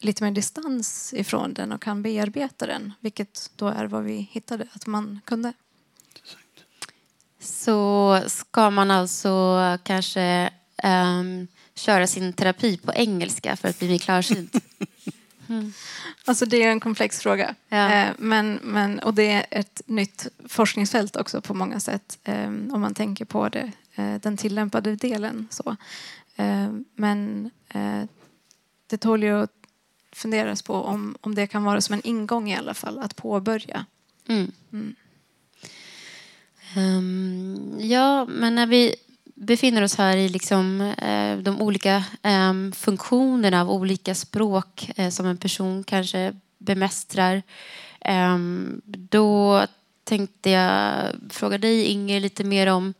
lite 0.00 0.24
mer 0.24 0.30
distans 0.30 1.14
ifrån 1.16 1.54
den 1.54 1.72
och 1.72 1.82
kan 1.82 2.02
bearbeta 2.02 2.66
den, 2.66 2.92
vilket 3.00 3.50
då 3.56 3.68
är 3.68 3.84
vad 3.84 4.04
vi 4.04 4.16
hittade 4.16 4.68
att 4.72 4.86
man 4.86 5.20
kunde 5.24 5.52
så 7.46 8.22
ska 8.26 8.70
man 8.70 8.90
alltså 8.90 9.58
kanske 9.82 10.50
um, 10.84 11.48
köra 11.74 12.06
sin 12.06 12.32
terapi 12.32 12.76
på 12.76 12.92
engelska 12.94 13.56
för 13.56 13.68
att 13.68 13.78
bli 13.78 13.88
mer 13.88 13.98
klarsynt. 13.98 14.56
Mm. 15.48 15.72
Alltså 16.24 16.46
det 16.46 16.62
är 16.62 16.68
en 16.68 16.80
komplex 16.80 17.20
fråga. 17.20 17.54
Ja. 17.68 17.92
Eh, 17.92 18.08
men, 18.18 18.60
men, 18.62 18.98
och 18.98 19.14
det 19.14 19.30
är 19.30 19.46
ett 19.50 19.82
nytt 19.86 20.26
forskningsfält 20.48 21.16
också 21.16 21.40
på 21.40 21.54
många 21.54 21.80
sätt 21.80 22.18
eh, 22.24 22.46
om 22.46 22.80
man 22.80 22.94
tänker 22.94 23.24
på 23.24 23.48
det, 23.48 23.72
eh, 23.94 24.14
den 24.14 24.36
tillämpade 24.36 24.96
delen. 24.96 25.48
Så. 25.50 25.76
Eh, 26.36 26.70
men 26.94 27.50
eh, 27.68 28.02
det 28.86 28.98
tål 28.98 29.22
ju 29.22 29.42
att 29.42 29.65
funderas 30.16 30.62
på 30.62 30.74
om, 30.74 31.16
om 31.20 31.34
det 31.34 31.46
kan 31.46 31.64
vara 31.64 31.80
som 31.80 31.94
en 31.94 32.06
ingång 32.06 32.50
i 32.50 32.56
alla 32.56 32.74
fall, 32.74 32.98
att 32.98 33.16
påbörja. 33.16 33.84
Mm. 34.28 34.52
Mm. 34.72 34.94
Um, 36.76 37.76
ja, 37.80 38.24
men 38.24 38.54
när 38.54 38.66
vi 38.66 38.94
befinner 39.34 39.82
oss 39.82 39.94
här 39.94 40.16
i 40.16 40.28
liksom, 40.28 40.80
eh, 40.80 41.38
de 41.38 41.60
olika 41.60 42.04
eh, 42.22 42.52
funktionerna 42.72 43.60
av 43.60 43.70
olika 43.70 44.14
språk 44.14 44.90
eh, 44.96 45.10
som 45.10 45.26
en 45.26 45.36
person 45.36 45.84
kanske 45.84 46.34
bemästrar 46.58 47.42
ehm, 48.00 48.80
då 48.84 49.64
tänkte 50.04 50.50
jag 50.50 51.12
fråga 51.30 51.58
dig, 51.58 51.84
Inger, 51.84 52.20
lite 52.20 52.44
mer 52.44 52.66
om 52.66 52.94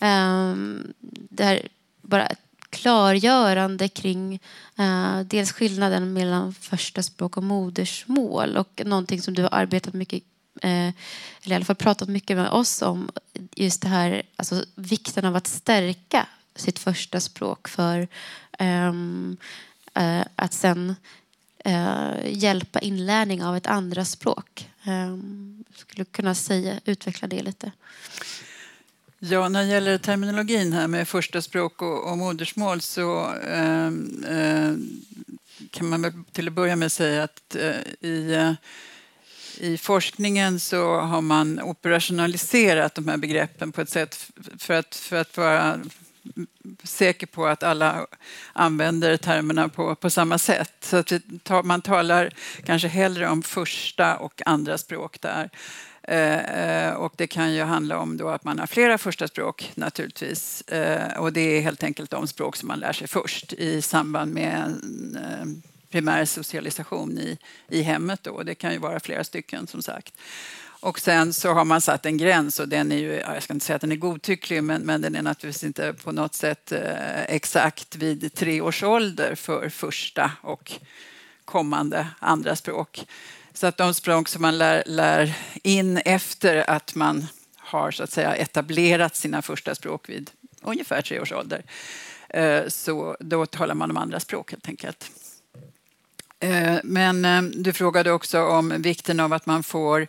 ehm, 0.00 0.92
det 1.30 1.44
här 1.44 1.68
bara 2.02 2.28
klargörande 2.70 3.88
kring 3.88 4.40
eh, 4.78 5.20
dels 5.20 5.52
skillnaden 5.52 6.12
mellan 6.12 6.54
första 6.54 7.02
språk 7.02 7.36
och 7.36 7.42
modersmål 7.42 8.56
och 8.56 8.82
någonting 8.84 9.22
som 9.22 9.34
du 9.34 9.42
har 9.42 9.54
arbetat 9.54 9.94
mycket 9.94 10.22
Eh, 10.62 10.92
eller 11.42 11.52
i 11.52 11.54
alla 11.54 11.64
fall 11.64 11.76
pratat 11.76 12.08
mycket 12.08 12.36
med 12.36 12.50
oss 12.50 12.82
om 12.82 13.10
just 13.54 13.82
det 13.82 13.88
här, 13.88 14.22
alltså 14.36 14.64
vikten 14.74 15.24
av 15.24 15.36
att 15.36 15.46
stärka 15.46 16.26
sitt 16.54 16.78
första 16.78 17.20
språk 17.20 17.68
för 17.68 18.08
ehm, 18.58 19.36
eh, 19.94 20.22
att 20.36 20.52
sen 20.52 20.94
eh, 21.64 22.10
hjälpa 22.26 22.78
inlärning 22.78 23.44
av 23.44 23.56
ett 23.56 23.66
andra 23.66 24.04
språk. 24.04 24.70
Ehm, 24.84 25.64
skulle 25.76 26.04
kunna 26.04 26.34
säga, 26.34 26.80
utveckla 26.84 27.28
det 27.28 27.42
lite. 27.42 27.72
Ja, 29.20 29.48
när 29.48 29.62
det 29.62 29.68
gäller 29.68 29.98
terminologin 29.98 30.72
här 30.72 30.88
med 30.88 31.08
första 31.08 31.42
språk 31.42 31.82
och, 31.82 32.10
och 32.10 32.18
modersmål 32.18 32.80
så 32.80 33.26
ehm, 33.48 34.24
eh, 34.24 34.72
kan 35.70 35.88
man 35.88 36.02
väl 36.02 36.12
till 36.32 36.48
att 36.48 36.54
börja 36.54 36.76
med 36.76 36.92
säga 36.92 37.22
att 37.22 37.54
eh, 37.54 38.08
i 38.08 38.34
eh, 38.34 38.52
i 39.60 39.78
forskningen 39.78 40.60
så 40.60 41.00
har 41.00 41.20
man 41.20 41.60
operationaliserat 41.60 42.94
de 42.94 43.08
här 43.08 43.16
begreppen 43.16 43.72
på 43.72 43.80
ett 43.80 43.90
sätt 43.90 44.30
för 44.58 44.74
att, 44.74 44.94
för 44.94 45.16
att 45.16 45.36
vara 45.36 45.80
säker 46.82 47.26
på 47.26 47.46
att 47.46 47.62
alla 47.62 48.06
använder 48.52 49.16
termerna 49.16 49.68
på, 49.68 49.94
på 49.94 50.10
samma 50.10 50.38
sätt. 50.38 50.72
Så 50.80 50.96
att 50.96 51.64
man 51.64 51.82
talar 51.82 52.30
kanske 52.64 52.88
hellre 52.88 53.28
om 53.28 53.42
första 53.42 54.16
och 54.16 54.42
andra 54.46 54.78
språk 54.78 55.20
där. 55.20 55.50
Eh, 56.08 56.88
eh, 56.88 56.94
och 56.94 57.12
det 57.16 57.26
kan 57.26 57.54
ju 57.54 57.62
handla 57.62 57.98
om 57.98 58.16
då 58.16 58.28
att 58.28 58.44
man 58.44 58.58
har 58.58 58.66
flera 58.66 58.98
första 58.98 59.28
språk 59.28 59.72
naturligtvis. 59.74 60.62
Eh, 60.62 61.18
och 61.18 61.32
det 61.32 61.40
är 61.40 61.60
helt 61.60 61.82
enkelt 61.82 62.10
de 62.10 62.26
språk 62.26 62.56
som 62.56 62.68
man 62.68 62.78
lär 62.78 62.92
sig 62.92 63.08
först 63.08 63.52
i 63.52 63.82
samband 63.82 64.34
med 64.34 64.74
primär 65.90 66.24
socialisation 66.24 67.18
i, 67.18 67.38
i 67.68 67.82
hemmet. 67.82 68.20
Då. 68.22 68.42
Det 68.42 68.54
kan 68.54 68.72
ju 68.72 68.78
vara 68.78 69.00
flera 69.00 69.24
stycken 69.24 69.66
som 69.66 69.82
sagt. 69.82 70.14
Och 70.80 71.00
sen 71.00 71.32
så 71.32 71.52
har 71.52 71.64
man 71.64 71.80
satt 71.80 72.06
en 72.06 72.18
gräns 72.18 72.60
och 72.60 72.68
den 72.68 72.92
är 72.92 72.96
ju, 72.96 73.12
jag 73.12 73.42
ska 73.42 73.52
inte 73.52 73.66
säga 73.66 73.76
att 73.76 73.80
den 73.80 73.92
är 73.92 73.96
godtycklig, 73.96 74.64
men, 74.64 74.82
men 74.82 75.00
den 75.00 75.14
är 75.14 75.22
naturligtvis 75.22 75.64
inte 75.64 75.94
på 76.04 76.12
något 76.12 76.34
sätt 76.34 76.72
eh, 76.72 77.22
exakt 77.22 77.96
vid 77.96 78.34
tre 78.34 78.60
års 78.60 78.82
ålder 78.82 79.34
för 79.34 79.68
första 79.68 80.30
och 80.40 80.72
kommande 81.44 82.06
andra 82.18 82.56
språk. 82.56 83.06
Så 83.58 83.66
att 83.66 83.76
de 83.76 83.94
språk 83.94 84.28
som 84.28 84.42
man 84.42 84.58
lär, 84.58 84.82
lär 84.86 85.34
in 85.62 85.96
efter 85.96 86.70
att 86.70 86.94
man 86.94 87.26
har 87.56 87.90
så 87.90 88.02
att 88.02 88.10
säga 88.10 88.34
etablerat 88.34 89.16
sina 89.16 89.42
första 89.42 89.74
språk 89.74 90.08
vid 90.08 90.30
ungefär 90.62 91.02
tre 91.02 91.20
års 91.20 91.32
ålder, 91.32 91.64
eh, 92.28 92.62
så 92.68 93.16
då 93.20 93.46
talar 93.46 93.74
man 93.74 93.90
om 93.90 93.96
andra 93.96 94.20
språk 94.20 94.50
helt 94.50 94.68
enkelt. 94.68 95.10
Eh, 96.40 96.78
men 96.84 97.24
eh, 97.24 97.42
du 97.42 97.72
frågade 97.72 98.12
också 98.12 98.42
om 98.44 98.82
vikten 98.82 99.20
av 99.20 99.32
att 99.32 99.46
man 99.46 99.62
får 99.62 100.06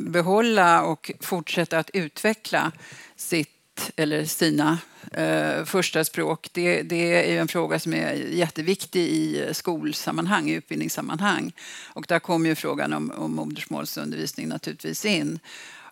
behålla 0.00 0.82
och 0.82 1.10
fortsätta 1.20 1.78
att 1.78 1.90
utveckla 1.92 2.72
sitt 3.16 3.61
eller 3.96 4.24
sina 4.24 4.78
eh, 5.12 5.64
första 5.64 6.04
språk. 6.04 6.48
Det, 6.52 6.82
det 6.82 7.32
är 7.32 7.40
en 7.40 7.48
fråga 7.48 7.78
som 7.78 7.94
är 7.94 8.12
jätteviktig 8.14 9.08
i 9.08 9.48
skolsammanhang, 9.52 10.50
i 10.50 10.54
utbildningssammanhang. 10.54 11.52
Och 11.86 12.04
där 12.08 12.18
kommer 12.18 12.48
ju 12.48 12.54
frågan 12.54 12.92
om, 12.92 13.10
om 13.16 13.34
modersmålsundervisning 13.34 14.48
naturligtvis 14.48 15.04
in. 15.04 15.38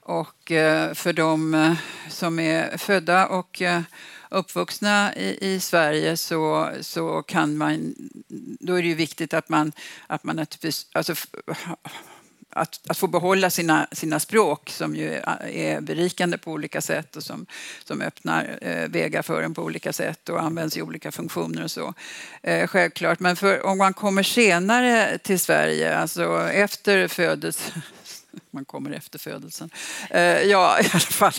Och 0.03 0.53
eh, 0.53 0.95
för 0.95 1.13
de 1.13 1.55
eh, 1.55 1.75
som 2.09 2.39
är 2.39 2.77
födda 2.77 3.27
och 3.27 3.63
eh, 3.63 3.83
uppvuxna 4.31 5.15
i, 5.15 5.55
i 5.55 5.61
Sverige 5.61 6.17
så, 6.17 6.71
så 6.81 7.23
kan 7.23 7.57
man, 7.57 7.95
då 8.61 8.75
är 8.75 8.83
det 8.83 8.89
ju 8.89 8.95
viktigt 8.95 9.35
att 9.35 9.49
man, 9.49 9.73
att 10.07 10.25
man 10.25 10.37
naturligtvis, 10.37 10.87
alltså, 10.93 11.15
att, 12.51 12.81
att 12.89 12.99
få 12.99 13.07
behålla 13.07 13.51
sina, 13.51 13.89
sina 13.93 14.21
språk 14.21 14.71
som 14.71 14.97
ju 14.97 15.15
är 15.15 15.81
berikande 15.81 16.39
på 16.39 16.53
olika 16.53 16.81
sätt 16.81 17.17
och 17.17 17.23
som, 17.23 17.47
som 17.85 18.01
öppnar 18.01 18.59
eh, 18.63 18.89
vägar 18.89 19.23
för 19.23 19.43
en 19.43 19.55
på 19.55 19.63
olika 19.63 19.93
sätt 19.93 20.29
och 20.29 20.43
används 20.43 20.77
i 20.77 20.83
olika 20.83 21.13
funktioner 21.13 21.65
och 21.65 21.71
så. 21.71 21.95
Eh, 22.43 22.67
självklart, 22.67 23.21
men 23.21 23.37
för, 23.37 23.67
om 23.67 23.79
man 23.79 23.95
kommer 23.95 24.23
senare 24.23 25.19
till 25.19 25.41
Sverige, 25.41 25.97
alltså 25.97 26.49
efter 26.49 27.09
födelsen 27.09 27.83
man 28.51 28.65
kommer 28.65 28.91
efter 28.91 29.19
födelsen. 29.19 29.71
Eh, 30.11 30.23
ja, 30.23 30.81
i 30.83 30.89
alla 30.93 31.01
fall. 31.01 31.33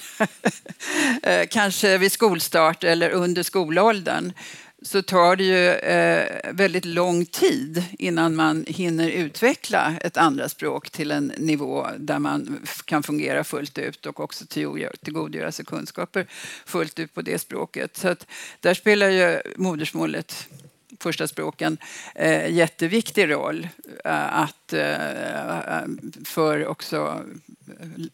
Eh, 1.24 1.48
kanske 1.48 1.98
vid 1.98 2.12
skolstart 2.12 2.84
eller 2.84 3.10
under 3.10 3.44
skolåldern 3.44 4.34
så 4.82 5.02
tar 5.02 5.36
det 5.36 5.44
ju 5.44 5.70
eh, 5.70 6.54
väldigt 6.54 6.86
lång 6.86 7.26
tid 7.26 7.84
innan 8.00 8.36
man 8.36 8.66
hinner 8.68 9.10
utveckla 9.10 9.94
ett 10.02 10.18
andra 10.18 10.50
språk 10.50 10.90
till 10.90 11.12
en 11.12 11.34
nivå 11.38 11.88
där 11.98 12.20
man 12.20 12.66
kan 12.86 13.04
fungera 13.04 13.44
fullt 13.44 13.78
ut 13.78 14.06
och 14.06 14.20
också 14.20 14.46
tillgodogöra 15.02 15.52
sig 15.52 15.66
kunskaper 15.66 16.26
fullt 16.66 17.00
ut 17.00 17.14
på 17.14 17.22
det 17.22 17.40
språket. 17.40 17.98
Så 17.98 18.08
att 18.08 18.28
där 18.60 18.74
spelar 18.74 19.10
ju 19.10 19.42
modersmålet 19.56 20.48
första 21.00 21.28
språken 21.28 21.78
eh, 22.16 22.54
jätteviktig 22.54 23.32
roll 23.32 23.68
eh, 24.06 24.40
att, 24.40 24.74
eh, 24.74 25.80
eh 25.80 25.84
för 26.26 26.68
också 26.68 27.24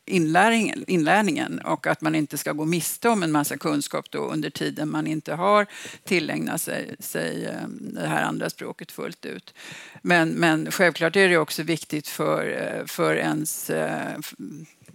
inlärningen, 0.06 0.84
inlärningen 0.88 1.60
och 1.60 1.88
att 1.88 2.02
man 2.02 2.16
inte 2.16 2.38
ska 2.38 2.52
gå 2.52 2.66
miste 2.66 3.10
om 3.10 3.24
en 3.24 3.32
massa 3.32 3.58
kunskap 3.58 4.12
då 4.12 4.20
under 4.20 4.50
tiden 4.50 4.90
man 4.90 5.08
inte 5.08 5.34
har 5.34 5.66
tillägnat 6.04 6.62
sig, 6.62 6.96
sig 7.00 7.46
eh, 7.46 7.68
det 7.80 8.08
här 8.08 8.24
andra 8.24 8.50
språket 8.50 8.92
fullt 8.92 9.26
ut. 9.26 9.54
Men, 10.02 10.30
men 10.30 10.72
självklart 10.72 11.16
är 11.16 11.30
det 11.30 11.38
också 11.38 11.64
viktigt 11.64 12.08
för, 12.08 12.48
eh, 12.48 12.86
för 12.86 13.16
ens 13.16 13.70
eh, 13.70 14.20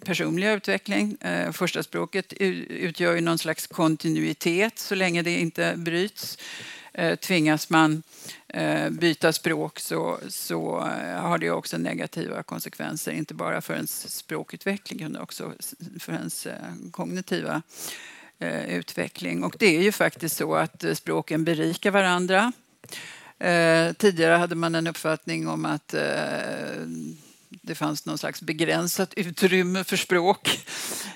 personliga 0.05 0.53
utveckling. 0.53 1.17
Första 1.53 1.83
språket 1.83 2.33
utgör 2.33 3.15
ju 3.15 3.21
någon 3.21 3.39
slags 3.39 3.67
kontinuitet 3.67 4.79
så 4.79 4.95
länge 4.95 5.23
det 5.23 5.41
inte 5.41 5.75
bryts. 5.77 6.39
Eh, 6.95 7.17
tvingas 7.17 7.71
man 7.71 8.03
eh, 8.49 8.91
byta 8.91 9.33
språk 9.33 9.79
så, 9.79 10.19
så 10.29 10.79
eh, 10.79 11.21
har 11.21 11.39
det 11.39 11.51
också 11.51 11.79
negativa 11.79 12.43
konsekvenser, 12.43 13.13
inte 13.13 13.35
bara 13.35 13.61
för 13.61 13.75
ens 13.75 14.17
språkutveckling 14.17 15.01
utan 15.01 15.17
också 15.17 15.53
för 16.01 16.13
ens 16.13 16.47
kognitiva 16.91 17.63
utveckling. 18.69 19.45
Och 19.45 19.57
det 19.59 19.77
är 19.77 19.83
ju 19.83 19.93
faktiskt 19.93 20.37
så 20.37 20.55
att 20.55 20.85
språken 20.95 21.45
berikar 21.45 21.91
varandra. 21.91 22.53
tidigare 23.97 24.35
hade 24.35 24.55
man 24.55 24.75
en 24.75 24.87
uppfattning 24.87 25.49
om 25.49 25.65
att 25.65 25.95
det 27.63 27.75
fanns 27.75 28.07
någon 28.07 28.19
slags 28.19 28.43
begränsat 28.43 29.15
utrymme 29.15 29.85
för 29.85 29.97
språk 29.97 30.67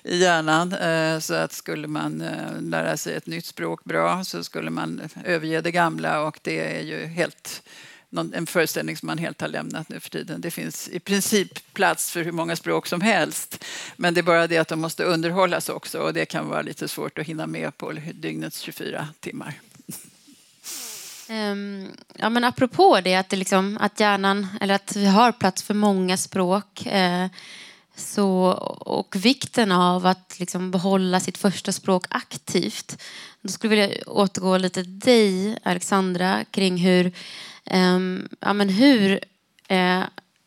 i 0.04 0.18
hjärnan. 0.18 0.72
Eh, 0.72 1.18
så 1.18 1.34
att 1.34 1.52
skulle 1.52 1.88
man 1.88 2.20
eh, 2.20 2.60
lära 2.60 2.96
sig 2.96 3.14
ett 3.14 3.26
nytt 3.26 3.46
språk 3.46 3.84
bra 3.84 4.24
så 4.24 4.44
skulle 4.44 4.70
man 4.70 5.00
överge 5.24 5.60
det 5.60 5.70
gamla 5.70 6.22
och 6.22 6.38
det 6.42 6.76
är 6.78 6.82
ju 6.82 7.06
helt 7.06 7.62
en 8.32 8.46
föreställning 8.46 8.96
som 8.96 9.06
man 9.06 9.18
helt 9.18 9.40
har 9.40 9.48
lämnat 9.48 9.88
nu 9.88 10.00
för 10.00 10.10
tiden. 10.10 10.40
Det 10.40 10.50
finns 10.50 10.88
i 10.88 11.00
princip 11.00 11.72
plats 11.74 12.10
för 12.10 12.22
hur 12.22 12.32
många 12.32 12.56
språk 12.56 12.86
som 12.86 13.00
helst. 13.00 13.64
Men 13.96 14.14
det 14.14 14.20
är 14.20 14.22
bara 14.22 14.46
det 14.46 14.58
att 14.58 14.68
de 14.68 14.80
måste 14.80 15.04
underhållas 15.04 15.68
också 15.68 15.98
och 15.98 16.14
det 16.14 16.26
kan 16.26 16.48
vara 16.48 16.62
lite 16.62 16.88
svårt 16.88 17.18
att 17.18 17.26
hinna 17.26 17.46
med 17.46 17.78
på 17.78 17.92
dygnets 18.14 18.58
24 18.58 19.08
timmar. 19.20 19.60
Um, 21.28 21.92
ja, 22.14 22.28
men 22.28 22.44
apropå 22.44 23.00
det 23.04 23.14
att, 23.14 23.28
det 23.28 23.36
liksom, 23.36 23.78
att 23.80 24.00
hjärnan, 24.00 24.46
eller 24.60 24.74
att 24.74 24.96
vi 24.96 25.06
har 25.06 25.32
plats 25.32 25.62
för 25.62 25.74
många 25.74 26.16
språk 26.16 26.86
eh, 26.86 27.26
så, 27.96 28.34
och 28.80 29.16
vikten 29.16 29.72
av 29.72 30.06
att 30.06 30.36
liksom 30.38 30.70
behålla 30.70 31.20
sitt 31.20 31.38
första 31.38 31.72
språk 31.72 32.06
aktivt. 32.10 33.02
Då 33.42 33.48
skulle 33.48 33.76
jag 33.76 33.88
vilja 33.88 34.02
återgå 34.06 34.58
lite 34.58 34.82
till 34.82 34.98
dig, 34.98 35.58
Alexandra, 35.62 36.44
kring 36.50 36.76
hur, 36.76 37.12
um, 37.70 38.28
ja, 38.40 38.52
men 38.52 38.68
hur 38.68 39.20
eh, 39.68 40.02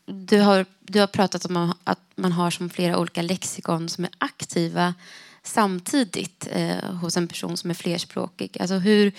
du, 0.06 0.40
har, 0.40 0.66
du 0.80 1.00
har 1.00 1.06
pratat 1.06 1.44
om 1.44 1.74
att 1.84 2.00
man 2.14 2.32
har 2.32 2.50
som 2.50 2.70
flera 2.70 2.98
olika 2.98 3.22
lexikon 3.22 3.88
som 3.88 4.04
är 4.04 4.10
aktiva 4.18 4.94
samtidigt 5.42 6.48
eh, 6.50 6.94
hos 7.00 7.16
en 7.16 7.28
person 7.28 7.56
som 7.56 7.70
är 7.70 7.74
flerspråkig. 7.74 8.56
Alltså 8.60 8.74
hur, 8.74 9.12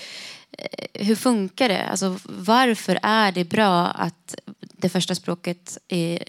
Eh, 0.57 1.05
hur 1.05 1.15
funkar 1.15 1.69
det? 1.69 1.83
Alltså 1.83 2.19
varför 2.25 2.99
är 3.03 3.31
det 3.31 3.43
bra 3.43 3.87
att 3.87 4.35
det 4.59 4.89
första 4.89 5.15
språket 5.15 5.77
är, 5.87 6.23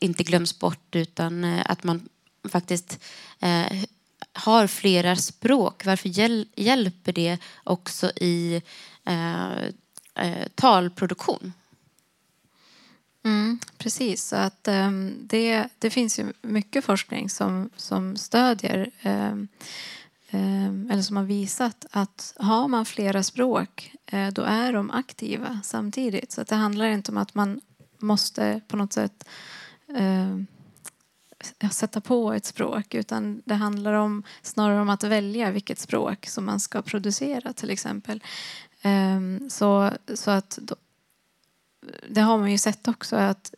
inte 0.00 0.22
glöms 0.22 0.58
bort 0.58 0.96
utan 0.96 1.44
eh, 1.44 1.62
att 1.66 1.84
man 1.84 2.08
faktiskt 2.48 2.98
eh, 3.40 3.84
har 4.32 4.66
flera 4.66 5.16
språk? 5.16 5.84
Varför 5.84 6.08
hjäl 6.08 6.48
hjälper 6.56 7.12
det 7.12 7.38
också 7.64 8.10
i 8.16 8.62
eh, 9.04 9.52
eh, 10.14 10.48
talproduktion? 10.54 11.52
Mm, 13.24 13.58
precis, 13.78 14.24
så 14.24 14.36
att 14.36 14.68
ehm, 14.68 15.14
det, 15.20 15.68
det 15.78 15.90
finns 15.90 16.18
ju 16.18 16.32
mycket 16.42 16.84
forskning 16.84 17.30
som, 17.30 17.70
som 17.76 18.16
stödjer 18.16 18.90
ehm, 19.02 19.48
Ehm, 20.34 20.90
eller 20.90 21.02
som 21.02 21.16
har 21.16 21.24
visat 21.24 21.86
att 21.90 22.34
har 22.36 22.68
man 22.68 22.84
flera 22.84 23.22
språk 23.22 23.94
eh, 24.06 24.28
då 24.28 24.42
är 24.42 24.72
de 24.72 24.90
aktiva 24.90 25.60
samtidigt. 25.64 26.32
Så 26.32 26.40
att 26.40 26.48
det 26.48 26.56
handlar 26.56 26.86
inte 26.86 27.10
om 27.10 27.18
att 27.18 27.34
man 27.34 27.60
måste 27.98 28.60
på 28.68 28.76
något 28.76 28.92
sätt 28.92 29.28
ehm, 29.94 30.46
sätta 31.70 32.00
på 32.00 32.32
ett 32.32 32.44
språk 32.44 32.94
utan 32.94 33.42
det 33.44 33.54
handlar 33.54 33.92
om, 33.92 34.22
snarare 34.42 34.80
om 34.80 34.90
att 34.90 35.04
välja 35.04 35.50
vilket 35.50 35.78
språk 35.78 36.26
som 36.26 36.44
man 36.44 36.60
ska 36.60 36.82
producera 36.82 37.52
till 37.52 37.70
exempel. 37.70 38.22
Ehm, 38.82 39.50
så, 39.50 39.90
så 40.14 40.30
att 40.30 40.58
det 42.08 42.20
har 42.20 42.38
man 42.38 42.50
ju 42.50 42.58
sett 42.58 42.88
också 42.88 43.16
att 43.16 43.54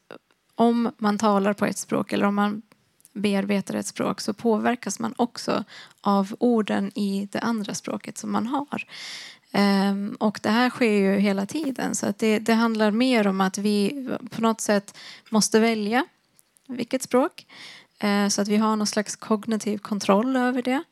om 0.54 0.90
man 0.98 1.18
talar 1.18 1.52
på 1.52 1.66
ett 1.66 1.78
språk 1.78 2.12
eller 2.12 2.26
om 2.26 2.34
man 2.34 2.62
bearbetar 3.14 3.74
ett 3.74 3.86
språk 3.86 4.20
så 4.20 4.34
påverkas 4.34 4.98
man 4.98 5.14
också 5.16 5.64
av 6.00 6.36
orden 6.38 6.98
i 6.98 7.28
det 7.32 7.40
andra 7.40 7.74
språket 7.74 8.18
som 8.18 8.32
man 8.32 8.46
har. 8.46 8.86
Um, 9.90 10.16
och 10.20 10.40
det 10.42 10.50
här 10.50 10.70
sker 10.70 10.92
ju 10.92 11.18
hela 11.18 11.46
tiden 11.46 11.94
så 11.94 12.06
att 12.06 12.18
det, 12.18 12.38
det, 12.38 12.54
handlar 12.54 12.90
mer 12.90 13.26
om 13.26 13.40
att 13.40 13.58
vi 13.58 14.08
på 14.30 14.42
något 14.42 14.60
sätt 14.60 14.96
måste 15.30 15.60
välja 15.60 16.04
vilket 16.68 17.02
språk 17.02 17.46
uh, 18.04 18.28
så 18.28 18.42
att 18.42 18.48
vi 18.48 18.56
har 18.56 18.76
någon 18.76 18.86
slags 18.86 19.16
kognitiv 19.16 19.78
kontroll 19.78 20.36
över 20.36 20.62
det. 20.62 20.82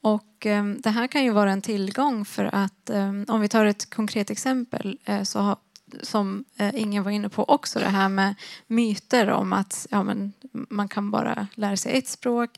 Och 0.00 0.46
um, 0.46 0.80
det 0.80 0.90
här 0.90 1.06
kan 1.06 1.24
ju 1.24 1.30
vara 1.30 1.52
en 1.52 1.62
tillgång 1.62 2.24
för 2.24 2.44
att 2.52 2.90
um, 2.90 3.24
om 3.28 3.40
vi 3.40 3.48
tar 3.48 3.64
ett 3.64 3.90
konkret 3.90 4.30
exempel 4.30 4.98
uh, 5.08 5.22
så 5.22 5.56
som 6.02 6.44
eh, 6.56 6.74
ingen 6.74 7.02
var 7.02 7.10
inne 7.10 7.28
på 7.28 7.44
också, 7.44 7.78
det 7.78 7.88
här 7.88 8.08
med 8.08 8.34
myter 8.66 9.30
om 9.30 9.52
att 9.52 9.86
ja, 9.90 10.02
men, 10.02 10.32
man 10.52 10.88
kan 10.88 11.10
bara 11.10 11.46
lära 11.54 11.76
sig 11.76 11.98
ett 11.98 12.08
språk. 12.08 12.50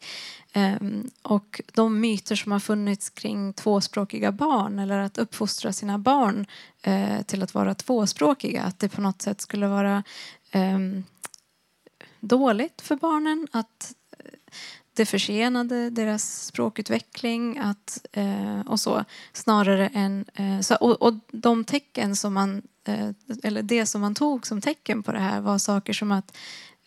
Ehm, 0.53 1.11
och 1.23 1.61
de 1.75 2.01
myter 2.01 2.37
som 2.37 2.53
har 2.53 2.61
funnits 2.61 3.11
kring 3.11 3.53
tvåspråkiga 3.53 4.33
barn 4.33 4.79
eller 4.79 4.99
att 4.99 5.19
uppfostra 5.19 5.73
sina 5.73 5.99
barn 5.99 6.47
eh, 6.83 7.23
till 7.23 7.43
att 7.43 7.55
vara 7.55 7.75
tvåspråkiga, 7.75 8.63
att 8.63 8.79
det 8.79 8.89
på 8.89 9.01
något 9.01 9.23
sätt 9.23 9.41
skulle 9.41 9.69
vara 9.69 10.03
ehm, 10.51 11.05
dåligt 12.21 12.81
för 12.81 12.97
barnen, 12.97 13.49
att 13.53 13.95
det 14.99 15.07
försenade 15.07 15.91
deras 15.91 16.45
språkutveckling 16.45 17.59
att, 17.59 18.07
eh, 18.13 18.61
och 18.67 18.81
så, 18.81 19.05
snarare 19.33 19.89
än... 19.89 20.25
Eh, 20.35 20.61
så, 20.61 20.75
och, 20.75 21.03
och, 21.03 21.15
de 21.33 21.65
tecken 21.65 22.17
som 22.17 22.35
man, 22.35 22.63
eh, 22.85 23.11
eller 23.43 23.63
det 23.63 23.87
som 23.87 24.01
man 24.01 24.15
tog 24.15 24.47
som 24.47 24.61
tecken 24.61 25.03
på 25.03 25.13
det 25.13 25.19
här 25.19 25.41
var 25.41 25.59
saker 25.59 25.93
som 25.93 26.13
att 26.13 26.37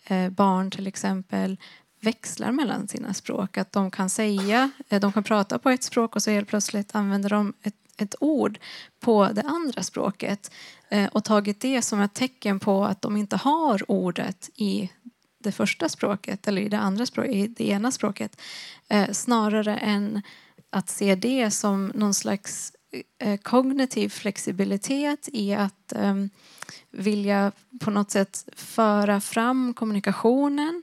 eh, 0.06 0.30
barn 0.30 0.70
till 0.70 0.86
exempel 0.86 1.56
växlar 2.00 2.52
mellan 2.52 2.88
sina 2.88 3.14
språk. 3.14 3.58
Att 3.58 3.72
de 3.72 3.90
kan 3.90 4.10
säga, 4.10 4.70
eh, 4.88 5.00
de 5.00 5.12
kan 5.12 5.24
prata 5.24 5.58
på 5.58 5.70
ett 5.70 5.82
språk 5.82 6.16
och 6.16 6.22
så 6.22 6.30
helt 6.30 6.48
plötsligt 6.48 6.94
använder 6.94 7.30
de 7.30 7.52
ett, 7.62 7.76
ett 7.96 8.14
ord 8.20 8.58
på 9.00 9.28
det 9.32 9.42
andra 9.42 9.82
språket 9.82 10.50
eh, 10.88 11.08
och 11.12 11.24
tagit 11.24 11.60
det 11.60 11.82
som 11.82 12.00
ett 12.00 12.14
tecken 12.14 12.60
på 12.60 12.84
att 12.84 13.02
de 13.02 13.16
inte 13.16 13.36
har 13.36 13.90
ordet 13.90 14.50
i 14.54 14.90
det 15.44 15.52
första 15.52 15.88
språket 15.88 16.48
eller 16.48 16.62
i 16.62 16.68
det 16.68 16.78
andra 16.78 17.06
språket, 17.06 17.32
i 17.34 17.46
det 17.46 17.68
ena 17.68 17.90
språket 17.90 18.40
eh, 18.88 19.10
snarare 19.10 19.76
än 19.76 20.22
att 20.70 20.88
se 20.88 21.14
det 21.14 21.50
som 21.50 21.92
någon 21.94 22.14
slags 22.14 22.72
eh, 23.18 23.36
kognitiv 23.36 24.08
flexibilitet 24.08 25.28
i 25.32 25.54
att 25.54 25.92
eh, 25.92 26.14
vilja 26.90 27.52
på 27.80 27.90
något 27.90 28.10
sätt 28.10 28.48
föra 28.56 29.20
fram 29.20 29.74
kommunikationen 29.74 30.82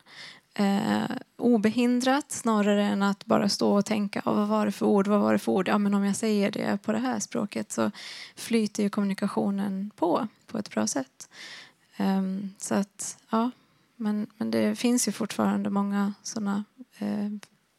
eh, 0.54 1.16
obehindrat 1.38 2.32
snarare 2.32 2.84
än 2.84 3.04
att 3.04 3.26
bara 3.26 3.50
stå 3.50 3.78
och 3.78 3.86
tänka 3.86 4.22
oh, 4.26 4.34
vad 4.34 4.48
var 4.48 4.66
det 4.66 4.72
för 4.72 4.86
ord, 4.86 5.08
vad 5.08 5.20
var 5.20 5.34
det 5.34 5.40
för 5.40 5.52
ord? 5.52 5.68
Ja, 5.68 5.78
men 5.78 5.94
om 5.94 6.06
jag 6.06 6.16
säger 6.16 6.52
det 6.52 6.82
på 6.84 6.92
det 6.92 7.00
här 7.00 7.20
språket 7.20 7.72
så 7.72 7.92
flyter 8.36 8.84
ju 8.84 8.90
kommunikationen 8.90 9.92
på 9.96 10.28
på 10.48 10.58
ett 10.58 10.70
bra 10.70 10.88
sätt. 10.88 11.30
Um, 11.98 12.54
så 12.58 12.76
att, 12.76 13.18
ja, 13.30 13.52
men, 14.00 14.28
men 14.38 14.52
det 14.52 14.76
finns 14.76 15.08
ju 15.08 15.12
fortfarande 15.12 15.70
många 15.70 16.14
såna 16.24 16.64
eh, 16.98 17.30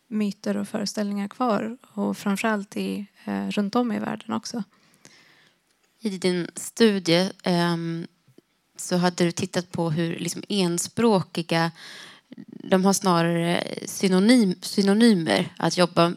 myter 0.08 0.56
och 0.56 0.68
föreställningar 0.68 1.28
kvar 1.28 1.76
och 1.94 2.16
framförallt 2.16 2.76
i, 2.76 3.06
eh, 3.24 3.48
runt 3.48 3.76
om 3.76 3.92
i 3.92 3.98
världen 3.98 4.32
också. 4.32 4.62
I 6.00 6.18
din 6.18 6.48
studie 6.54 7.30
eh, 7.42 7.76
så 8.76 8.96
hade 8.96 9.24
du 9.24 9.32
tittat 9.32 9.72
på 9.72 9.90
hur 9.90 10.18
liksom 10.18 10.42
enspråkiga 10.48 11.70
de 12.46 12.84
har 12.84 12.92
snarare 12.92 13.64
synonym, 13.86 14.54
synonymer 14.62 15.54
att 15.56 15.76
jobba 15.76 16.12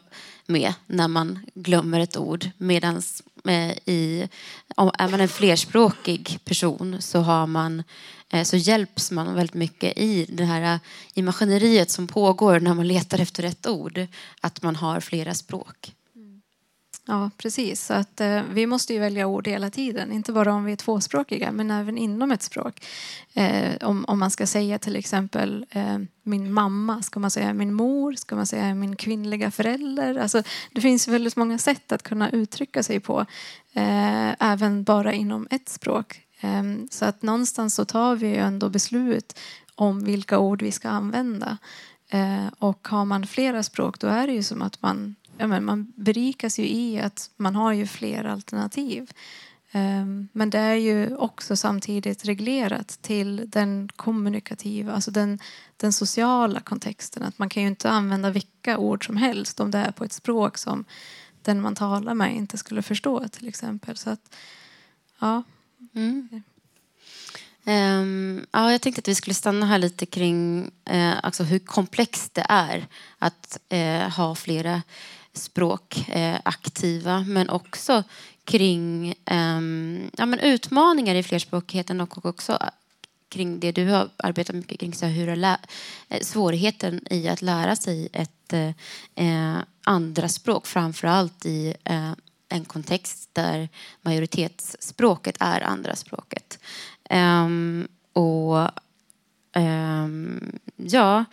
med 0.45 0.73
när 0.87 1.07
man 1.07 1.39
glömmer 1.53 1.99
ett 1.99 2.17
ord. 2.17 2.49
Medan 2.57 3.01
eh, 3.45 3.71
i, 3.71 4.29
om 4.75 4.91
är 4.99 5.09
man 5.09 5.21
en 5.21 5.27
flerspråkig 5.27 6.39
person 6.45 7.01
så, 7.01 7.19
har 7.19 7.47
man, 7.47 7.83
Eh, 8.33 8.43
så 8.43 8.57
hjälps 8.57 9.11
man 9.11 9.35
väldigt 9.35 9.53
mycket 9.53 9.97
i 9.97 10.25
det 10.29 10.43
här 10.43 10.73
eh, 10.73 10.79
i 11.13 11.21
maskineriet 11.21 11.91
som 11.91 12.07
pågår 12.07 12.59
när 12.59 12.73
man 12.73 12.87
letar 12.87 13.19
efter 13.19 13.43
rätt 13.43 13.67
ord. 13.67 14.07
Att 14.41 14.61
man 14.61 14.75
har 14.75 14.99
flera 14.99 15.33
språk. 15.33 15.93
Mm. 16.15 16.41
Ja, 17.07 17.31
precis. 17.37 17.85
Så 17.85 17.93
att, 17.93 18.21
eh, 18.21 18.41
vi 18.51 18.67
måste 18.67 18.93
ju 18.93 18.99
välja 18.99 19.27
ord 19.27 19.47
hela 19.47 19.69
tiden. 19.69 20.11
Inte 20.11 20.31
bara 20.31 20.53
om 20.53 20.65
vi 20.65 20.71
är 20.71 20.75
tvåspråkiga, 20.75 21.51
men 21.51 21.71
även 21.71 21.97
inom 21.97 22.31
ett 22.31 22.43
språk. 22.43 22.85
Eh, 23.33 23.75
om, 23.81 24.05
om 24.07 24.19
man 24.19 24.31
ska 24.31 24.47
säga 24.47 24.79
till 24.79 24.95
exempel 24.95 25.65
eh, 25.69 25.97
min 26.23 26.53
mamma, 26.53 27.01
ska 27.01 27.19
man 27.19 27.31
säga 27.31 27.53
min 27.53 27.73
mor, 27.73 28.13
ska 28.13 28.35
man 28.35 28.47
säga 28.47 28.75
min 28.75 28.95
kvinnliga 28.95 29.51
förälder? 29.51 30.15
Alltså, 30.15 30.43
det 30.71 30.81
finns 30.81 31.07
väldigt 31.07 31.35
många 31.35 31.57
sätt 31.57 31.91
att 31.91 32.03
kunna 32.03 32.29
uttrycka 32.29 32.83
sig 32.83 32.99
på, 32.99 33.25
eh, 33.73 34.51
även 34.51 34.83
bara 34.83 35.13
inom 35.13 35.47
ett 35.51 35.69
språk. 35.69 36.23
Ehm, 36.43 36.87
så 36.91 37.05
att 37.05 37.21
någonstans 37.21 37.75
så 37.75 37.85
tar 37.85 38.15
vi 38.15 38.27
ju 38.27 38.35
ändå 38.35 38.69
beslut 38.69 39.39
om 39.75 40.03
vilka 40.03 40.39
ord 40.39 40.61
vi 40.61 40.71
ska 40.71 40.89
använda. 40.89 41.57
Ehm, 42.09 42.49
och 42.59 42.87
har 42.87 43.05
man 43.05 43.27
flera 43.27 43.63
språk 43.63 43.99
då 43.99 44.07
är 44.07 44.27
det 44.27 44.33
ju 44.33 44.43
som 44.43 44.61
att 44.61 44.81
man 44.81 45.15
ja, 45.37 45.47
men 45.47 45.65
man 45.65 45.93
berikas 45.95 46.59
ju 46.59 46.67
i 46.67 46.99
att 46.99 47.29
man 47.37 47.55
har 47.55 47.73
ju 47.73 47.87
fler 47.87 48.23
alternativ. 48.23 49.11
Ehm, 49.71 50.27
men 50.31 50.49
det 50.49 50.59
är 50.59 50.75
ju 50.75 51.15
också 51.15 51.55
samtidigt 51.55 52.25
reglerat 52.25 52.87
till 52.87 53.43
den 53.47 53.89
kommunikativa, 53.95 54.93
alltså 54.93 55.11
den, 55.11 55.39
den 55.77 55.93
sociala 55.93 56.59
kontexten. 56.59 57.23
Att 57.23 57.39
man 57.39 57.49
kan 57.49 57.63
ju 57.63 57.69
inte 57.69 57.89
använda 57.89 58.29
vilka 58.29 58.77
ord 58.77 59.05
som 59.05 59.17
helst 59.17 59.59
om 59.59 59.71
det 59.71 59.77
är 59.77 59.91
på 59.91 60.03
ett 60.03 60.13
språk 60.13 60.57
som 60.57 60.85
den 61.41 61.61
man 61.61 61.75
talar 61.75 62.13
med 62.13 62.35
inte 62.35 62.57
skulle 62.57 62.81
förstå 62.81 63.27
till 63.27 63.47
exempel. 63.47 63.97
Så 63.97 64.09
att, 64.09 64.35
ja. 65.19 65.43
Mm. 65.95 66.43
Um, 67.65 68.45
ja, 68.51 68.71
jag 68.71 68.81
tänkte 68.81 68.99
att 68.99 69.07
vi 69.07 69.15
skulle 69.15 69.33
stanna 69.33 69.65
här 69.65 69.77
lite 69.77 70.05
kring 70.05 70.71
uh, 70.91 71.25
alltså 71.25 71.43
hur 71.43 71.59
komplext 71.59 72.33
det 72.33 72.45
är 72.49 72.87
att 73.19 73.59
uh, 73.73 74.09
ha 74.09 74.35
flera 74.35 74.81
språk 75.33 76.05
uh, 76.15 76.35
aktiva 76.45 77.19
men 77.19 77.49
också 77.49 78.03
kring 78.43 79.15
um, 79.31 80.09
ja, 80.17 80.25
men 80.25 80.39
utmaningar 80.39 81.15
i 81.15 81.23
flerspråkigheten 81.23 82.01
och 82.01 82.25
också 82.25 82.59
kring 83.29 83.59
det 83.59 83.71
du 83.71 83.89
har 83.89 84.09
arbetat 84.17 84.55
mycket 84.55 84.79
kring, 84.79 84.93
så 84.93 85.05
hur 85.05 85.35
lä- 85.35 85.57
svårigheten 86.21 87.13
i 87.13 87.27
att 87.27 87.41
lära 87.41 87.75
sig 87.75 88.09
ett 88.13 88.53
eh 89.15 89.63
andra 89.83 90.29
språk 90.29 90.67
framförallt 90.67 91.45
i 91.45 91.73
eh, 91.83 92.11
en 92.53 92.65
kontext 92.65 93.29
där 93.33 93.69
majoritetsspråket 94.01 95.37
är 95.39 95.61
andra 95.61 95.95
språket. 95.95 96.59
Um, 97.09 97.87
och 98.13 98.69
um, 99.55 100.59
ja, 100.75 101.25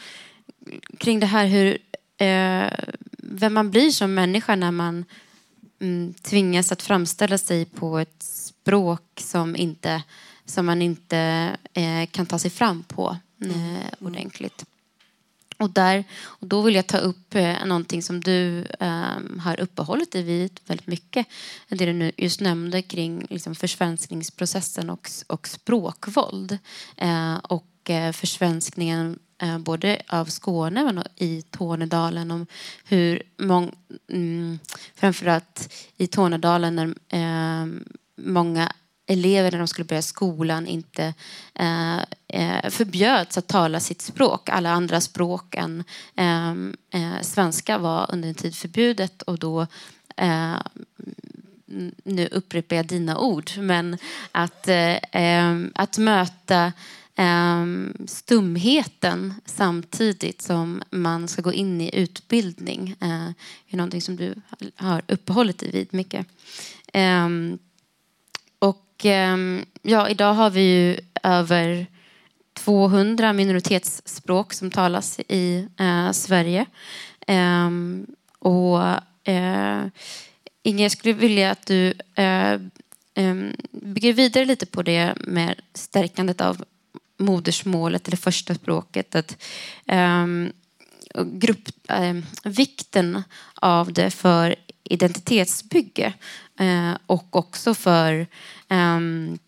kring 0.98 1.20
det 1.20 1.26
här 1.26 1.46
hur 1.46 1.78
eh, 2.16 2.72
vem 3.18 3.54
man 3.54 3.70
blir 3.70 3.90
som 3.90 4.14
människa 4.14 4.56
när 4.56 4.70
man 4.70 5.04
mm, 5.80 6.14
tvingas 6.14 6.72
att 6.72 6.82
framställa 6.82 7.38
sig 7.38 7.64
på 7.64 7.98
ett 7.98 8.22
språk 8.22 9.02
som, 9.16 9.56
inte, 9.56 10.02
som 10.44 10.66
man 10.66 10.82
inte 10.82 11.18
eh, 11.72 12.06
kan 12.10 12.26
ta 12.26 12.38
sig 12.38 12.50
fram 12.50 12.82
på 12.82 13.16
eh, 13.42 14.06
ordentligt. 14.06 14.64
Och, 15.60 15.70
där, 15.70 16.04
och 16.22 16.46
då 16.46 16.62
vill 16.62 16.74
jag 16.74 16.86
ta 16.86 16.98
upp 16.98 17.34
eh, 17.34 17.66
någonting 17.66 18.02
som 18.02 18.20
du 18.20 18.64
eh, 18.80 19.18
har 19.40 19.60
uppehållit 19.60 20.12
dig 20.12 20.22
vid 20.22 20.60
väldigt 20.66 20.86
mycket. 20.86 21.26
Det 21.68 21.86
du 21.86 21.92
nu 21.92 22.12
just 22.16 22.40
nämnde 22.40 22.82
kring 22.82 23.26
liksom, 23.30 23.54
försvenskningsprocessen 23.54 24.90
och, 24.90 25.08
och 25.26 25.48
språkvåld. 25.48 26.58
Eh, 26.96 27.34
och 27.34 27.90
eh, 27.90 28.12
försvenskningen 28.12 29.18
eh, 29.42 29.58
både 29.58 30.02
av 30.08 30.24
Skåne 30.24 30.84
men 30.84 31.02
i 31.16 31.42
Tornedalen 31.42 32.30
om 32.30 32.46
hur 32.84 33.22
många, 33.36 33.72
mm, 34.12 34.58
framförallt 34.94 35.74
i 35.96 36.06
Tornedalen 36.06 36.76
när 36.76 36.94
eh, 37.08 37.66
många 38.16 38.72
elever 39.10 39.50
när 39.50 39.58
de 39.58 39.68
skulle 39.68 39.84
börja 39.84 40.02
skolan 40.02 40.66
inte 40.66 41.14
eh, 41.54 41.98
eh, 42.28 42.70
förbjöds 42.70 43.38
att 43.38 43.46
tala 43.46 43.80
sitt 43.80 44.02
språk. 44.02 44.48
Alla 44.48 44.70
andra 44.70 45.00
språk 45.00 45.54
än 45.54 45.84
eh, 46.16 46.50
eh, 47.00 47.20
svenska 47.22 47.78
var 47.78 48.10
under 48.12 48.28
en 48.28 48.34
tid 48.34 48.54
förbjudet 48.54 49.22
och 49.22 49.38
då 49.38 49.66
eh, 50.16 50.56
nu 52.04 52.28
upprepar 52.32 52.76
jag 52.76 52.86
dina 52.86 53.18
ord, 53.18 53.50
men 53.58 53.98
att, 54.32 54.68
eh, 54.68 54.96
eh 54.96 55.56
att 55.74 55.98
möta 55.98 56.72
stumheten 58.06 59.34
samtidigt 59.44 60.42
som 60.42 60.82
man 60.90 61.28
ska 61.28 61.42
gå 61.42 61.52
in 61.52 61.80
i 61.80 61.90
utbildning 61.92 62.96
är 63.00 63.76
någonting 63.76 64.00
som 64.00 64.16
du 64.16 64.34
har 64.76 65.02
uppehållit 65.08 65.58
dig 65.58 65.70
vid 65.70 65.94
mycket. 65.94 66.26
Ehm, 69.04 69.64
ja, 69.82 70.08
idag 70.08 70.34
har 70.34 70.50
vi 70.50 70.60
ju 70.60 70.96
över 71.22 71.86
200 72.54 73.32
minoritetsspråk 73.32 74.52
som 74.52 74.70
talas 74.70 75.20
i 75.28 75.68
eh, 75.80 76.12
Sverige. 76.12 76.66
Eh, 77.26 77.70
och 78.38 78.82
eh, 79.28 79.84
Inge, 80.62 80.82
jag 80.82 80.92
skulle 80.92 81.14
vilja 81.14 81.50
att 81.50 81.66
du 81.66 81.88
eh, 82.14 82.60
ehm, 83.14 83.52
bygger 83.70 84.12
vidare 84.12 84.44
lite 84.44 84.66
på 84.66 84.82
det 84.82 85.14
med 85.20 85.60
stärkandet 85.74 86.40
av 86.40 86.64
modersmålet 87.18 88.08
eller 88.08 88.16
första 88.16 88.54
språket. 88.54 89.14
Att, 89.14 89.36
ehm, 89.86 90.52
grupp, 91.24 91.68
vikten 92.44 93.22
av 93.54 93.92
det 93.92 94.10
för 94.10 94.56
identitetsbygge 94.84 96.12
Eh, 96.60 96.96
och 97.06 97.36
också 97.36 97.74
för 97.74 98.26
ehm, 98.68 99.38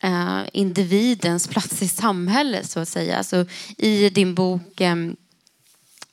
eh, 0.00 0.40
individens 0.52 1.48
plats 1.48 1.82
i 1.82 1.88
samhället 1.88 2.70
så 2.70 2.80
att 2.80 2.88
säga. 2.88 3.18
Alltså, 3.18 3.46
I 3.76 4.08
din 4.08 4.34
bok, 4.34 4.80
ehm, 4.80 5.16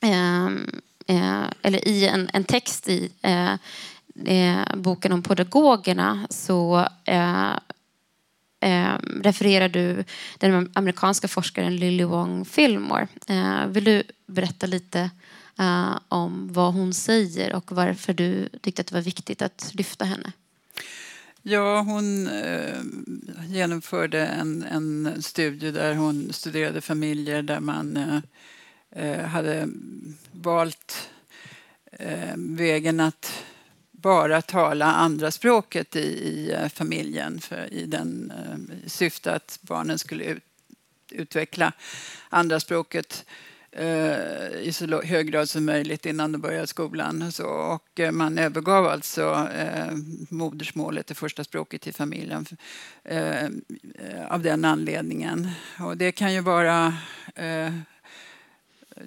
ehm, 0.00 0.80
eh, 1.06 1.44
eller 1.62 1.88
i 1.88 2.06
en, 2.06 2.30
en 2.32 2.44
text 2.44 2.88
i 2.88 3.10
boken 4.74 5.12
om 5.12 5.22
pedagogerna 5.22 6.26
så 6.30 6.88
refererar 9.22 9.68
du 9.68 10.04
den 10.38 10.70
amerikanska 10.74 11.28
forskaren 11.28 11.76
Lily 11.76 12.04
Wong 12.04 12.44
Fillmore. 12.44 13.08
Vill 13.66 13.84
du 13.84 14.02
berätta 14.26 14.66
lite 14.66 15.10
eh, 15.58 15.98
om 16.08 16.52
vad 16.52 16.74
hon 16.74 16.94
säger 16.94 17.54
och 17.54 17.72
varför 17.72 18.12
du 18.12 18.48
tyckte 18.48 18.80
att 18.80 18.86
det 18.86 18.94
var 18.94 19.02
viktigt 19.02 19.42
att 19.42 19.70
lyfta 19.74 20.04
henne? 20.04 20.32
Ja, 21.42 21.80
hon 21.80 22.26
eh, 22.28 22.80
genomförde 23.46 24.26
en, 24.26 24.62
en 24.62 25.22
studie 25.22 25.70
där 25.70 25.94
hon 25.94 26.32
studerade 26.32 26.80
familjer 26.80 27.42
där 27.42 27.60
man 27.60 27.96
eh, 27.96 28.18
eh 28.90 29.26
hade 29.26 29.68
valt 30.32 31.10
eh, 31.92 32.34
vägen 32.36 33.00
att 33.00 33.44
bara 33.90 34.42
tala 34.42 34.84
andra 34.84 35.30
språket 35.30 35.96
i, 35.96 36.00
i 36.00 36.52
eh, 36.52 36.68
familjen 36.68 37.40
för, 37.40 37.74
i 37.74 37.86
den 37.86 38.30
eh, 38.30 38.88
syfte 38.88 39.32
att 39.32 39.58
barnen 39.62 39.98
skulle 39.98 40.24
ut, 40.24 40.44
utveckla 41.10 41.72
andra 42.28 42.60
språket 42.60 43.24
eh, 43.26 43.53
Eh, 43.76 44.60
i 44.62 44.72
så 44.72 45.02
hög 45.02 45.30
grad 45.30 45.48
som 45.48 45.64
möjligt 45.64 46.06
innan 46.06 46.32
de 46.32 46.38
började 46.38 46.66
skolan. 46.66 47.32
Så, 47.32 47.46
och 47.46 48.00
eh, 48.00 48.12
man 48.12 48.38
övergav 48.38 48.86
alltså 48.86 49.48
eh, 49.56 49.96
modersmålet, 50.28 51.06
det 51.06 51.14
första 51.14 51.44
språket 51.44 51.86
i 51.86 51.92
familjen, 51.92 52.46
eh, 53.04 53.48
av 54.28 54.42
den 54.42 54.64
anledningen. 54.64 55.50
Och 55.80 55.96
det 55.96 56.12
kan 56.12 56.34
ju 56.34 56.40
vara 56.40 56.94
eh, 57.34 57.72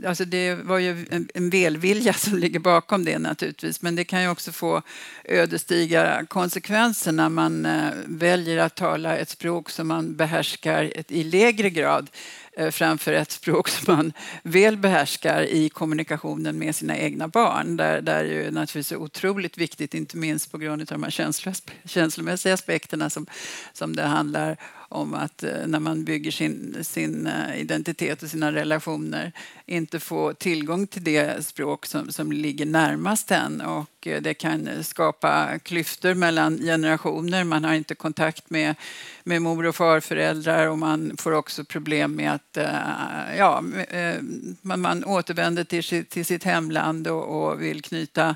Alltså 0.05 0.25
det 0.25 0.55
var 0.55 0.77
ju 0.77 1.05
en, 1.33 1.49
välvilja 1.49 2.13
som 2.27 2.37
ligger 2.37 2.59
bakom 2.59 3.05
det 3.05 3.19
naturligtvis 3.19 3.81
men 3.81 3.95
det 3.95 4.03
kan 4.03 4.21
ju 4.21 4.29
också 4.29 4.51
få 4.51 4.81
ödesdigra 5.23 6.25
konsekvenser 6.25 7.11
när 7.11 7.29
man 7.29 7.67
väljer 8.05 8.57
att 8.57 8.75
tala 8.75 9.17
ett 9.17 9.29
språk 9.29 9.69
som 9.69 9.87
man 9.87 10.15
behärskar 10.15 11.11
i 11.11 11.23
lägre 11.23 11.69
grad 11.69 12.09
Eh, 12.57 12.71
framför 12.71 13.13
ett 13.13 13.31
språk 13.31 13.69
som 13.69 13.95
man 13.95 14.13
väl 14.43 14.77
behärskar 14.77 15.41
i 15.41 15.69
kommunikationen 15.69 16.57
med 16.57 16.75
sina 16.75 16.97
egna 16.97 17.27
barn. 17.27 17.77
Där, 17.77 18.01
där 18.01 18.25
är 18.25 18.43
ju 18.43 18.51
naturligtvis 18.51 18.91
är 18.91 18.95
otroligt 18.95 19.57
viktigt, 19.57 19.93
inte 19.93 20.17
minst 20.17 20.51
på 20.51 20.57
grund 20.57 20.81
av 20.81 20.85
de 20.85 21.03
här 21.03 21.37
känslomässiga 21.85 22.53
aspekterna 22.53 23.09
som, 23.09 23.25
som 23.73 23.95
det 23.95 24.03
handlar 24.03 24.57
om 24.89 25.13
att 25.13 25.43
eh, 25.43 25.67
när 25.67 25.79
man 25.79 26.03
bygger 26.03 26.31
sin, 26.31 26.77
sin 26.81 27.27
eh, 27.27 27.61
identitet 27.61 28.23
och 28.23 28.29
sina 28.29 28.51
relationer 28.51 29.31
inte 29.67 29.99
få 29.99 30.33
tillgång 30.33 30.87
till 30.87 31.03
det 31.03 31.45
språk 31.45 31.85
som, 31.85 32.11
som 32.11 32.31
ligger 32.31 32.65
närmast 32.65 33.31
en. 33.31 33.61
Och 33.61 34.07
eh, 34.07 34.21
det 34.21 34.33
kan 34.33 34.83
skapa 34.83 35.59
klyftor 35.59 36.13
mellan 36.13 36.57
generationer. 36.57 37.43
Man 37.43 37.63
har 37.63 37.73
inte 37.73 37.95
kontakt 37.95 38.49
med, 38.49 38.75
med 39.23 39.41
mor 39.41 39.65
och 39.65 39.75
farföräldrar 39.75 40.67
och 40.67 40.77
man 40.77 41.17
får 41.17 41.31
också 41.31 41.63
problem 41.63 42.11
med 42.11 42.33
att 42.33 42.57
eh, 42.57 43.37
ja, 43.37 43.63
eh, 43.89 44.15
man, 44.61 44.81
man 44.81 45.03
återvänder 45.03 45.63
till, 45.63 46.05
till 46.05 46.25
sitt 46.25 46.43
hemland 46.43 47.07
och, 47.07 47.49
och 47.51 47.61
vill 47.61 47.81
knyta 47.81 48.35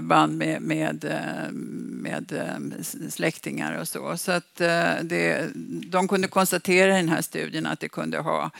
band 0.00 0.38
med, 0.38 0.62
med, 0.62 1.04
med 1.80 2.32
släktingar 3.08 3.80
och 3.80 3.88
så. 3.88 4.16
Så 4.16 4.32
att 4.32 4.54
det, 5.02 5.50
de 5.86 6.08
kunde 6.08 6.28
konstatera 6.28 6.94
i 6.94 6.96
den 6.96 7.08
här 7.08 7.22
studien 7.22 7.66
att 7.66 7.80
det 7.80 7.88
kunde 7.88 8.18
ha 8.18 8.50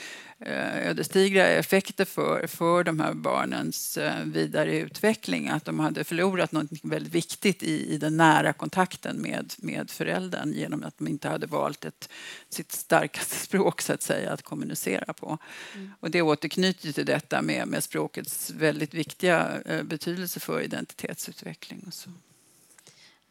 ödesdigra 0.41 1.47
effekter 1.47 2.05
för, 2.05 2.47
för 2.47 2.84
de 2.84 3.01
här 3.01 3.14
barnens 3.14 3.99
vidare 4.24 4.78
utveckling. 4.78 5.49
Att 5.49 5.64
de 5.64 5.80
hade 5.80 6.05
förlorat 6.05 6.53
något 6.53 6.70
väldigt 6.82 7.14
viktigt 7.14 7.62
i, 7.62 7.95
i 7.95 7.99
den 7.99 8.16
nära 8.16 8.53
kontakten 8.53 9.22
med, 9.22 9.55
med 9.59 9.91
föräldern 9.91 10.53
genom 10.53 10.84
att 10.84 10.99
de 10.99 11.09
inte 11.09 11.28
hade 11.28 11.47
valt 11.47 11.84
ett, 11.84 12.09
sitt 12.49 12.72
starkaste 12.72 13.37
språk 13.47 13.82
så 13.82 13.93
att 13.93 14.03
säga 14.03 14.32
att 14.32 14.43
kommunicera 14.43 15.12
på. 15.12 15.39
Mm. 15.74 15.91
Och 16.01 16.11
det 16.11 16.22
återknyter 16.22 16.93
till 16.93 17.07
detta 17.07 17.43
med, 17.43 17.68
med 17.68 17.84
språkets 17.84 18.51
väldigt 18.51 18.95
viktiga 18.95 19.62
betydelse 19.84 20.41
för 20.41 20.61
identitetsutveckling. 20.61 21.84
Och 21.87 21.95
så. 21.95 22.11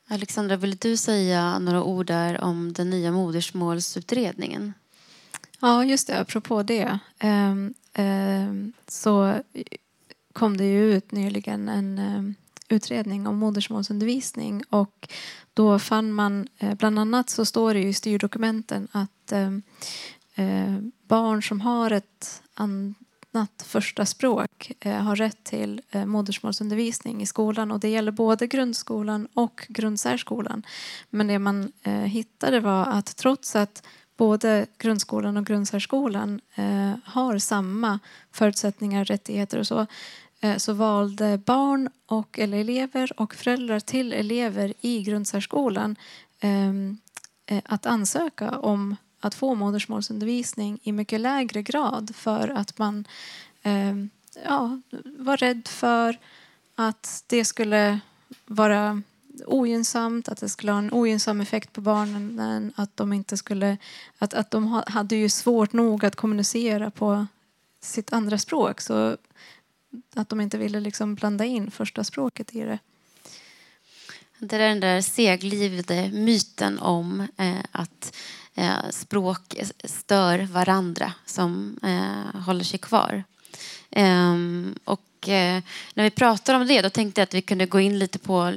Alexandra, 0.07 0.57
vill 0.57 0.77
du 0.77 0.97
säga 0.97 1.59
några 1.59 1.83
ord 1.83 2.05
där 2.05 2.41
om 2.41 2.73
den 2.73 2.89
nya 2.89 3.11
modersmålsutredningen? 3.11 4.73
Ja, 5.59 5.85
just 5.85 6.07
det. 6.07 6.19
Apropå 6.19 6.63
det 6.63 6.99
um, 7.23 7.73
um, 7.97 8.73
så 8.87 9.41
kom 10.33 10.57
det 10.57 10.65
ju 10.65 10.93
ut 10.93 11.11
nyligen 11.11 11.69
en 11.69 11.99
um, 11.99 12.35
utredning 12.69 13.27
om 13.27 13.37
modersmålsundervisning 13.37 14.63
och 14.69 15.09
då 15.53 15.79
fann 15.79 16.13
man, 16.13 16.47
eh, 16.57 16.75
bland 16.75 16.99
annat 16.99 17.29
så 17.29 17.45
står 17.45 17.73
det 17.73 17.79
i 17.79 17.93
styrdokumenten 17.93 18.87
att 18.91 19.33
uh, 20.37 20.77
barn 21.07 21.43
som 21.43 21.61
har 21.61 21.91
ett 21.91 22.41
annat 22.53 23.63
första 23.65 24.05
språk 24.05 24.71
uh, 24.85 24.91
har 24.91 25.15
rätt 25.15 25.43
till 25.43 25.81
modersmålsundervisning 26.05 27.21
i 27.21 27.25
skolan 27.25 27.71
och 27.71 27.79
det 27.79 27.89
gäller 27.89 28.11
både 28.11 28.47
grundskolan 28.47 29.27
och 29.33 29.65
grundsärskolan. 29.69 30.65
Men 31.09 31.27
det 31.27 31.39
man 31.39 31.71
hittade 32.05 32.59
var 32.59 32.85
att 32.85 33.15
trots 33.15 33.55
att 33.55 33.83
både 34.17 34.65
grundskolan 34.77 35.37
och 35.37 35.45
grundsärskolan 35.45 36.41
eh, 36.55 36.93
har 37.03 37.37
samma 37.37 37.99
förutsättningar, 38.31 39.05
rättigheter 39.05 39.59
och 39.59 39.67
så 39.67 39.85
eh, 40.41 40.57
så 40.57 40.73
valde 40.73 41.37
barn 41.37 41.89
och, 42.05 42.39
eller 42.39 42.57
elever 42.57 43.21
och 43.21 43.35
föräldrar 43.35 43.79
till 43.79 44.13
elever 44.13 44.73
i 44.81 45.03
grundsärskolan 45.03 45.95
ehm, 46.39 46.97
eh, 47.45 47.61
att 47.65 47.85
ansöka 47.85 48.51
om 48.51 48.95
att 49.19 49.35
få 49.35 49.55
modersmålsundervisning 49.55 50.79
i 50.83 50.91
mycket 50.91 51.21
lägre 51.21 51.61
grad 51.61 52.15
för 52.15 52.47
att 52.47 52.77
man 52.77 53.07
ehm, 53.63 54.09
ja, 54.43 54.81
var 55.03 55.37
rädd 55.37 55.67
för 55.67 56.17
att 56.75 57.23
det 57.27 57.45
skulle 57.45 57.99
vara 58.45 59.01
ogynnsamt, 59.45 60.29
att 60.29 60.37
det 60.37 60.49
skulle 60.49 60.71
ha 60.71 60.79
en 60.79 60.93
ogynnsam 60.93 61.41
effekt 61.41 61.73
på 61.73 61.81
barnen. 61.81 62.73
Att 62.75 62.97
de, 62.97 63.13
inte 63.13 63.37
skulle, 63.37 63.77
att, 64.17 64.33
att 64.33 64.51
de 64.51 64.83
hade 64.87 65.15
ju 65.15 65.29
svårt 65.29 65.73
nog 65.73 66.05
att 66.05 66.15
kommunicera 66.15 66.91
på 66.91 67.27
sitt 67.81 68.13
andra 68.13 68.37
språk. 68.37 68.81
Så 68.81 69.17
att 70.15 70.29
de 70.29 70.41
inte 70.41 70.57
ville 70.57 70.79
liksom 70.79 71.15
blanda 71.15 71.45
in 71.45 71.71
första 71.71 72.03
språket 72.03 72.55
i 72.55 72.59
det. 72.59 72.79
Det 74.39 74.55
är 74.55 74.59
den 74.59 74.79
där 74.79 75.01
seglivade 75.01 76.09
myten 76.13 76.79
om 76.79 77.27
eh, 77.37 77.55
att 77.71 78.15
eh, 78.55 78.89
språk 78.89 79.55
stör 79.83 80.39
varandra 80.39 81.13
som 81.25 81.79
eh, 81.83 82.41
håller 82.41 82.63
sig 82.63 82.79
kvar. 82.79 83.23
Ehm, 83.97 84.75
och 84.85 85.29
eh, 85.29 85.63
när 85.93 86.03
vi 86.03 86.09
pratar 86.09 86.53
om 86.53 86.67
det 86.67 86.81
då 86.81 86.89
tänkte 86.89 87.21
jag 87.21 87.23
att 87.23 87.33
vi 87.33 87.41
kunde 87.41 87.65
gå 87.65 87.79
in 87.79 87.99
lite 87.99 88.19
på 88.19 88.53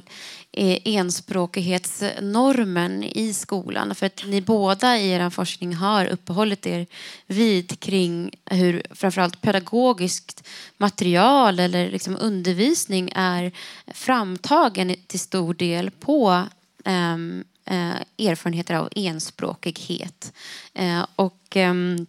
eh, 0.53 0.78
enspråkighetsnormen 0.84 3.05
i 3.05 3.34
skolan. 3.34 3.95
För 3.95 4.07
att 4.07 4.24
ni 4.26 4.41
båda 4.41 4.99
i 4.99 5.11
er 5.11 5.30
forskning 5.30 5.74
har 5.74 6.07
uppehållit 6.07 6.66
er 6.66 6.86
vid 7.26 7.80
kring 7.80 8.30
hur 8.45 8.82
framförallt 8.91 9.41
pedagogiskt 9.41 10.49
material 10.76 11.61
eller 11.61 11.91
liksom 11.91 12.16
undervisning 12.20 13.12
är 13.14 13.53
framtagen 13.86 14.97
till 15.07 15.20
stor 15.20 15.55
del 15.55 15.91
på 15.91 16.45
um, 16.84 17.45
uh, 17.70 17.97
erfarenheter 18.18 18.74
av 18.74 18.89
enspråkighet. 18.97 20.32
Uh, 20.80 21.07
och 21.16 21.57
um, 21.57 22.07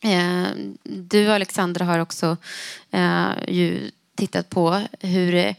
Eh, 0.00 0.48
du 0.82 1.30
Alexandra 1.30 1.84
har 1.84 1.98
också 1.98 2.36
eh, 2.90 3.30
ju 3.48 3.90
tittat 4.14 4.50
på 4.50 4.82
hur 5.00 5.32
det 5.32 5.54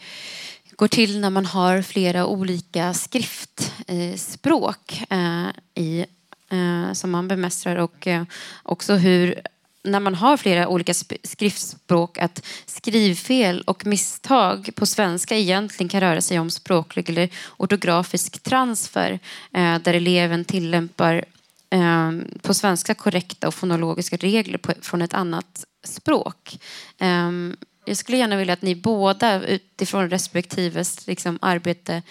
går 0.76 0.88
till 0.88 1.20
när 1.20 1.30
man 1.30 1.46
har 1.46 1.82
flera 1.82 2.26
olika 2.26 2.94
skriftspråk 2.94 5.04
eh, 5.10 5.46
eh, 5.46 5.50
i, 5.76 6.06
eh, 6.50 6.94
som 6.94 7.12
man 7.12 7.28
bemästrar 7.28 7.76
och 7.76 8.08
eh, 8.08 8.24
också 8.64 8.94
hur 8.94 9.42
när 9.84 10.00
man 10.00 10.16
har 10.16 10.38
flera 10.38 10.68
olika 10.68 10.94
skriftspråk 11.24 12.18
att 12.18 12.46
skrivfel 12.66 13.62
och 13.62 13.86
misstag 13.86 14.70
på 14.76 14.86
svenska 14.86 15.38
egentligen 15.38 15.90
kan 15.90 16.02
röra 16.02 16.22
sig 16.22 16.40
om 16.40 16.52
språklig 16.52 17.10
eller 17.10 17.30
ortografisk 17.58 18.44
transfer 18.44 19.20
där 19.52 19.94
eleven 19.94 20.46
tillämpar 20.46 21.26
Ehm, 21.74 22.28
på 22.42 22.54
svenska 22.54 22.94
korrekta 22.94 23.48
och 23.48 23.54
fonologiska 23.54 24.18
regler 24.18 24.60
från 24.82 25.02
ett 25.02 25.14
annat 25.14 25.66
språk. 25.84 26.60
Ehm, 27.00 27.56
jag 27.86 27.98
skulle 27.98 28.18
gärna 28.18 28.38
vilja 28.38 28.54
att 28.54 28.62
ni 28.62 28.76
båda 28.76 29.46
utifrån 29.46 30.10
respektives 30.10 31.08
liksom, 31.08 31.40
arbete 31.42 32.02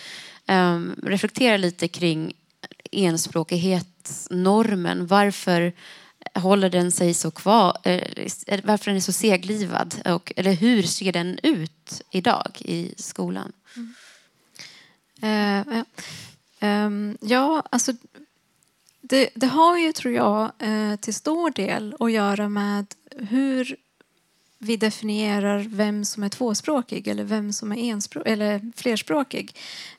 ehm, 0.46 0.94
reflekterar 1.02 1.58
lite 1.58 1.88
kring 1.88 2.32
enspråkighetsnormen. 2.92 5.06
Varför 5.06 5.72
håller 6.34 6.70
den 6.70 6.92
sig 6.92 7.14
så 7.14 7.30
kvar? 7.30 7.78
Eh, 7.82 8.28
varför 8.64 8.84
den 8.84 8.96
är 8.96 9.00
så 9.00 9.12
seglivad? 9.12 9.94
Och, 10.04 10.32
eller 10.36 10.52
hur 10.52 10.82
ser 10.82 11.12
den 11.12 11.38
ut 11.42 12.02
idag 12.10 12.50
i 12.58 12.94
skolan? 12.96 13.52
Mm. 13.76 13.94
Uh, 15.22 15.68
uh, 15.76 15.82
Um, 16.62 17.18
ja, 17.20 17.62
alltså 17.70 17.92
det, 19.10 19.30
det 19.34 19.46
har 19.46 19.78
ju, 19.78 19.92
tror 19.92 20.14
jag, 20.14 20.52
eh, 20.58 20.96
till 20.96 21.14
stor 21.14 21.50
del 21.50 21.94
att 21.98 22.12
göra 22.12 22.48
med 22.48 22.86
hur 23.16 23.76
vi 24.58 24.76
definierar 24.76 25.58
vem 25.68 26.04
som 26.04 26.22
är 26.22 26.28
tvåspråkig 26.28 27.08
eller 27.08 27.24
vem 27.24 27.52
som 27.52 27.72
är 27.72 27.76
enspråk, 27.76 28.22
eller 28.26 28.72
flerspråkig. 28.76 29.56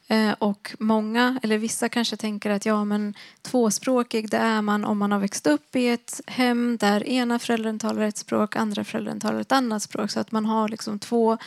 Eh, 0.08 0.32
och 0.40 0.76
många, 0.80 1.40
eller 1.44 1.58
vissa 1.58 1.90
kanske 1.90 2.18
tänker 2.18 2.50
att 2.50 2.66
ja, 2.66 2.86
men 2.86 3.14
tvåspråkig 3.42 4.30
det 4.30 4.38
är 4.38 4.62
man 4.62 4.86
om 4.86 4.98
man 4.98 5.12
har 5.12 5.20
växt 5.20 5.48
upp 5.48 5.76
i 5.76 5.88
ett 5.88 6.22
hem 6.28 6.78
där 6.78 7.08
ena 7.08 7.40
föräldern 7.40 7.80
talar 7.80 8.02
ett 8.02 8.18
språk, 8.18 8.56
andra 8.56 8.84
föräldern 8.84 9.20
talar 9.20 9.40
ett 9.40 9.52
annat 9.52 9.84
språk. 9.84 10.12
Så 10.12 10.20
att 10.20 10.32
man 10.32 10.46
har 10.46 10.70
liksom 10.70 11.00
två 11.00 11.38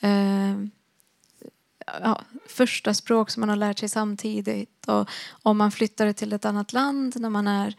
eh, 0.00 0.56
ja, 2.02 2.20
första 2.48 2.94
språk 2.94 3.30
som 3.30 3.40
man 3.40 3.48
har 3.48 3.56
lärt 3.56 3.78
sig 3.78 3.88
samtidigt. 3.88 4.88
Och 4.88 5.08
om 5.42 5.58
man 5.58 5.72
flyttar 5.72 6.12
till 6.12 6.32
ett 6.32 6.44
annat 6.44 6.72
land 6.72 7.20
när 7.20 7.30
man 7.30 7.48
är 7.48 7.74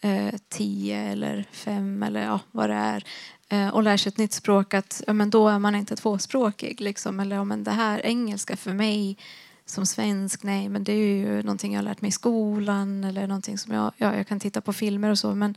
eh, 0.00 0.34
tio 0.48 0.98
eller 0.98 1.44
fem 1.52 2.02
eller 2.02 2.24
ja, 2.24 2.40
vad 2.50 2.70
det 2.70 2.74
är 2.74 3.04
eh, 3.48 3.68
och 3.68 3.82
lär 3.82 3.96
sig 3.96 4.10
ett 4.10 4.18
nytt 4.18 4.32
språk, 4.32 4.74
att 4.74 5.02
ja, 5.06 5.12
men 5.12 5.30
då 5.30 5.48
är 5.48 5.58
man 5.58 5.74
inte 5.74 5.96
tvåspråkig. 5.96 6.80
Liksom. 6.80 7.20
Eller 7.20 7.36
ja, 7.36 7.44
men 7.44 7.64
det 7.64 7.70
här 7.70 8.06
engelska 8.06 8.56
för 8.56 8.72
mig 8.72 9.18
som 9.66 9.86
svensk, 9.86 10.42
nej, 10.42 10.68
men 10.68 10.84
det 10.84 10.92
är 10.92 10.96
ju 10.96 11.42
någonting 11.42 11.72
jag 11.72 11.78
har 11.78 11.84
lärt 11.84 12.00
mig 12.00 12.08
i 12.08 12.12
skolan 12.12 13.04
eller 13.04 13.26
någonting 13.26 13.58
som 13.58 13.74
jag, 13.74 13.92
ja, 13.96 14.16
jag 14.16 14.26
kan 14.26 14.40
titta 14.40 14.60
på 14.60 14.72
filmer 14.72 15.10
och 15.10 15.18
så, 15.18 15.34
men, 15.34 15.54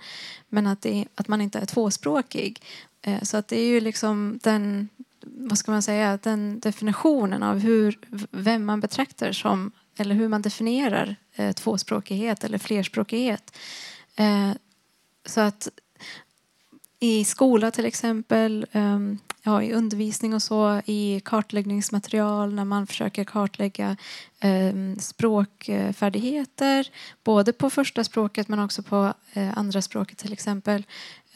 men 0.50 0.68
att, 0.68 0.82
det, 0.82 1.06
att 1.16 1.28
man 1.28 1.42
inte 1.42 1.60
är 1.60 1.66
tvåspråkig. 1.66 2.62
Eh, 3.02 3.22
så 3.22 3.38
att 3.38 3.48
det 3.48 3.60
är 3.60 3.68
ju 3.68 3.80
liksom 3.82 4.40
den, 4.44 4.90
vad 5.32 5.58
ska 5.58 5.72
man 5.72 5.82
säga, 5.82 6.20
den 6.24 6.60
definitionen 6.60 7.44
av 7.44 7.60
hur, 7.60 8.00
vem 8.32 8.66
man 8.66 8.80
betraktar 8.80 9.32
som, 9.32 9.72
eller 9.98 10.16
hur 10.16 10.28
man 10.28 10.42
definierar 10.42 11.16
eh, 11.36 11.52
tvåspråkighet 11.52 12.44
eller 12.44 12.58
flerspråkighet. 12.58 13.58
Eh, 14.16 14.52
så 15.26 15.42
att 15.42 15.70
i 17.00 17.26
skola 17.26 17.72
till 17.72 17.86
exempel, 17.86 18.66
eh, 18.72 19.00
ja, 19.44 19.64
i 19.64 19.74
undervisning 19.74 20.34
och 20.34 20.42
så, 20.42 20.82
i 20.86 21.22
kartläggningsmaterial 21.26 22.54
när 22.54 22.66
man 22.66 22.88
försöker 22.88 23.24
kartlägga 23.24 23.98
ehm, 24.40 25.00
språkfärdigheter, 25.00 26.88
både 27.24 27.54
på 27.54 27.70
första 27.70 28.04
språket 28.04 28.48
men 28.48 28.60
också 28.60 28.84
på 28.84 29.14
eh, 29.34 29.58
andra 29.58 29.82
språket 29.82 30.18
till 30.18 30.34
exempel, 30.34 30.84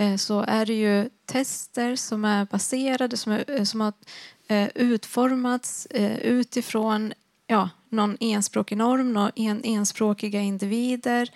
Eh, 0.02 0.16
så 0.16 0.46
är 0.48 0.66
det 0.66 0.74
ju 0.74 1.10
tester 1.26 1.96
som 1.96 2.26
är 2.26 2.46
baserade, 2.46 3.18
som, 3.18 3.32
är, 3.32 3.52
eh, 3.52 3.64
som 3.64 3.82
har 3.82 3.94
eh, 4.48 4.68
utformats 4.76 5.88
utifrån 6.22 7.14
ja, 7.48 7.70
någon 7.90 8.18
enspråkig 8.20 8.78
norm, 8.78 9.14
någon 9.14 9.32
en, 9.36 9.64
enspråkiga 9.64 10.42
individer 10.42 11.30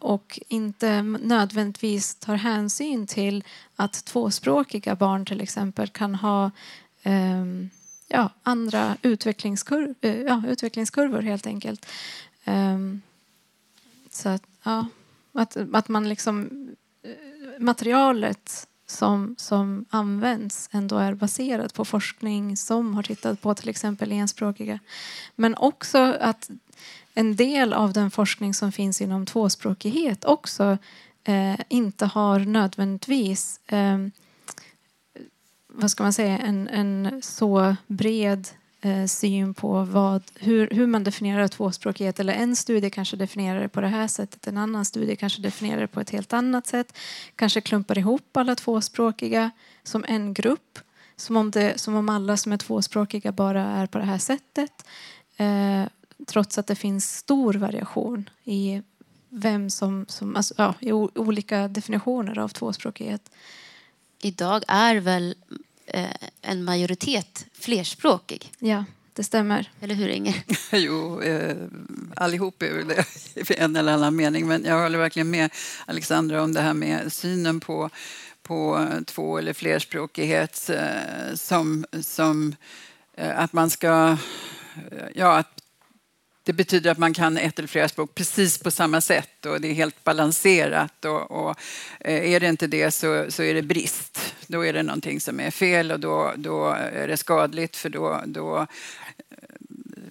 och 0.00 0.40
inte 0.48 1.02
nödvändigtvis 1.02 2.14
tar 2.14 2.34
hänsyn 2.34 3.06
till 3.06 3.44
att 3.76 4.04
tvåspråkiga 4.04 4.94
barn 4.94 5.26
till 5.26 5.40
exempel 5.40 5.88
kan 5.88 6.14
ha 6.14 6.50
ehm, 7.02 7.70
ja, 8.08 8.30
andra 8.42 8.96
utvecklingskur 9.02 9.94
ja, 10.00 10.42
utvecklingskurvor 10.48 11.22
helt 11.22 11.46
enkelt. 11.46 11.86
Ehm, 12.44 13.02
så 14.10 14.28
att, 14.28 14.42
ja, 14.62 14.86
att, 15.32 15.56
att 15.72 15.88
man 15.88 16.08
liksom 16.08 16.50
materialet 17.60 18.68
som, 18.86 19.34
som 19.38 19.84
används 19.90 20.68
ändå 20.72 20.98
är 20.98 21.14
baserat 21.14 21.74
på 21.74 21.84
forskning 21.84 22.56
som 22.56 22.94
har 22.94 23.02
tittat 23.02 23.40
på 23.40 23.54
till 23.54 23.68
exempel 23.68 24.12
enspråkiga. 24.12 24.78
Men 25.36 25.54
också 25.54 25.98
att 26.20 26.50
en 27.14 27.36
del 27.36 27.72
av 27.72 27.92
den 27.92 28.10
forskning 28.10 28.54
som 28.54 28.72
finns 28.72 29.00
inom 29.00 29.26
tvåspråkighet 29.26 30.24
också 30.24 30.78
eh, 31.24 31.60
inte 31.68 32.06
har 32.06 32.38
nödvändigtvis 32.38 33.60
eh, 33.66 33.98
vad 35.72 35.90
ska 35.90 36.02
man 36.02 36.12
säga, 36.12 36.38
en, 36.38 36.68
en 36.68 37.22
så 37.22 37.76
bred 37.86 38.48
eh, 38.80 39.06
syn 39.06 39.54
på 39.54 39.84
vad, 39.84 40.22
hur, 40.34 40.68
hur 40.70 40.86
man 40.86 41.04
definierar 41.04 41.48
tvåspråkighet. 41.48 42.20
Eller 42.20 42.32
en 42.32 42.56
studie 42.56 42.90
kanske 42.90 43.16
definierar 43.16 43.60
det 43.60 43.68
på 43.68 43.80
det 43.80 43.88
här 43.88 44.08
sättet, 44.08 44.46
en 44.46 44.56
annan 44.56 44.84
studie 44.84 45.16
kanske 45.16 45.42
definierar 45.42 45.80
det 45.80 45.86
på 45.86 46.00
ett 46.00 46.10
helt 46.10 46.32
annat 46.32 46.66
sätt. 46.66 46.98
Kanske 47.36 47.60
klumpar 47.60 47.98
ihop 47.98 48.36
alla 48.36 48.54
tvåspråkiga 48.54 49.50
som 49.82 50.04
en 50.08 50.34
grupp. 50.34 50.78
Som 51.16 51.36
om, 51.36 51.50
det, 51.50 51.80
som 51.80 51.94
om 51.94 52.08
alla 52.08 52.36
som 52.36 52.52
är 52.52 52.56
tvåspråkiga 52.56 53.32
bara 53.32 53.62
är 53.62 53.86
på 53.86 53.98
det 53.98 54.04
här 54.04 54.18
sättet. 54.18 54.84
Eh, 55.36 55.84
trots 56.26 56.58
att 56.58 56.66
det 56.66 56.74
finns 56.74 57.16
stor 57.16 57.54
variation 57.54 58.30
i 58.44 58.82
vem 59.28 59.70
som, 59.70 60.06
som 60.08 60.36
alltså, 60.36 60.54
ja, 60.56 60.74
i 60.80 60.92
olika 60.92 61.68
definitioner 61.68 62.38
av 62.38 62.48
tvåspråkighet. 62.48 63.30
Idag 64.22 64.62
är 64.68 64.96
väl 64.96 65.34
en 66.42 66.64
majoritet 66.64 67.46
flerspråkig? 67.52 68.52
Ja, 68.58 68.84
det 69.12 69.24
stämmer. 69.24 69.70
Eller 69.80 69.94
hur, 69.94 70.08
Inger? 70.08 70.42
jo, 70.72 71.22
eh, 71.22 71.56
allihop 72.16 72.62
är 72.62 72.74
väl 72.74 72.88
det 72.88 73.04
i 73.34 73.54
en 73.58 73.76
eller 73.76 73.92
annan 73.92 74.16
mening. 74.16 74.48
Men 74.48 74.64
jag 74.64 74.82
håller 74.82 74.98
verkligen 74.98 75.30
med 75.30 75.50
Alexandra 75.86 76.42
om 76.42 76.54
det 76.54 76.60
här 76.60 76.74
med 76.74 77.12
synen 77.12 77.60
på, 77.60 77.90
på 78.42 78.88
två 79.06 79.38
eller 79.38 79.52
flerspråkighet 79.52 80.70
eh, 80.70 81.34
som, 81.34 81.84
som 82.02 82.54
eh, 83.16 83.38
att 83.38 83.52
man 83.52 83.70
ska 83.70 84.16
ja, 85.14 85.38
att 85.38 85.59
det 86.44 86.52
betyder 86.52 86.90
att 86.90 86.98
man 86.98 87.14
kan 87.14 87.38
ett 87.38 87.58
eller 87.58 87.68
flera 87.68 87.88
språk 87.88 88.14
precis 88.14 88.58
på 88.58 88.70
samma 88.70 89.00
sätt 89.00 89.46
och 89.46 89.60
det 89.60 89.68
är 89.68 89.74
helt 89.74 90.04
balanserat. 90.04 91.04
Och, 91.04 91.30
och 91.30 91.56
eh, 92.00 92.32
är 92.32 92.40
det 92.40 92.48
inte 92.48 92.66
det 92.66 92.90
så, 92.90 93.26
så 93.28 93.42
är 93.42 93.54
det 93.54 93.62
brist. 93.62 94.34
Då 94.46 94.66
är 94.66 94.72
det 94.72 94.82
någonting 94.82 95.20
som 95.20 95.40
är 95.40 95.50
fel 95.50 95.92
och 95.92 96.00
då, 96.00 96.32
då 96.36 96.68
är 96.70 97.08
det 97.08 97.16
skadligt 97.16 97.76
för 97.76 97.88
då, 97.88 98.22
då 98.26 98.66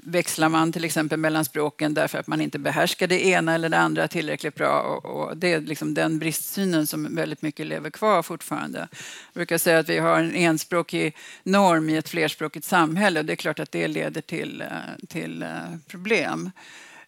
växlar 0.10 0.50
man 0.50 0.72
till 0.72 0.86
exempel 0.86 1.20
mellan 1.20 1.46
språken 1.46 1.94
därför 1.94 2.18
att 2.18 2.28
man 2.28 2.42
inte 2.42 2.60
behärskar 2.60 3.08
det 3.08 3.26
ena 3.26 3.56
eller 3.56 3.70
det 3.70 3.78
andra 3.78 4.08
tillräckligt 4.08 4.56
bra. 4.56 4.82
Och, 4.82 5.06
och 5.06 5.38
det 5.38 5.54
är 5.54 5.62
liksom 5.62 5.94
den 5.94 6.20
bristsynen 6.20 6.88
som 6.88 7.16
väldigt 7.16 7.42
mycket 7.42 7.68
lever 7.68 7.90
kvar 7.90 8.22
fortfarande. 8.22 8.80
Jag 8.80 9.34
brukar 9.34 9.58
säga 9.58 9.80
att 9.80 9.90
vi 9.90 9.98
har 9.98 10.20
en 10.20 10.36
enspråkig 10.36 11.16
norm 11.44 11.90
i 11.90 11.98
ett 11.98 12.10
flerspråkigt 12.10 12.66
samhälle 12.66 13.20
och 13.20 13.26
det 13.26 13.34
är 13.34 13.36
klart 13.36 13.60
att 13.60 13.72
det 13.72 13.88
leder 13.88 14.22
till, 14.22 14.62
eh, 14.62 14.68
till 15.08 15.44
eh, 15.44 15.50
problem. 15.88 16.52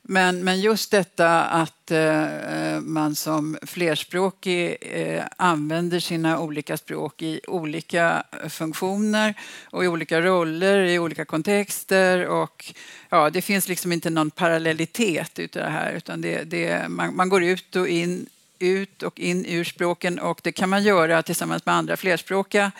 Men, 0.04 0.44
men 0.44 0.62
just 0.62 0.92
detta 0.92 1.44
att 1.44 1.92
eh, 1.92 2.74
eh, 2.74 2.82
man 2.82 3.16
som 3.16 3.58
flerspråkig 3.62 4.78
eh, 4.82 5.24
använder 5.38 6.00
sina 6.00 6.40
olika 6.40 6.78
språk 6.78 7.22
i 7.22 7.42
olika 7.48 8.24
funktioner 8.50 9.34
och 9.64 9.86
i 9.86 9.88
olika 9.88 10.22
roller, 10.22 10.80
i 10.80 11.00
olika 11.00 11.26
kontexter. 11.26 12.28
Och, 12.28 12.74
ja, 13.10 13.30
det 13.30 13.42
finns 13.42 13.68
liksom 13.68 13.92
inte 13.92 14.10
någon 14.10 14.32
parallellitet 14.32 15.40
i 15.40 15.48
det 15.48 15.70
här 15.70 15.94
utan 15.94 16.22
det, 16.22 16.44
det, 16.44 16.90
man, 16.90 17.16
man 17.16 17.30
går 17.30 17.44
ut 17.44 17.76
och 17.76 17.88
in 17.88 18.30
ut 18.60 19.04
och 19.04 19.20
in 19.20 19.46
ur 19.46 19.64
språken 19.64 20.20
och 20.20 20.40
det 20.44 20.52
kan 20.52 20.70
man 20.70 20.84
göra 20.84 21.24
tillsammans 21.24 21.66
med 21.66 21.76
andra 21.76 21.98
flerspråkiga 21.98 22.72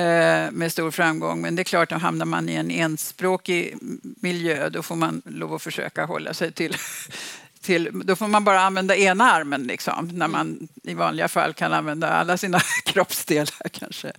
Eh, 0.00 0.50
med 0.50 0.72
stor 0.72 0.90
framgång. 0.90 1.40
Men 1.40 1.56
det 1.56 1.62
är 1.62 1.64
klart, 1.64 1.92
att 1.92 2.02
hamnar 2.02 2.26
man 2.26 2.48
i 2.48 2.54
en 2.54 2.70
enspråkig 2.70 3.78
miljö 4.20 4.68
då 4.68 4.82
får 4.82 4.96
man 4.96 5.22
lov 5.24 5.54
att 5.54 5.62
försöka 5.62 6.04
hålla 6.04 6.34
sig 6.34 6.52
till 6.52 6.76
till, 7.62 7.90
då 8.04 8.16
får 8.16 8.28
man 8.28 8.44
bara 8.44 8.60
använda 8.60 8.96
ena 8.96 9.32
armen 9.32 9.62
liksom, 9.62 10.10
när 10.12 10.28
man 10.28 10.68
i 10.82 10.94
vanliga 10.94 11.28
fall 11.28 11.52
kan 11.52 11.72
använda 11.72 12.08
alla 12.08 12.36
sina 12.36 12.60
kroppsdelar 12.84 13.68
kanske. 13.72 14.12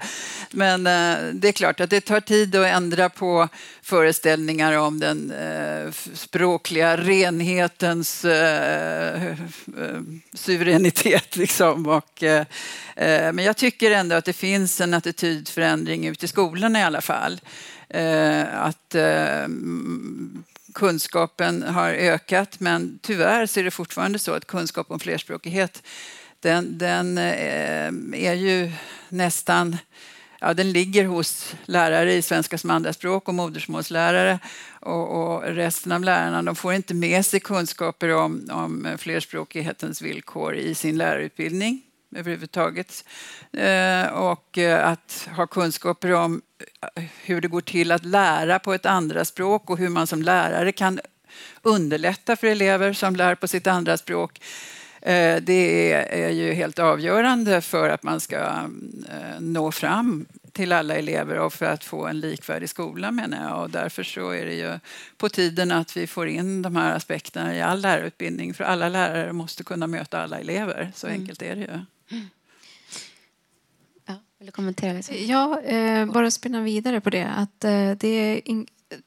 Men 0.52 0.88
eh, 0.88 1.34
det 1.34 1.48
är 1.48 1.52
klart 1.52 1.80
att 1.80 1.90
det 1.90 2.02
tar 2.02 2.20
tid 2.20 2.56
att 2.56 2.66
ändra 2.66 3.10
på 3.10 3.48
föreställningar 3.82 4.78
om 4.78 5.00
den 5.00 5.32
eh, 5.32 5.92
språkliga 6.14 6.98
renhetens 6.98 8.26
eh, 8.26 9.24
eh 9.28 9.38
suveränitet. 10.34 11.36
Liksom. 11.42 11.88
Och, 11.88 12.24
eh, 12.24 12.46
eh, 12.96 13.34
men 13.34 13.46
jag 13.46 13.58
tycker 13.58 13.92
ändå 13.92 14.16
att 14.16 14.26
det 14.26 14.34
finns 14.34 14.82
en 14.82 14.94
attitydförändring 14.94 16.08
ute 16.08 16.26
i 16.26 16.28
skolorna 16.28 16.80
i 16.80 16.84
alla 16.84 17.02
fall. 17.02 17.42
Eh, 17.90 18.62
att 18.62 18.96
eh, 18.96 19.48
kunskapen 20.74 21.64
har 21.64 21.90
ökat 21.90 22.60
men 22.60 23.00
tyvärr 23.02 23.46
så 23.46 23.60
är 23.60 23.64
det 23.64 23.72
fortfarande 23.72 24.20
så 24.20 24.34
att 24.34 24.48
kunskap 24.48 24.92
om 24.92 25.00
flerspråkighet 25.00 25.84
den, 26.40 26.78
den 26.78 27.18
eh, 27.18 27.88
är 28.14 28.34
ju 28.34 28.72
nästan 29.10 29.78
ja, 30.42 30.54
den 30.54 30.72
ligger 30.72 31.06
hos 31.06 31.56
lärare 31.66 32.14
i 32.14 32.22
svenska 32.22 32.58
som 32.58 32.70
andraspråk 32.70 33.28
och 33.28 33.34
modersmålslärare. 33.34 34.40
Och, 34.80 35.22
och, 35.22 35.44
resten 35.44 35.92
av 35.92 36.04
lärarna 36.04 36.44
de 36.44 36.56
får 36.56 36.74
inte 36.74 36.94
med 36.94 37.26
sig 37.26 37.40
kunskaper 37.40 38.16
om, 38.16 38.50
om 38.52 38.88
flerspråkighetens 38.98 40.02
villkor 40.02 40.56
i 40.56 40.76
sin 40.76 40.98
lärarutbildning 40.98 41.82
överhuvudtaget. 42.16 43.06
Eh, 43.54 44.08
och 44.08 44.58
eh, 44.58 44.90
att 44.90 45.30
ha 45.36 45.48
kunskaper 45.48 46.12
om 46.12 46.42
hur 47.24 47.42
det 47.42 47.48
går 47.48 47.62
till 47.62 47.92
att 47.92 48.06
lära 48.06 48.60
på 48.60 48.74
ett 48.74 48.86
andra 48.86 49.26
språk 49.26 49.70
och 49.70 49.78
hur 49.78 49.90
man 49.90 50.08
som 50.08 50.22
lärare 50.22 50.72
kan 50.72 51.00
underlätta 51.62 52.36
för 52.36 52.48
elever 52.48 52.94
som 52.94 53.16
lär 53.16 53.36
på 53.36 53.48
sitt 53.48 53.68
andra 53.68 53.98
språk. 53.98 54.42
Eh, 55.02 55.42
det 55.42 55.94
är 56.14 56.30
ju 56.30 56.54
helt 56.54 56.80
avgörande 56.80 57.62
för 57.62 57.90
att 57.90 58.04
man 58.04 58.20
ska 58.20 58.38
eh, 59.10 59.40
nå 59.40 59.72
fram 59.72 60.26
till 60.52 60.72
alla 60.72 60.96
elever 60.96 61.40
och 61.40 61.54
för 61.54 61.66
att 61.66 61.84
få 61.84 62.08
en 62.08 62.20
likvärdig 62.20 62.70
skola 62.70 63.12
menar 63.12 63.50
jag. 63.50 63.62
Och 63.62 63.70
därför 63.70 64.04
så 64.04 64.30
är 64.30 64.46
det 64.46 64.54
ju 64.54 64.80
på 65.18 65.30
tiden 65.30 65.72
att 65.72 65.98
vi 65.98 66.08
får 66.08 66.28
in 66.28 66.62
de 66.62 66.76
här 66.76 66.96
aspekterna 66.96 67.56
i 67.56 67.62
all 67.62 67.82
lärarutbildning. 67.82 68.54
För 68.54 68.64
alla 68.64 68.90
lärare 68.90 69.34
måste 69.34 69.64
kunna 69.64 69.88
möta 69.88 70.24
alla 70.24 70.40
elever. 70.40 70.92
Så 70.96 71.08
mm. 71.08 71.22
enkelt 71.22 71.42
är 71.42 71.56
det 71.56 71.62
ju. 71.62 71.80
Mm. 74.42 74.46
Ja, 74.46 74.46
vill 74.46 74.46
du 74.46 74.52
kommentera? 74.52 75.16
Ja, 75.16 75.62
eh, 75.62 76.06
bara 76.06 76.32
spinna 76.32 76.62
vidare 76.62 77.02
på 77.02 77.10
det. 77.10 77.28
Att 77.28 77.64
eh, 77.64 77.92
det 77.92 78.08
är 78.08 78.42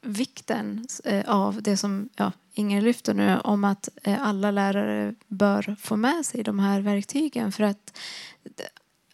vikten 0.02 0.86
eh, 1.04 1.24
av 1.26 1.62
det 1.62 1.76
som 1.76 2.08
ja, 2.16 2.32
Inger 2.56 2.82
lyfter 2.82 3.14
nu 3.14 3.38
om 3.44 3.64
att 3.64 3.88
eh, 4.02 4.22
alla 4.26 4.50
lärare 4.50 5.14
bör 5.28 5.76
få 5.80 5.96
med 5.96 6.26
sig 6.26 6.42
de 6.42 6.58
här 6.58 6.80
verktygen. 6.80 7.52
För 7.52 7.64
att 7.64 7.98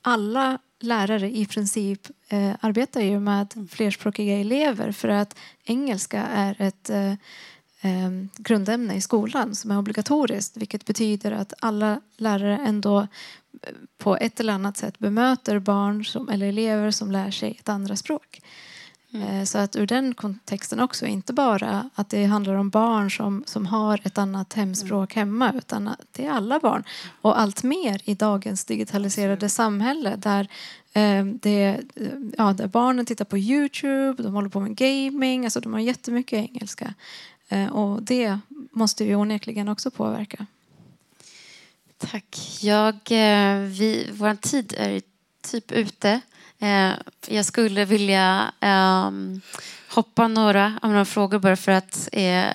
alla 0.02 0.58
lärare 0.80 1.30
i 1.36 1.46
princip 1.46 2.08
eh, 2.28 2.52
arbetar 2.60 3.00
ju 3.00 3.20
med 3.20 3.68
flerspråkiga 3.70 4.38
elever 4.38 4.92
för 4.92 5.08
att 5.08 5.38
engelska 5.64 6.26
är 6.26 6.56
ett 6.58 6.90
eh, 6.90 7.12
eh, 7.80 8.10
grundämne 8.36 8.94
i 8.94 9.00
skolan 9.00 9.54
som 9.54 9.70
är 9.70 9.78
obligatoriskt 9.78 10.56
vilket 10.56 10.84
betyder 10.84 11.32
att 11.32 11.52
alla 11.60 12.00
lärare 12.16 12.58
ändå 12.58 13.00
eh, 13.00 13.06
på 13.98 14.16
ett 14.16 14.40
eller 14.40 14.52
annat 14.52 14.76
sätt 14.76 14.98
bemöter 14.98 15.58
barn 15.58 16.04
som, 16.04 16.28
eller 16.28 16.46
elever 16.46 16.90
som 16.90 17.10
lär 17.10 17.30
sig 17.30 17.56
ett 17.60 17.68
andra 17.68 17.96
språk. 17.96 18.42
Mm. 19.12 19.28
Eh, 19.28 19.44
så 19.44 19.58
att 19.58 19.76
ur 19.76 19.86
den 19.86 20.14
kontexten 20.14 20.80
också, 20.80 21.06
inte 21.06 21.32
bara 21.32 21.90
att 21.94 22.10
det 22.10 22.24
handlar 22.24 22.54
om 22.54 22.70
barn 22.70 23.10
som, 23.10 23.44
som 23.46 23.66
har 23.66 24.00
ett 24.04 24.18
annat 24.18 24.52
hemspråk 24.52 25.16
mm. 25.16 25.28
hemma 25.28 25.52
utan 25.58 25.88
att 25.88 26.06
det 26.12 26.26
är 26.26 26.30
alla 26.30 26.58
barn. 26.58 26.84
Och 27.20 27.40
allt 27.40 27.62
mer 27.62 28.00
i 28.04 28.14
dagens 28.14 28.64
digitaliserade 28.64 29.48
samhälle 29.48 30.16
där, 30.16 30.48
eh, 30.92 31.24
det, 31.24 31.80
ja, 32.38 32.52
där 32.52 32.66
barnen 32.66 33.06
tittar 33.06 33.24
på 33.24 33.38
Youtube, 33.38 34.22
de 34.22 34.34
håller 34.34 34.48
på 34.48 34.60
med 34.60 34.76
gaming, 34.76 35.44
alltså 35.44 35.60
de 35.60 35.72
har 35.72 35.80
jättemycket 35.80 36.38
engelska. 36.38 36.94
Eh, 37.48 37.66
och 37.66 38.02
det 38.02 38.38
måste 38.72 39.04
ju 39.04 39.16
onekligen 39.16 39.68
också 39.68 39.90
påverka. 39.90 40.46
Tack. 42.00 42.58
Jag, 42.60 42.94
eh, 43.10 43.60
vi, 43.60 44.08
vår 44.12 44.34
tid 44.34 44.74
är 44.78 45.02
typ 45.50 45.72
ute. 45.72 46.20
Eh, 46.58 46.90
jag 47.28 47.44
skulle 47.44 47.84
vilja 47.84 48.52
ehm, 48.60 49.40
hoppa 49.90 50.28
några 50.28 50.78
av 50.82 50.90
några 50.90 51.04
frågor 51.04 51.38
bara 51.38 51.56
för 51.56 51.72
att 51.72 52.08
eh, 52.12 52.50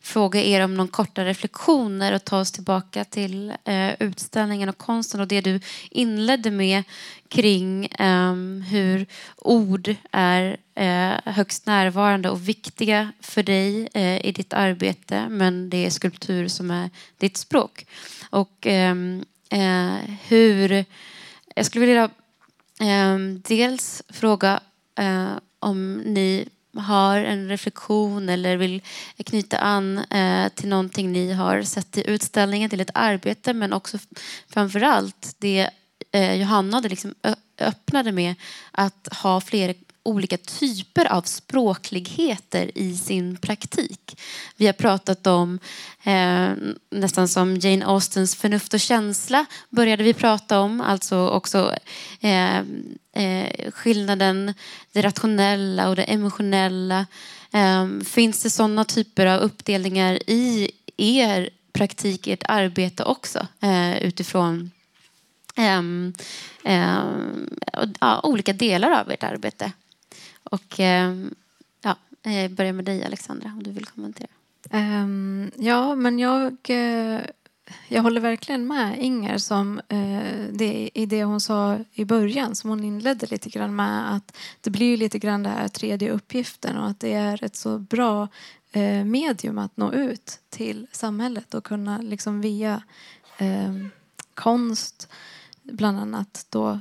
fråga 0.00 0.42
er 0.42 0.64
om 0.64 0.74
någon 0.74 0.88
korta 0.88 1.24
reflektioner 1.24 2.14
och 2.14 2.24
ta 2.24 2.40
oss 2.40 2.52
tillbaka 2.52 3.04
till 3.04 3.52
eh, 3.64 3.90
utställningen 4.00 4.68
och 4.68 4.78
konsten 4.78 5.20
och 5.20 5.28
det 5.28 5.40
du 5.40 5.60
inledde 5.90 6.50
med 6.50 6.82
kring 7.28 7.86
eh, 7.86 8.34
hur 8.70 9.06
ord 9.36 9.94
är 10.10 10.56
eh, 10.74 11.32
högst 11.32 11.66
närvarande 11.66 12.30
och 12.30 12.48
viktiga 12.48 13.12
för 13.20 13.42
dig 13.42 13.88
eh, 13.94 14.26
i 14.26 14.32
ditt 14.32 14.52
arbete 14.52 15.28
men 15.28 15.70
det 15.70 15.86
är 15.86 15.90
skulptur 15.90 16.48
som 16.48 16.70
är 16.70 16.90
ditt 17.18 17.36
språk. 17.36 17.86
Och 18.30 18.66
ehm, 18.66 19.24
eh, 19.50 20.16
hur... 20.28 20.84
Jag 21.56 21.66
skulle 21.66 21.86
vilja 21.86 22.10
ehm, 22.80 23.42
dels 23.48 24.02
fråga 24.08 24.60
eh, 24.98 25.32
om 25.58 25.96
ni 25.96 26.48
har 26.76 27.18
en 27.18 27.48
reflektion 27.48 28.28
eller 28.28 28.56
vill 28.56 28.82
knyta 29.24 29.58
an 29.58 29.98
eh, 29.98 30.48
till 30.48 30.68
någonting 30.68 31.12
ni 31.12 31.32
har 31.32 31.62
sett 31.62 31.98
i 31.98 32.10
utställningen, 32.10 32.70
till 32.70 32.80
ett 32.80 32.90
arbete 32.94 33.52
men 33.52 33.72
också 33.72 33.98
framför 34.48 34.80
allt 34.80 35.36
det 35.38 35.70
eh, 36.12 36.34
Johanna 36.34 36.80
liksom 36.80 37.14
öppnade 37.58 38.12
med 38.12 38.34
att 38.70 39.08
ha 39.22 39.40
fler 39.40 39.74
olika 40.04 40.36
typer 40.36 41.12
av 41.12 41.22
språkligheter 41.22 42.78
i 42.78 42.96
sin 42.96 43.36
praktik. 43.36 44.20
Vi 44.56 44.66
har 44.66 44.72
pratat 44.72 45.26
om 45.26 45.58
eh, 46.04 46.50
nästan 46.90 47.28
som 47.28 47.56
Jane 47.56 47.86
Austens 47.86 48.36
förnuft 48.36 48.74
och 48.74 48.80
känsla 48.80 49.46
började 49.70 50.02
vi 50.02 50.14
prata 50.14 50.60
om, 50.60 50.80
alltså 50.80 51.28
också 51.28 51.72
eh, 52.20 52.58
eh, 53.12 53.70
skillnaden, 53.72 54.54
det 54.92 55.02
rationella 55.02 55.88
och 55.88 55.96
det 55.96 56.02
emotionella. 56.02 57.06
Eh, 57.52 57.88
finns 58.04 58.42
det 58.42 58.50
sådana 58.50 58.84
typer 58.84 59.26
av 59.26 59.40
uppdelningar 59.40 60.30
i 60.30 60.70
er 60.96 61.50
praktik, 61.72 62.26
ert 62.26 62.44
arbete 62.48 63.04
också 63.04 63.46
eh, 63.60 64.02
utifrån 64.02 64.70
Um, 65.56 66.12
um, 66.64 67.48
ja, 68.00 68.20
olika 68.22 68.52
delar 68.52 69.00
av 69.00 69.10
ert 69.10 69.22
arbete. 69.22 69.72
Och 70.44 70.80
eh, 70.80 71.14
ja, 71.82 71.96
jag 72.22 72.50
börjar 72.50 72.72
med 72.72 72.84
dig 72.84 73.04
Alexandra 73.04 73.48
om 73.48 73.62
du 73.62 73.70
vill 73.70 73.86
kommentera. 73.86 74.28
Um, 74.70 75.50
ja, 75.56 75.94
men 75.94 76.18
jag, 76.18 76.56
eh, 76.68 77.20
jag 77.88 78.02
håller 78.02 78.20
verkligen 78.20 78.66
med 78.66 78.98
Inger 78.98 79.38
som, 79.38 79.80
uh, 79.92 80.48
det, 80.52 80.90
i 80.94 81.06
det 81.06 81.24
hon 81.24 81.40
sa 81.40 81.78
i 81.92 82.04
början 82.04 82.54
som 82.54 82.70
hon 82.70 82.84
inledde 82.84 83.26
lite 83.26 83.48
grann 83.48 83.76
med 83.76 84.14
att 84.14 84.36
det 84.60 84.70
blir 84.70 84.96
lite 84.96 85.18
grann 85.18 85.42
den 85.42 85.52
här 85.52 85.68
tredje 85.68 86.10
uppgiften 86.10 86.76
och 86.76 86.88
att 86.88 87.00
det 87.00 87.12
är 87.12 87.44
ett 87.44 87.56
så 87.56 87.78
bra 87.78 88.28
uh, 88.76 89.04
medium 89.04 89.58
att 89.58 89.76
nå 89.76 89.92
ut 89.92 90.40
till 90.48 90.86
samhället 90.92 91.54
och 91.54 91.64
kunna 91.64 91.98
liksom 91.98 92.40
via 92.40 92.82
uh, 93.40 93.86
konst 94.34 95.08
bland 95.62 95.98
annat 95.98 96.46
då 96.50 96.80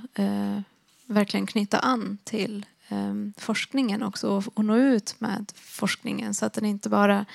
verkligen 1.05 1.45
knyta 1.45 1.79
an 1.79 2.17
till 2.23 2.65
Ehm, 2.93 3.33
forskningen 3.37 4.03
också 4.03 4.29
och, 4.29 4.43
och 4.53 4.65
nå 4.65 4.77
ut 4.77 5.15
med 5.19 5.51
forskningen 5.55 6.33
så 6.33 6.45
att 6.45 6.53
den 6.53 6.65
inte 6.65 6.89
bara 6.89 7.25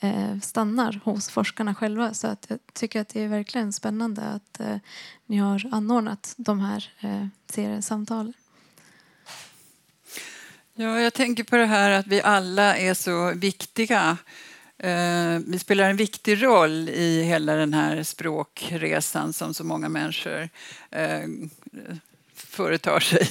eh, 0.00 0.40
stannar 0.42 1.00
hos 1.04 1.28
forskarna 1.28 1.74
själva. 1.74 2.14
Så 2.14 2.26
att 2.26 2.46
jag 2.48 2.58
tycker 2.72 3.00
att 3.00 3.08
det 3.08 3.22
är 3.22 3.28
verkligen 3.28 3.72
spännande 3.72 4.22
att 4.22 4.60
eh, 4.60 4.76
ni 5.26 5.36
har 5.36 5.68
anordnat 5.72 6.34
de 6.36 6.60
här 6.60 6.92
eh, 7.00 7.26
seriesamtalen. 7.50 8.32
Ja, 10.74 11.00
jag 11.00 11.14
tänker 11.14 11.44
på 11.44 11.56
det 11.56 11.66
här 11.66 11.90
att 11.90 12.06
vi 12.06 12.22
alla 12.22 12.76
är 12.76 12.94
så 12.94 13.32
viktiga. 13.34 14.16
Eh, 14.78 15.38
vi 15.46 15.58
spelar 15.58 15.90
en 15.90 15.96
viktig 15.96 16.42
roll 16.42 16.88
i 16.88 17.22
hela 17.22 17.54
den 17.54 17.74
här 17.74 18.02
språkresan 18.02 19.32
som 19.32 19.54
så 19.54 19.64
många 19.64 19.88
människor 19.88 20.48
eh, 20.90 21.28
företar 22.34 23.00
sig. 23.00 23.28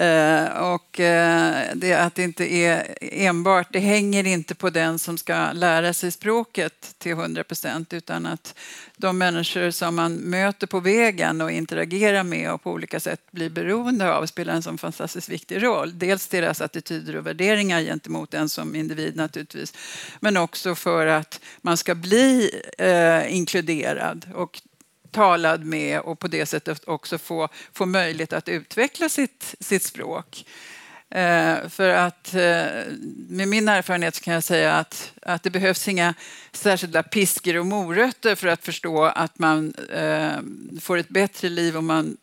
Eh, 0.00 0.46
och 0.46 1.00
eh, 1.00 1.66
det 1.74 1.92
att 1.92 2.14
det 2.14 2.22
inte 2.22 2.54
är 2.54 2.96
enbart, 3.00 3.66
det 3.70 3.78
hänger 3.78 4.26
inte 4.26 4.54
på 4.54 4.70
den 4.70 4.98
som 4.98 5.18
ska 5.18 5.52
lära 5.52 5.92
sig 5.92 6.10
språket 6.10 6.94
till 6.98 7.12
100 7.12 7.44
procent 7.44 7.92
utan 7.92 8.26
att 8.26 8.54
de 8.96 9.18
människor 9.18 9.70
som 9.70 9.96
man 9.96 10.14
möter 10.14 10.66
på 10.66 10.80
vägen 10.80 11.40
och 11.40 11.50
interagerar 11.50 12.22
med 12.22 12.52
och 12.52 12.62
på 12.62 12.70
olika 12.70 13.00
sätt 13.00 13.20
blir 13.30 13.50
beroende 13.50 14.14
av 14.14 14.26
spelar 14.26 14.54
en 14.54 14.62
sån 14.62 14.78
fantastiskt 14.78 15.28
viktig 15.28 15.62
roll. 15.62 15.98
Dels 15.98 16.28
deras 16.28 16.60
attityder 16.60 17.16
och 17.16 17.26
värderingar 17.26 17.80
gentemot 17.80 18.34
en 18.34 18.48
som 18.48 18.74
individ 18.74 19.16
naturligtvis, 19.16 19.74
men 20.20 20.36
också 20.36 20.74
för 20.74 21.06
att 21.06 21.40
man 21.60 21.76
ska 21.76 21.94
bli 21.94 22.50
eh, 22.78 23.36
inkluderad 23.36 24.30
och 24.34 24.62
talad 25.10 25.64
med 25.64 26.00
och 26.00 26.18
på 26.18 26.28
det 26.28 26.46
sättet 26.46 26.88
också 26.88 27.18
få, 27.18 27.48
få 27.72 27.86
möjlighet 27.86 28.32
att 28.32 28.48
utveckla 28.48 29.08
sitt, 29.08 29.54
sitt 29.60 29.82
språk. 29.82 30.44
Eh, 31.10 31.68
för 31.68 31.88
att 31.88 32.34
eh, 32.34 32.66
med 33.28 33.48
min 33.48 33.68
erfarenhet 33.68 34.20
kan 34.20 34.34
jag 34.34 34.44
säga 34.44 34.74
att, 34.74 35.12
att 35.22 35.42
det 35.42 35.50
behövs 35.50 35.88
inga 35.88 36.14
särskilda 36.52 37.02
piskor 37.02 37.56
och 37.56 37.66
morötter 37.66 38.34
för 38.34 38.48
att 38.48 38.64
förstå 38.64 39.04
att 39.04 39.38
man 39.38 39.74
eh, 39.74 40.38
får 40.80 40.98
ett 40.98 41.08
bättre 41.08 41.48
liv 41.48 41.76
om 41.76 41.86
man 41.86 42.16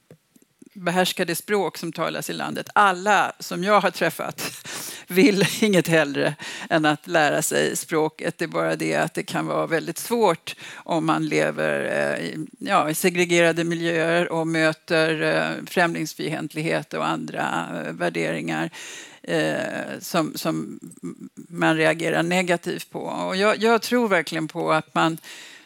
behärskar 0.78 1.26
det 1.26 1.36
språk 1.36 1.78
som 1.78 1.92
talas 1.92 2.30
i 2.30 2.34
landet. 2.34 2.70
Alla 2.76 3.34
som 3.40 3.64
jag 3.64 3.82
har 3.82 3.92
träffat 3.92 4.68
vill 5.08 5.46
inget 5.62 5.88
hellre 5.88 6.36
än 6.70 6.86
att 6.86 7.08
lära 7.08 7.42
sig 7.42 7.76
språket. 7.76 8.38
Det 8.38 8.46
är 8.46 8.50
bara 8.50 8.76
det 8.76 8.96
att 8.96 9.14
det 9.14 9.24
kan 9.24 9.46
vara 9.46 9.68
väldigt 9.68 9.98
svårt 9.98 10.56
om 10.76 11.06
man 11.06 11.26
lever 11.26 11.86
eh, 12.20 12.26
i, 12.26 12.48
ja, 12.60 12.90
i 12.90 12.96
segregerade 12.96 13.64
miljöer 13.64 14.32
och 14.32 14.48
möter 14.48 15.22
eh, 15.22 15.66
främlingsfientlighet 15.66 16.94
och 16.94 17.08
andra 17.08 17.68
eh, 17.74 17.94
värderingar 17.94 18.70
eh, 19.24 20.00
som, 20.00 20.34
som 20.36 20.80
man 21.36 21.78
reagerar 21.78 22.24
negativt 22.24 22.90
på. 22.90 23.00
Och 23.00 23.36
jag, 23.36 23.58
jag 23.58 23.82
tror 23.82 24.08
verkligen 24.08 24.48
på 24.48 24.72
att 24.72 24.96
man 24.96 25.18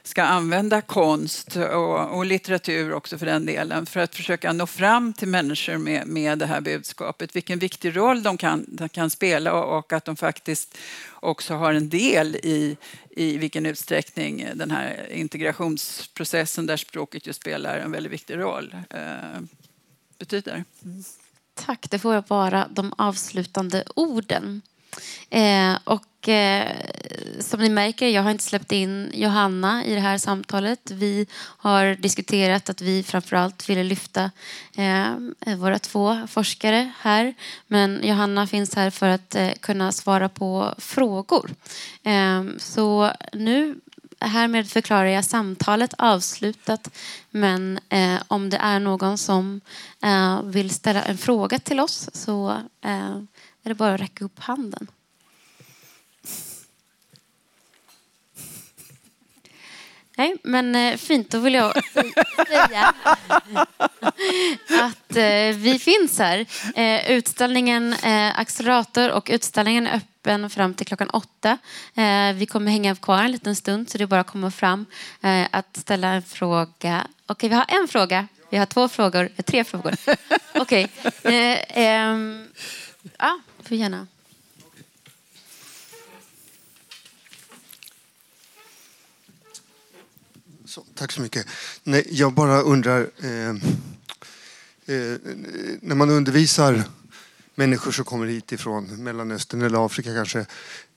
ska 0.03 0.23
använda 0.23 0.81
konst 0.81 1.55
och, 1.55 2.17
och, 2.17 2.25
litteratur 2.25 2.93
också 2.93 3.17
för 3.17 3.25
den 3.25 3.45
delen 3.45 3.85
för 3.85 3.99
att 3.99 4.15
försöka 4.15 4.53
nå 4.53 4.67
fram 4.67 5.13
till 5.13 5.27
människor 5.27 5.77
med, 5.77 6.07
med 6.07 6.39
det 6.39 6.45
här 6.45 6.61
budskapet. 6.61 7.35
Vilken 7.35 7.59
viktig 7.59 7.97
roll 7.97 8.23
de 8.23 8.37
kan, 8.37 8.65
de 8.67 8.89
kan 8.89 9.09
spela 9.09 9.53
och, 9.53 9.93
att 9.93 10.05
de 10.05 10.15
faktiskt 10.15 10.77
också 11.13 11.55
har 11.55 11.73
en 11.73 11.89
del 11.89 12.35
i, 12.35 12.77
i 13.09 13.37
vilken 13.37 13.65
utsträckning 13.65 14.47
den 14.55 14.71
här 14.71 15.11
integrationsprocessen 15.11 16.65
där 16.65 16.77
språket 16.77 17.27
ju 17.27 17.33
spelar 17.33 17.77
en 17.77 17.91
väldigt 17.91 18.11
viktig 18.11 18.37
roll 18.37 18.75
eh, 18.89 19.41
betyder. 20.17 20.63
Mm. 20.83 21.03
Tack, 21.53 21.89
det 21.89 21.99
får 21.99 22.23
vara 22.27 22.67
de 22.71 22.93
avslutande 22.97 23.83
orden. 23.95 24.61
Eh, 25.29 25.77
och 25.83 26.29
eh, 26.29 26.67
som 27.39 27.59
ni 27.59 27.69
märker, 27.69 28.07
jag 28.07 28.23
har 28.23 28.31
inte 28.31 28.43
släppt 28.43 28.71
in 28.71 29.11
Johanna 29.13 29.85
i 29.85 29.95
det 29.95 30.01
här 30.01 30.17
samtalet. 30.17 30.91
Vi 30.91 31.27
har 31.57 31.95
diskuterat 31.95 32.69
att 32.69 32.81
vi 32.81 33.03
framförallt 33.03 33.69
ville 33.69 33.83
lyfta 33.83 34.31
eh, 34.77 35.55
våra 35.57 35.79
två 35.79 36.27
forskare 36.27 36.91
här. 36.99 37.33
Men 37.67 37.99
Johanna 38.03 38.47
finns 38.47 38.75
här 38.75 38.89
för 38.89 39.07
att 39.07 39.35
eh, 39.35 39.51
kunna 39.59 39.91
svara 39.91 40.29
på 40.29 40.75
frågor. 40.77 41.51
Eh, 42.03 42.43
så 42.57 43.11
nu 43.33 43.75
härmed 44.21 44.69
förklarar 44.69 45.05
jag 45.05 45.25
samtalet 45.25 45.93
avslutat. 45.97 46.89
Men 47.29 47.79
eh, 47.89 48.21
om 48.27 48.49
det 48.49 48.57
är 48.57 48.79
någon 48.79 49.17
som 49.17 49.61
eh, 50.03 50.43
vill 50.43 50.69
ställa 50.69 51.03
en 51.03 51.17
fråga 51.17 51.59
till 51.59 51.79
oss 51.79 52.09
så 52.13 52.49
eh, 52.81 53.21
är 53.63 53.69
det 53.69 53.75
bara 53.75 53.93
att 53.93 54.01
räcka 54.01 54.25
upp 54.25 54.39
handen. 54.39 54.87
Nej, 60.21 60.35
men 60.43 60.75
eh, 60.75 60.97
fint. 60.97 61.29
Då 61.29 61.39
vill 61.39 61.53
jag 61.53 61.73
säga 62.47 62.93
att 64.81 65.15
eh, 65.15 65.55
vi 65.55 65.79
finns 65.79 66.19
här. 66.19 66.45
Eh, 66.75 67.11
utställningen 67.11 67.95
Accelerator 68.35 69.11
och 69.11 69.29
utställningen 69.33 69.87
är 69.87 69.95
öppen 69.95 70.49
fram 70.49 70.73
till 70.73 70.87
klockan 70.87 71.09
åtta. 71.09 71.57
Vi 72.35 72.45
kommer 72.45 72.71
hänga 72.71 72.95
kvar 72.95 73.23
en 73.23 73.31
liten 73.31 73.55
stund 73.55 73.89
så 73.89 73.97
det 73.97 74.03
är 74.03 74.05
bara 74.05 74.19
att 74.19 74.27
komma 74.27 74.51
fram 74.51 74.85
att 75.51 75.77
ställa 75.77 76.07
en 76.07 76.23
fråga. 76.23 77.07
Okej, 77.25 77.49
vi 77.49 77.55
har 77.55 77.65
en 77.67 77.87
fråga. 77.87 78.27
Vi 78.49 78.57
har 78.57 78.65
två 78.65 78.89
frågor, 78.89 79.29
tre 79.45 79.63
frågor. 79.63 79.95
Okej. 80.55 80.87
Ehm, 81.23 82.47
ja, 83.17 83.39
får 83.63 83.77
gärna. 83.77 84.07
Så, 90.65 90.85
tack 90.95 91.11
så 91.11 91.21
mycket. 91.21 91.47
Nej, 91.83 92.07
jag 92.11 92.33
bara 92.33 92.61
undrar, 92.61 93.09
eh, 93.23 93.49
eh, 94.85 95.17
när 95.81 95.95
man 95.95 96.09
undervisar 96.09 96.83
människor 97.55 97.91
som 97.91 98.05
kommer 98.05 98.25
hit 98.25 98.51
ifrån 98.51 99.03
Mellanöstern 99.03 99.61
eller 99.61 99.85
Afrika 99.85 100.13
kanske 100.13 100.45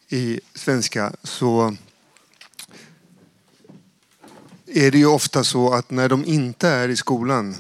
i 0.09 0.41
svenska 0.55 1.13
så 1.23 1.77
är 4.67 4.91
det 4.91 4.99
ju 4.99 5.07
ofta 5.07 5.45
så 5.45 5.73
att 5.73 5.91
när 5.91 6.09
de 6.09 6.25
inte 6.25 6.69
är 6.69 6.89
i 6.89 6.97
skolan 6.97 7.57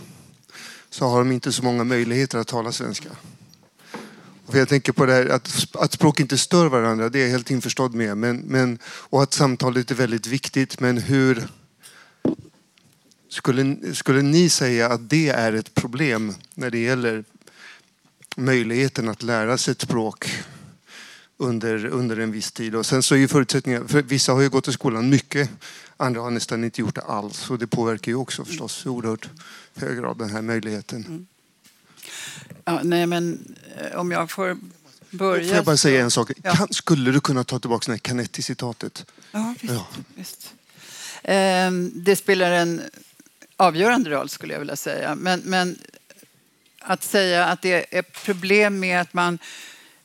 så 0.90 1.08
har 1.08 1.18
de 1.18 1.32
inte 1.32 1.52
så 1.52 1.62
många 1.64 1.84
möjligheter 1.84 2.38
att 2.38 2.48
tala 2.48 2.72
svenska. 2.72 3.10
För 4.48 4.58
jag 4.58 4.68
tänker 4.68 4.92
på 4.92 5.06
det 5.06 5.12
här 5.12 5.26
att, 5.26 5.66
att 5.72 5.92
språk 5.92 6.20
inte 6.20 6.38
stör 6.38 6.66
varandra, 6.66 7.08
det 7.08 7.18
är 7.18 7.22
jag 7.22 7.30
helt 7.30 7.50
införstådd 7.50 7.94
med. 7.94 8.16
Men, 8.16 8.36
men, 8.36 8.78
och 8.84 9.22
att 9.22 9.32
samtalet 9.32 9.90
är 9.90 9.94
väldigt 9.94 10.26
viktigt, 10.26 10.80
men 10.80 10.98
hur 10.98 11.48
skulle, 13.28 13.94
skulle 13.94 14.22
ni 14.22 14.48
säga 14.48 14.88
att 14.88 15.10
det 15.10 15.28
är 15.28 15.52
ett 15.52 15.74
problem 15.74 16.34
när 16.54 16.70
det 16.70 16.78
gäller 16.78 17.24
möjligheten 18.36 19.08
att 19.08 19.22
lära 19.22 19.58
sig 19.58 19.72
ett 19.72 19.80
språk 19.80 20.44
under, 21.36 21.86
under 21.86 22.16
en 22.16 22.32
viss 22.32 22.52
tid? 22.52 22.74
Och 22.74 22.86
sen 22.86 23.02
så 23.02 23.14
är 23.14 23.18
ju 23.18 23.28
förutsättningarna, 23.28 23.88
för 23.88 24.02
vissa 24.02 24.32
har 24.32 24.40
ju 24.40 24.48
gått 24.50 24.68
i 24.68 24.72
skolan 24.72 25.10
mycket, 25.10 25.50
andra 25.96 26.20
har 26.20 26.30
nästan 26.30 26.64
inte 26.64 26.80
gjort 26.80 26.94
det 26.94 27.00
alls. 27.00 27.50
Och 27.50 27.58
det 27.58 27.66
påverkar 27.66 28.12
ju 28.12 28.16
också 28.16 28.44
förstås 28.44 28.86
i 28.86 28.88
oerhört 28.88 29.28
hög 29.74 29.98
grad 29.98 30.18
den 30.18 30.30
här 30.30 30.42
möjligheten. 30.42 31.04
Mm. 31.08 31.26
Ja, 32.64 32.80
nej, 32.82 33.06
men 33.06 33.54
eh, 33.78 33.98
om 33.98 34.10
jag 34.10 34.30
får 34.30 34.56
börja... 35.10 35.48
Får 35.48 35.56
jag 35.56 35.64
bara 35.64 35.76
säga 35.76 36.02
en 36.02 36.10
sak? 36.10 36.30
Ja. 36.42 36.54
Kan, 36.54 36.68
skulle 36.70 37.10
du 37.10 37.20
kunna 37.20 37.44
ta 37.44 37.58
tillbaka 37.58 37.92
det 37.92 37.98
Canetti-citatet? 37.98 39.06
Ja, 39.32 39.54
visst. 39.60 39.74
Ja. 39.74 39.86
visst. 40.14 40.54
Ehm, 41.22 41.92
det 41.94 42.16
spelar 42.16 42.50
en 42.50 42.82
avgörande 43.56 44.10
roll 44.10 44.28
skulle 44.28 44.52
jag 44.52 44.60
vilja 44.60 44.76
säga. 44.76 45.14
Men, 45.14 45.40
men 45.40 45.78
att 46.78 47.02
säga 47.02 47.44
att 47.44 47.62
det 47.62 47.96
är 47.98 48.02
problem 48.02 48.80
med 48.80 49.00
att 49.00 49.14
man 49.14 49.38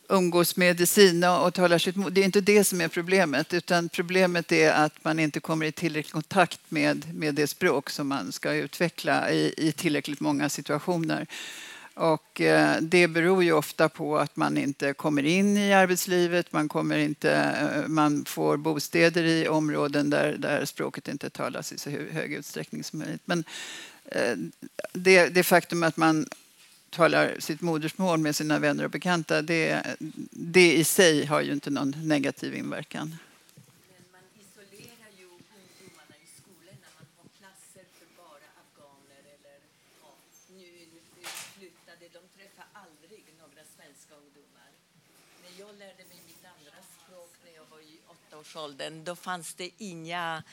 umgås 0.09 0.55
med 0.55 0.75
Desina 0.75 1.39
och 1.39 1.53
talar 1.53 1.77
sitt 1.77 1.95
Det 2.11 2.21
är 2.21 2.25
inte 2.25 2.41
det 2.41 2.63
som 2.63 2.81
är 2.81 2.87
problemet, 2.87 3.53
utan 3.53 3.89
problemet 3.89 4.51
är 4.51 4.71
att 4.71 5.03
man 5.03 5.19
inte 5.19 5.39
kommer 5.39 5.65
i 5.65 5.71
tillräcklig 5.71 6.13
kontakt 6.13 6.59
med, 6.69 7.13
med 7.13 7.35
det 7.35 7.47
språk 7.47 7.89
som 7.89 8.07
man 8.07 8.31
ska 8.31 8.53
utveckla 8.53 9.31
i, 9.31 9.53
i 9.57 9.71
tillräckligt 9.71 10.19
många 10.19 10.49
situationer. 10.49 11.27
Och 11.93 12.41
eh, 12.41 12.81
det 12.81 13.07
beror 13.07 13.43
ju 13.43 13.51
ofta 13.51 13.89
på 13.89 14.17
att 14.17 14.35
man 14.35 14.57
inte 14.57 14.93
kommer 14.93 15.23
in 15.25 15.57
i 15.57 15.73
arbetslivet, 15.73 16.51
man, 16.51 16.67
kommer 16.69 16.97
inte, 16.97 17.31
eh, 17.31 17.87
man 17.87 18.25
får 18.25 18.57
bostäder 18.57 19.23
i 19.23 19.47
områden 19.47 20.09
där, 20.09 20.37
där 20.37 20.65
språket 20.65 21.07
inte 21.07 21.29
talas 21.29 21.73
i 21.73 21.77
så 21.77 21.89
hög 21.89 22.33
utsträckning 22.33 22.83
som 22.83 22.99
möjligt. 22.99 23.21
Men 23.25 23.43
eh, 24.05 24.35
det, 24.93 25.29
det 25.29 25.43
faktum 25.43 25.83
att 25.83 25.97
man 25.97 26.25
talar 26.89 27.35
sitt 27.39 27.61
modersmål 27.61 28.19
med 28.19 28.35
sina 28.35 28.59
vänner 28.59 28.83
och 28.83 28.91
bekanta, 28.91 29.41
det, 29.41 29.83
det 30.31 30.73
i 30.73 30.83
sig 30.83 31.25
har 31.25 31.41
ju 31.41 31.53
inte 31.53 31.69
någon 31.69 31.95
negativ 32.03 32.55
inverkan. 32.55 33.15
Årsåldern, 48.59 49.03
då 49.03 49.15
fanns 49.15 49.53
det 49.53 49.69
inga... 49.77 50.43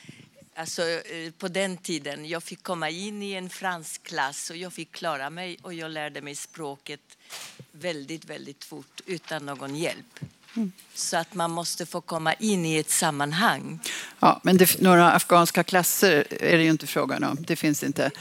Alltså, 0.55 0.81
eh, 0.81 1.31
på 1.37 1.47
den 1.47 1.77
tiden 1.77 2.25
jag 2.25 2.43
fick 2.43 2.63
komma 2.63 2.89
in 2.89 3.23
i 3.23 3.33
en 3.33 3.49
fransk 3.49 4.03
klass 4.03 4.49
och 4.49 4.55
jag 4.55 4.73
fick 4.73 4.91
klara 4.91 5.29
mig 5.29 5.57
och 5.61 5.73
jag 5.73 5.91
lärde 5.91 6.21
mig 6.21 6.35
språket 6.35 7.17
väldigt, 7.71 8.25
väldigt 8.25 8.63
fort 8.63 9.01
utan 9.05 9.45
någon 9.45 9.75
hjälp. 9.75 10.19
Mm. 10.55 10.71
Så 10.93 11.17
att 11.17 11.33
man 11.33 11.51
måste 11.51 11.85
få 11.85 12.01
komma 12.01 12.33
in 12.33 12.65
i 12.65 12.77
ett 12.77 12.89
sammanhang. 12.89 13.79
Ja, 14.19 14.39
men 14.43 14.57
det, 14.57 14.81
några 14.81 15.11
afghanska 15.11 15.63
klasser 15.63 16.27
är 16.29 16.57
det 16.57 16.63
ju 16.63 16.69
inte 16.69 16.87
frågan 16.87 17.23
om. 17.23 17.37
Det 17.39 17.55
finns 17.55 17.83
inte. 17.83 18.11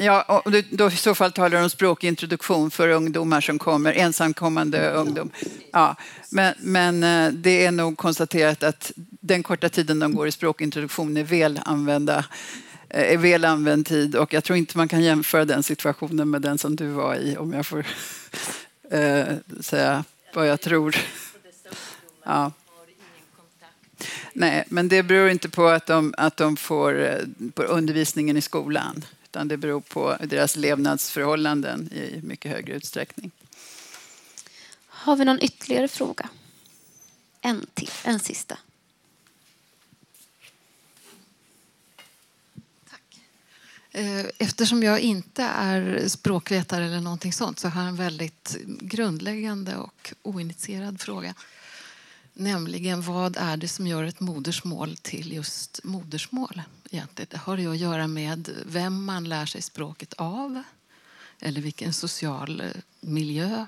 Ja, 0.00 0.42
och 0.44 0.52
då, 0.70 0.88
I 0.88 0.96
så 0.96 1.14
fall 1.14 1.32
talar 1.32 1.58
du 1.58 1.64
om 1.64 1.70
språkintroduktion 1.70 2.70
för 2.70 2.88
ungdomar 2.88 3.40
som 3.40 3.58
kommer, 3.58 3.92
ensamkommande 3.92 4.90
ungdom. 4.90 5.30
Ja, 5.72 5.96
men, 6.30 6.54
men 6.58 7.02
eh, 7.02 7.32
det 7.32 7.64
är 7.64 7.72
nog 7.72 7.96
konstaterat 7.96 8.62
att 8.62 8.92
den 9.20 9.42
korta 9.42 9.68
tiden 9.68 9.98
de 9.98 10.14
går 10.14 10.28
i 10.28 10.32
språkintroduktion 10.32 11.16
är 11.16 11.24
väl 11.24 11.60
använda 11.64 12.24
eh, 12.88 13.12
är 13.12 13.16
väl 13.16 13.44
använd 13.44 13.86
tid 13.86 14.16
och 14.16 14.32
jag 14.32 14.44
tror 14.44 14.58
inte 14.58 14.76
man 14.76 14.88
kan 14.88 15.02
jämföra 15.02 15.44
den 15.44 15.62
situationen 15.62 16.30
med 16.30 16.42
den 16.42 16.58
som 16.58 16.76
du 16.76 16.86
var 16.86 17.14
i 17.16 17.36
om 17.36 17.52
jag 17.52 17.66
får 17.66 17.86
äh, 18.90 19.26
säga 19.60 20.04
vad 20.34 20.48
jag 20.48 20.60
tror. 20.60 20.96
Ja. 22.24 22.52
Nej, 24.32 24.64
men 24.68 24.88
det 24.88 25.02
beror 25.02 25.30
inte 25.30 25.48
på 25.48 25.66
att 25.66 25.86
de, 25.86 26.14
att 26.18 26.36
de 26.36 26.56
får 26.56 27.18
på 27.54 27.62
undervisningen 27.62 28.36
i 28.36 28.40
skolan 28.40 29.04
utan 29.30 29.48
det 29.48 29.56
beror 29.56 29.80
på 29.80 30.16
deras 30.20 30.56
levnadsförhållanden 30.56 31.92
i 31.92 32.20
mycket 32.22 32.52
högre 32.52 32.74
utsträckning. 32.74 33.30
Har 34.86 35.16
vi 35.16 35.24
någon 35.24 35.42
ytterligare 35.42 35.88
fråga? 35.88 36.28
En 37.40 37.66
till, 37.74 37.90
en 38.04 38.20
sista. 38.20 38.58
Tack. 42.90 43.20
Eh, 43.90 44.26
eftersom 44.38 44.82
jag 44.82 45.00
inte 45.00 45.42
är 45.42 46.08
språkvetare 46.08 46.84
eller 46.84 47.00
någonting 47.00 47.32
sånt 47.32 47.58
så 47.58 47.68
har 47.68 47.80
jag 47.80 47.88
en 47.88 47.96
väldigt 47.96 48.56
grundläggande 48.66 49.76
och 49.76 50.14
oinitierad 50.22 51.00
fråga. 51.00 51.34
Nämligen 52.34 53.02
vad 53.02 53.36
är 53.36 53.56
det 53.56 53.68
som 53.68 53.86
gör 53.86 54.04
ett 54.04 54.20
modersmål 54.20 54.96
till 54.96 55.32
just 55.32 55.80
modersmål? 55.84 56.62
Egentligen? 56.90 57.28
Det 57.30 57.36
har 57.36 57.56
det 57.56 57.66
att 57.66 57.78
göra 57.78 58.06
med 58.06 58.50
vem 58.66 59.04
man 59.04 59.24
lär 59.24 59.46
sig 59.46 59.62
språket 59.62 60.12
av 60.12 60.62
eller 61.40 61.60
vilken 61.60 61.92
social 61.92 62.60
eh, 62.60 62.70
miljö. 63.00 63.66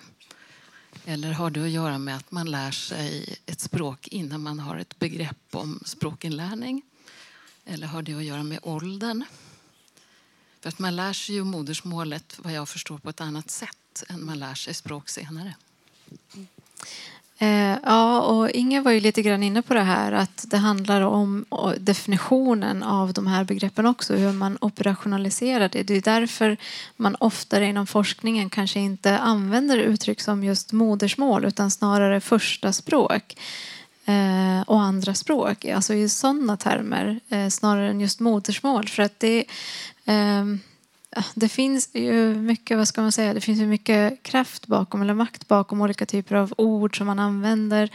Eller 1.05 1.33
har 1.33 1.51
det 1.51 1.63
att 1.63 1.71
göra 1.71 1.99
med 1.99 2.17
att 2.17 2.31
man 2.31 2.51
lär 2.51 2.71
sig 2.71 3.37
ett 3.47 3.61
språk 3.61 4.09
innan 4.09 4.43
man 4.43 4.61
har 4.61 4.77
ett 4.77 4.99
begrepp 4.99 5.47
om 5.51 5.81
språkinlärning? 5.85 6.83
Eller 7.65 7.87
har 7.87 8.03
det 8.03 8.15
att 8.15 8.25
göra 8.25 8.43
med 8.43 8.59
åldern? 8.63 9.25
För 10.61 10.69
att 10.69 10.79
man 10.79 10.97
lär 10.97 11.13
sig 11.13 11.35
ju 11.35 11.45
modersmålet, 11.45 12.39
vad 12.39 12.53
jag 12.53 12.69
förstår, 12.69 12.99
på 12.99 13.11
ett 13.11 13.21
annat 13.21 13.51
sätt 13.51 14.05
än 14.09 14.25
man 14.25 14.39
lär 14.39 14.55
sig 14.55 14.75
språk 14.75 15.09
senare. 15.09 15.55
Eh, 17.43 17.77
ja, 17.85 18.21
och 18.21 18.51
Inge 18.51 18.81
var 18.81 18.93
ju 18.93 19.01
lite 19.01 19.23
grann 19.23 19.43
inne 19.43 19.63
på 19.63 19.75
det 19.75 19.81
här 19.81 20.13
att 20.13 20.45
det 20.49 20.57
handlar 20.57 21.01
om 21.01 21.45
definitionen 21.79 22.83
av 22.83 23.13
de 23.13 23.27
här 23.27 23.45
begreppen 23.45 23.87
också, 23.87 24.15
hur 24.15 24.33
man 24.33 24.59
operationaliserar 24.61 25.69
det. 25.69 25.83
Det 25.83 25.95
är 25.95 26.01
därför 26.01 26.57
man 26.97 27.17
oftare 27.21 27.67
inom 27.67 27.87
forskningen 27.87 28.51
kanske 28.51 28.81
inte 28.81 29.19
använder 29.19 29.79
uttryck 29.79 30.21
som 30.21 30.45
just 30.45 30.73
modersmål 30.73 31.45
utan 31.45 31.71
snarare 31.71 32.21
första 32.21 32.73
språk 32.73 33.37
eh, 34.05 34.61
och 34.67 34.81
andra 34.81 35.15
språk, 35.15 35.65
alltså 35.65 35.95
i 35.95 36.09
sådana 36.09 36.57
termer 36.57 37.21
eh, 37.29 37.49
snarare 37.49 37.91
än 37.91 38.01
just 38.01 38.21
modersmål. 38.21 38.89
För 38.89 39.03
att 39.03 39.21
det 39.21 39.45
ehm, 40.05 40.61
det 41.35 41.49
finns 41.49 41.91
ju 41.93 42.35
mycket, 42.35 42.77
vad 42.79 42.89
ska 42.89 43.03
man 43.03 43.13
säga, 43.13 43.35
det 43.35 43.41
finns 43.41 43.61
ju 43.61 43.67
mycket 43.67 44.23
kraft 44.23 44.67
bakom 44.67 45.03
eller 45.03 45.15
makt 45.15 45.49
bakom 45.49 45.81
olika 45.81 46.07
typer 46.07 46.35
av 46.35 46.55
ord 46.57 46.99
som 46.99 47.07
man 47.07 47.19
använder. 47.19 47.91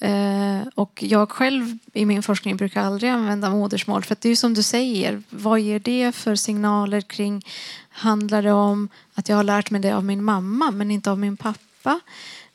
Eh, 0.00 0.68
och 0.74 1.02
jag 1.02 1.30
själv 1.30 1.78
i 1.92 2.04
min 2.04 2.22
forskning 2.22 2.56
brukar 2.56 2.82
aldrig 2.82 3.10
använda 3.10 3.50
modersmål 3.50 4.04
för 4.04 4.16
det 4.20 4.28
är 4.28 4.30
ju 4.30 4.36
som 4.36 4.54
du 4.54 4.62
säger, 4.62 5.22
vad 5.30 5.60
ger 5.60 5.78
det 5.78 6.12
för 6.12 6.34
signaler 6.34 7.00
kring, 7.00 7.46
handlar 7.88 8.42
det 8.42 8.52
om 8.52 8.88
att 9.14 9.28
jag 9.28 9.36
har 9.36 9.44
lärt 9.44 9.70
mig 9.70 9.80
det 9.80 9.96
av 9.96 10.04
min 10.04 10.24
mamma 10.24 10.70
men 10.70 10.90
inte 10.90 11.10
av 11.10 11.18
min 11.18 11.36
pappa? 11.36 12.00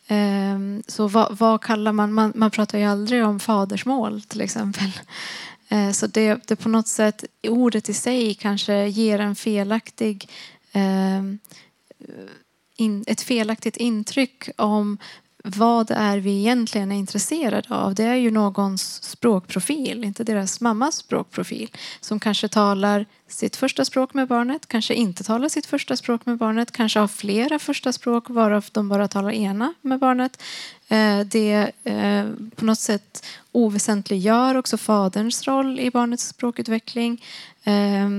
Eh, 0.07 0.59
så 0.88 1.07
vad, 1.07 1.38
vad, 1.38 1.61
kallar 1.61 1.91
man, 1.91 2.13
man, 2.13 2.33
man 2.35 2.51
pratar 2.51 2.77
ju 2.77 2.85
aldrig 2.85 3.25
om 3.25 3.39
fadersmål 3.39 4.21
till 4.21 4.41
exempel. 4.41 4.91
Eh, 5.72 5.91
så 5.91 6.07
det, 6.07 6.48
det 6.48 6.56
på 6.56 6.69
något 6.69 6.88
sätt, 6.88 7.23
ordet 7.48 7.89
i 7.89 7.93
sig 7.93 8.34
kanske 8.34 8.88
ger 8.88 9.19
en 9.19 9.35
felaktig 9.35 10.30
eh, 10.72 11.23
ett 13.07 13.22
felaktigt 13.22 13.77
intryck 13.77 14.49
om 14.57 14.98
vad 15.43 15.91
är 15.91 16.18
vi 16.18 16.39
egentligen 16.39 16.91
är 16.91 16.95
intresserade 16.95 17.76
av. 17.76 17.95
Det 17.95 18.03
är 18.03 18.15
ju 18.15 18.31
någons 18.31 19.03
språkprofil, 19.03 20.03
inte 20.03 20.23
deras 20.23 20.61
mammas 20.61 20.95
språkprofil 20.95 21.69
som 22.01 22.19
kanske 22.19 22.47
talar 22.47 23.05
sitt 23.27 23.55
första 23.55 23.85
språk 23.85 24.13
med 24.13 24.27
barnet, 24.27 24.68
kanske 24.68 24.93
inte 24.93 25.23
talar 25.23 25.49
sitt 25.49 25.65
första 25.65 25.95
språk 25.95 26.26
med 26.26 26.38
barnet, 26.38 26.72
kanske 26.72 26.99
har 26.99 27.07
flera 27.07 27.59
första 27.59 27.93
språk 27.93 28.30
varav 28.30 28.65
de 28.72 28.89
bara 28.89 29.07
talar 29.07 29.31
ena 29.31 29.73
med 29.81 29.99
barnet. 29.99 30.41
Eh, 30.88 31.19
det 31.19 31.72
eh, 31.84 32.26
på 32.55 32.65
något 32.65 32.80
sätt 32.80 33.26
oväsentliggör 33.51 34.55
också 34.55 34.77
faderns 34.77 35.47
roll 35.47 35.80
i 35.80 35.91
barnets 35.91 36.27
språkutveckling. 36.27 37.23
Eh, 37.63 38.09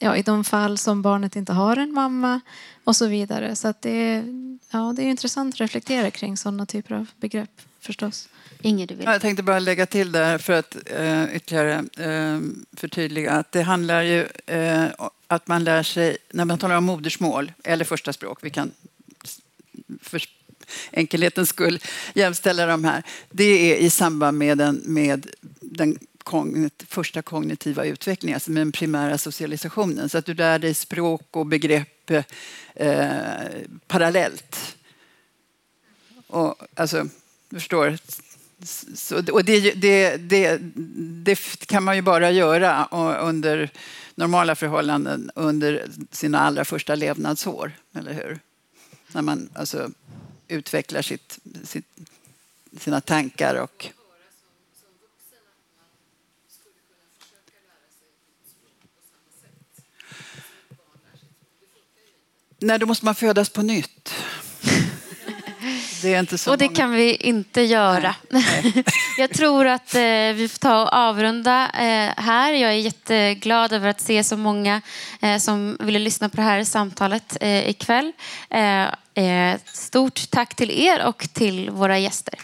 Eh, 0.00 0.06
ja, 0.06 0.16
I 0.16 0.22
de 0.22 0.44
fall 0.44 0.78
som 0.78 1.02
barnet 1.02 1.36
inte 1.36 1.52
har 1.52 1.76
en 1.76 1.92
mamma 1.92 2.40
och 2.84 2.96
så 2.96 3.06
vidare. 3.06 3.56
Så 3.56 3.68
att 3.68 3.82
det, 3.82 4.24
ja, 4.70 4.92
det 4.96 5.02
är 5.02 5.06
intressant 5.06 5.54
att 5.54 5.60
reflektera 5.60 6.10
kring 6.10 6.36
sådana 6.36 6.66
typer 6.66 6.94
av 6.94 7.06
begrepp 7.20 7.50
förstås. 7.80 8.28
Inger, 8.62 8.86
du 8.86 8.94
vill? 8.94 9.06
Jag 9.06 9.20
tänkte 9.20 9.42
bara 9.42 9.58
lägga 9.58 9.86
till 9.86 10.12
där 10.12 10.38
för 10.38 10.52
att 10.52 10.76
uh, 11.00 11.36
ytterligare 11.36 11.84
uh, 12.00 12.40
förtydliga 12.72 13.32
att 13.32 13.52
det 13.52 13.62
handlar 13.62 14.02
ju 14.02 14.28
uh, 14.52 14.86
att 15.26 15.48
man 15.48 15.64
lär 15.64 15.82
sig, 15.82 16.16
när 16.30 16.44
man 16.44 16.58
talar 16.58 16.76
om 16.76 16.84
modersmål 16.84 17.52
eller 17.64 17.84
första 17.84 18.12
språk, 18.12 18.38
vi 18.42 18.50
kan 18.50 18.70
för 20.02 20.22
enkelhetens 20.92 21.48
skull 21.48 21.80
jämställa 22.14 22.66
de 22.66 22.84
här, 22.84 23.02
det 23.30 23.44
är 23.44 23.76
i 23.76 23.90
samband 23.90 24.38
med 24.38 24.58
den, 24.58 24.82
med 24.84 25.26
den 25.60 25.98
första 26.86 27.22
kognitiva 27.22 27.84
utvecklingen, 27.84 28.36
alltså 28.36 28.50
med 28.50 28.60
den 28.60 28.72
primära 28.72 29.18
socialisationen. 29.18 30.08
Så 30.08 30.18
att 30.18 30.26
du 30.26 30.34
lär 30.34 30.58
dig 30.58 30.74
språk 30.74 31.36
och 31.36 31.46
begrepp 31.46 32.10
eh, 32.74 33.04
parallellt. 33.86 34.76
Och, 36.26 36.54
alltså, 36.74 37.08
du 37.48 37.56
förstår. 37.56 37.98
Så, 38.94 39.32
och 39.32 39.44
det, 39.44 39.74
det, 39.74 40.16
det, 40.16 40.58
det, 41.24 41.66
kan 41.66 41.84
man 41.84 41.96
ju 41.96 42.02
bara 42.02 42.30
göra 42.30 42.88
under 43.20 43.70
normala 44.14 44.54
förhållanden 44.54 45.30
under 45.34 45.86
sina 46.10 46.40
allra 46.40 46.64
första 46.64 46.94
levnadsår, 46.94 47.72
eller 47.94 48.12
hur? 48.12 48.38
När 49.12 49.22
man 49.22 49.48
alltså 49.54 49.90
utvecklar 50.48 51.02
sitt, 51.02 51.38
sitt, 51.64 51.86
sina 52.78 53.00
tankar 53.00 53.54
och 53.54 53.90
Nej, 62.60 62.78
då 62.78 62.86
måste 62.86 63.04
man 63.04 63.14
födas 63.14 63.48
på 63.48 63.62
nytt. 63.62 64.14
Det 66.02 66.14
är 66.14 66.20
inte 66.20 66.38
så 66.38 66.50
och 66.50 66.58
det 66.58 66.64
många. 66.64 66.76
kan 66.76 66.92
vi 66.92 67.14
inte 67.14 67.62
göra. 67.62 68.14
Nej. 68.30 68.44
Nej. 68.74 68.84
jag 69.18 69.30
tror 69.30 69.66
att 69.66 69.94
eh, 69.94 70.00
vi 70.34 70.48
får 70.50 70.58
ta 70.58 70.82
och 70.82 70.92
avrunda 70.92 71.64
eh, 71.64 72.12
här. 72.16 72.52
Jag 72.52 72.70
är 72.70 72.76
jätteglad 72.76 73.72
över 73.72 73.88
att 73.88 74.00
se 74.00 74.24
så 74.24 74.36
många 74.36 74.82
eh, 75.22 75.38
som 75.38 75.76
ville 75.80 75.98
lyssna 75.98 76.28
på 76.28 76.36
det 76.36 76.42
här 76.42 76.64
samtalet 76.64 77.36
eh, 77.40 77.68
ikväll. 77.68 78.12
Eh, 78.50 78.82
eh, 79.24 79.58
stort 79.64 80.30
tack 80.30 80.54
till 80.54 80.70
er 80.70 81.06
och 81.06 81.28
till 81.32 81.70
våra 81.70 81.98
gäster. 81.98 82.34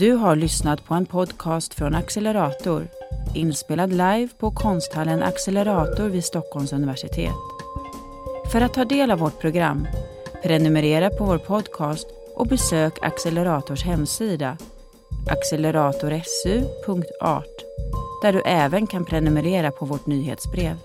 Du 0.00 0.12
har 0.12 0.36
lyssnat 0.36 0.84
på 0.84 0.94
en 0.94 1.06
podcast 1.06 1.74
från 1.74 1.94
Accelerator 1.94 2.88
inspelad 3.34 3.90
live 3.90 4.28
på 4.38 4.50
konsthallen 4.50 5.22
Accelerator 5.22 6.08
vid 6.08 6.24
Stockholms 6.24 6.72
universitet. 6.72 7.34
För 8.52 8.60
att 8.60 8.74
ta 8.74 8.84
del 8.84 9.10
av 9.10 9.18
vårt 9.18 9.40
program, 9.40 9.88
prenumerera 10.42 11.10
på 11.10 11.24
vår 11.24 11.38
podcast 11.38 12.06
och 12.36 12.46
besök 12.46 12.98
Accelerators 13.02 13.84
hemsida 13.84 14.56
acceleratorsu.art 15.30 17.64
där 18.22 18.32
du 18.32 18.40
även 18.40 18.86
kan 18.86 19.04
prenumerera 19.04 19.70
på 19.70 19.84
vårt 19.84 20.06
nyhetsbrev. 20.06 20.76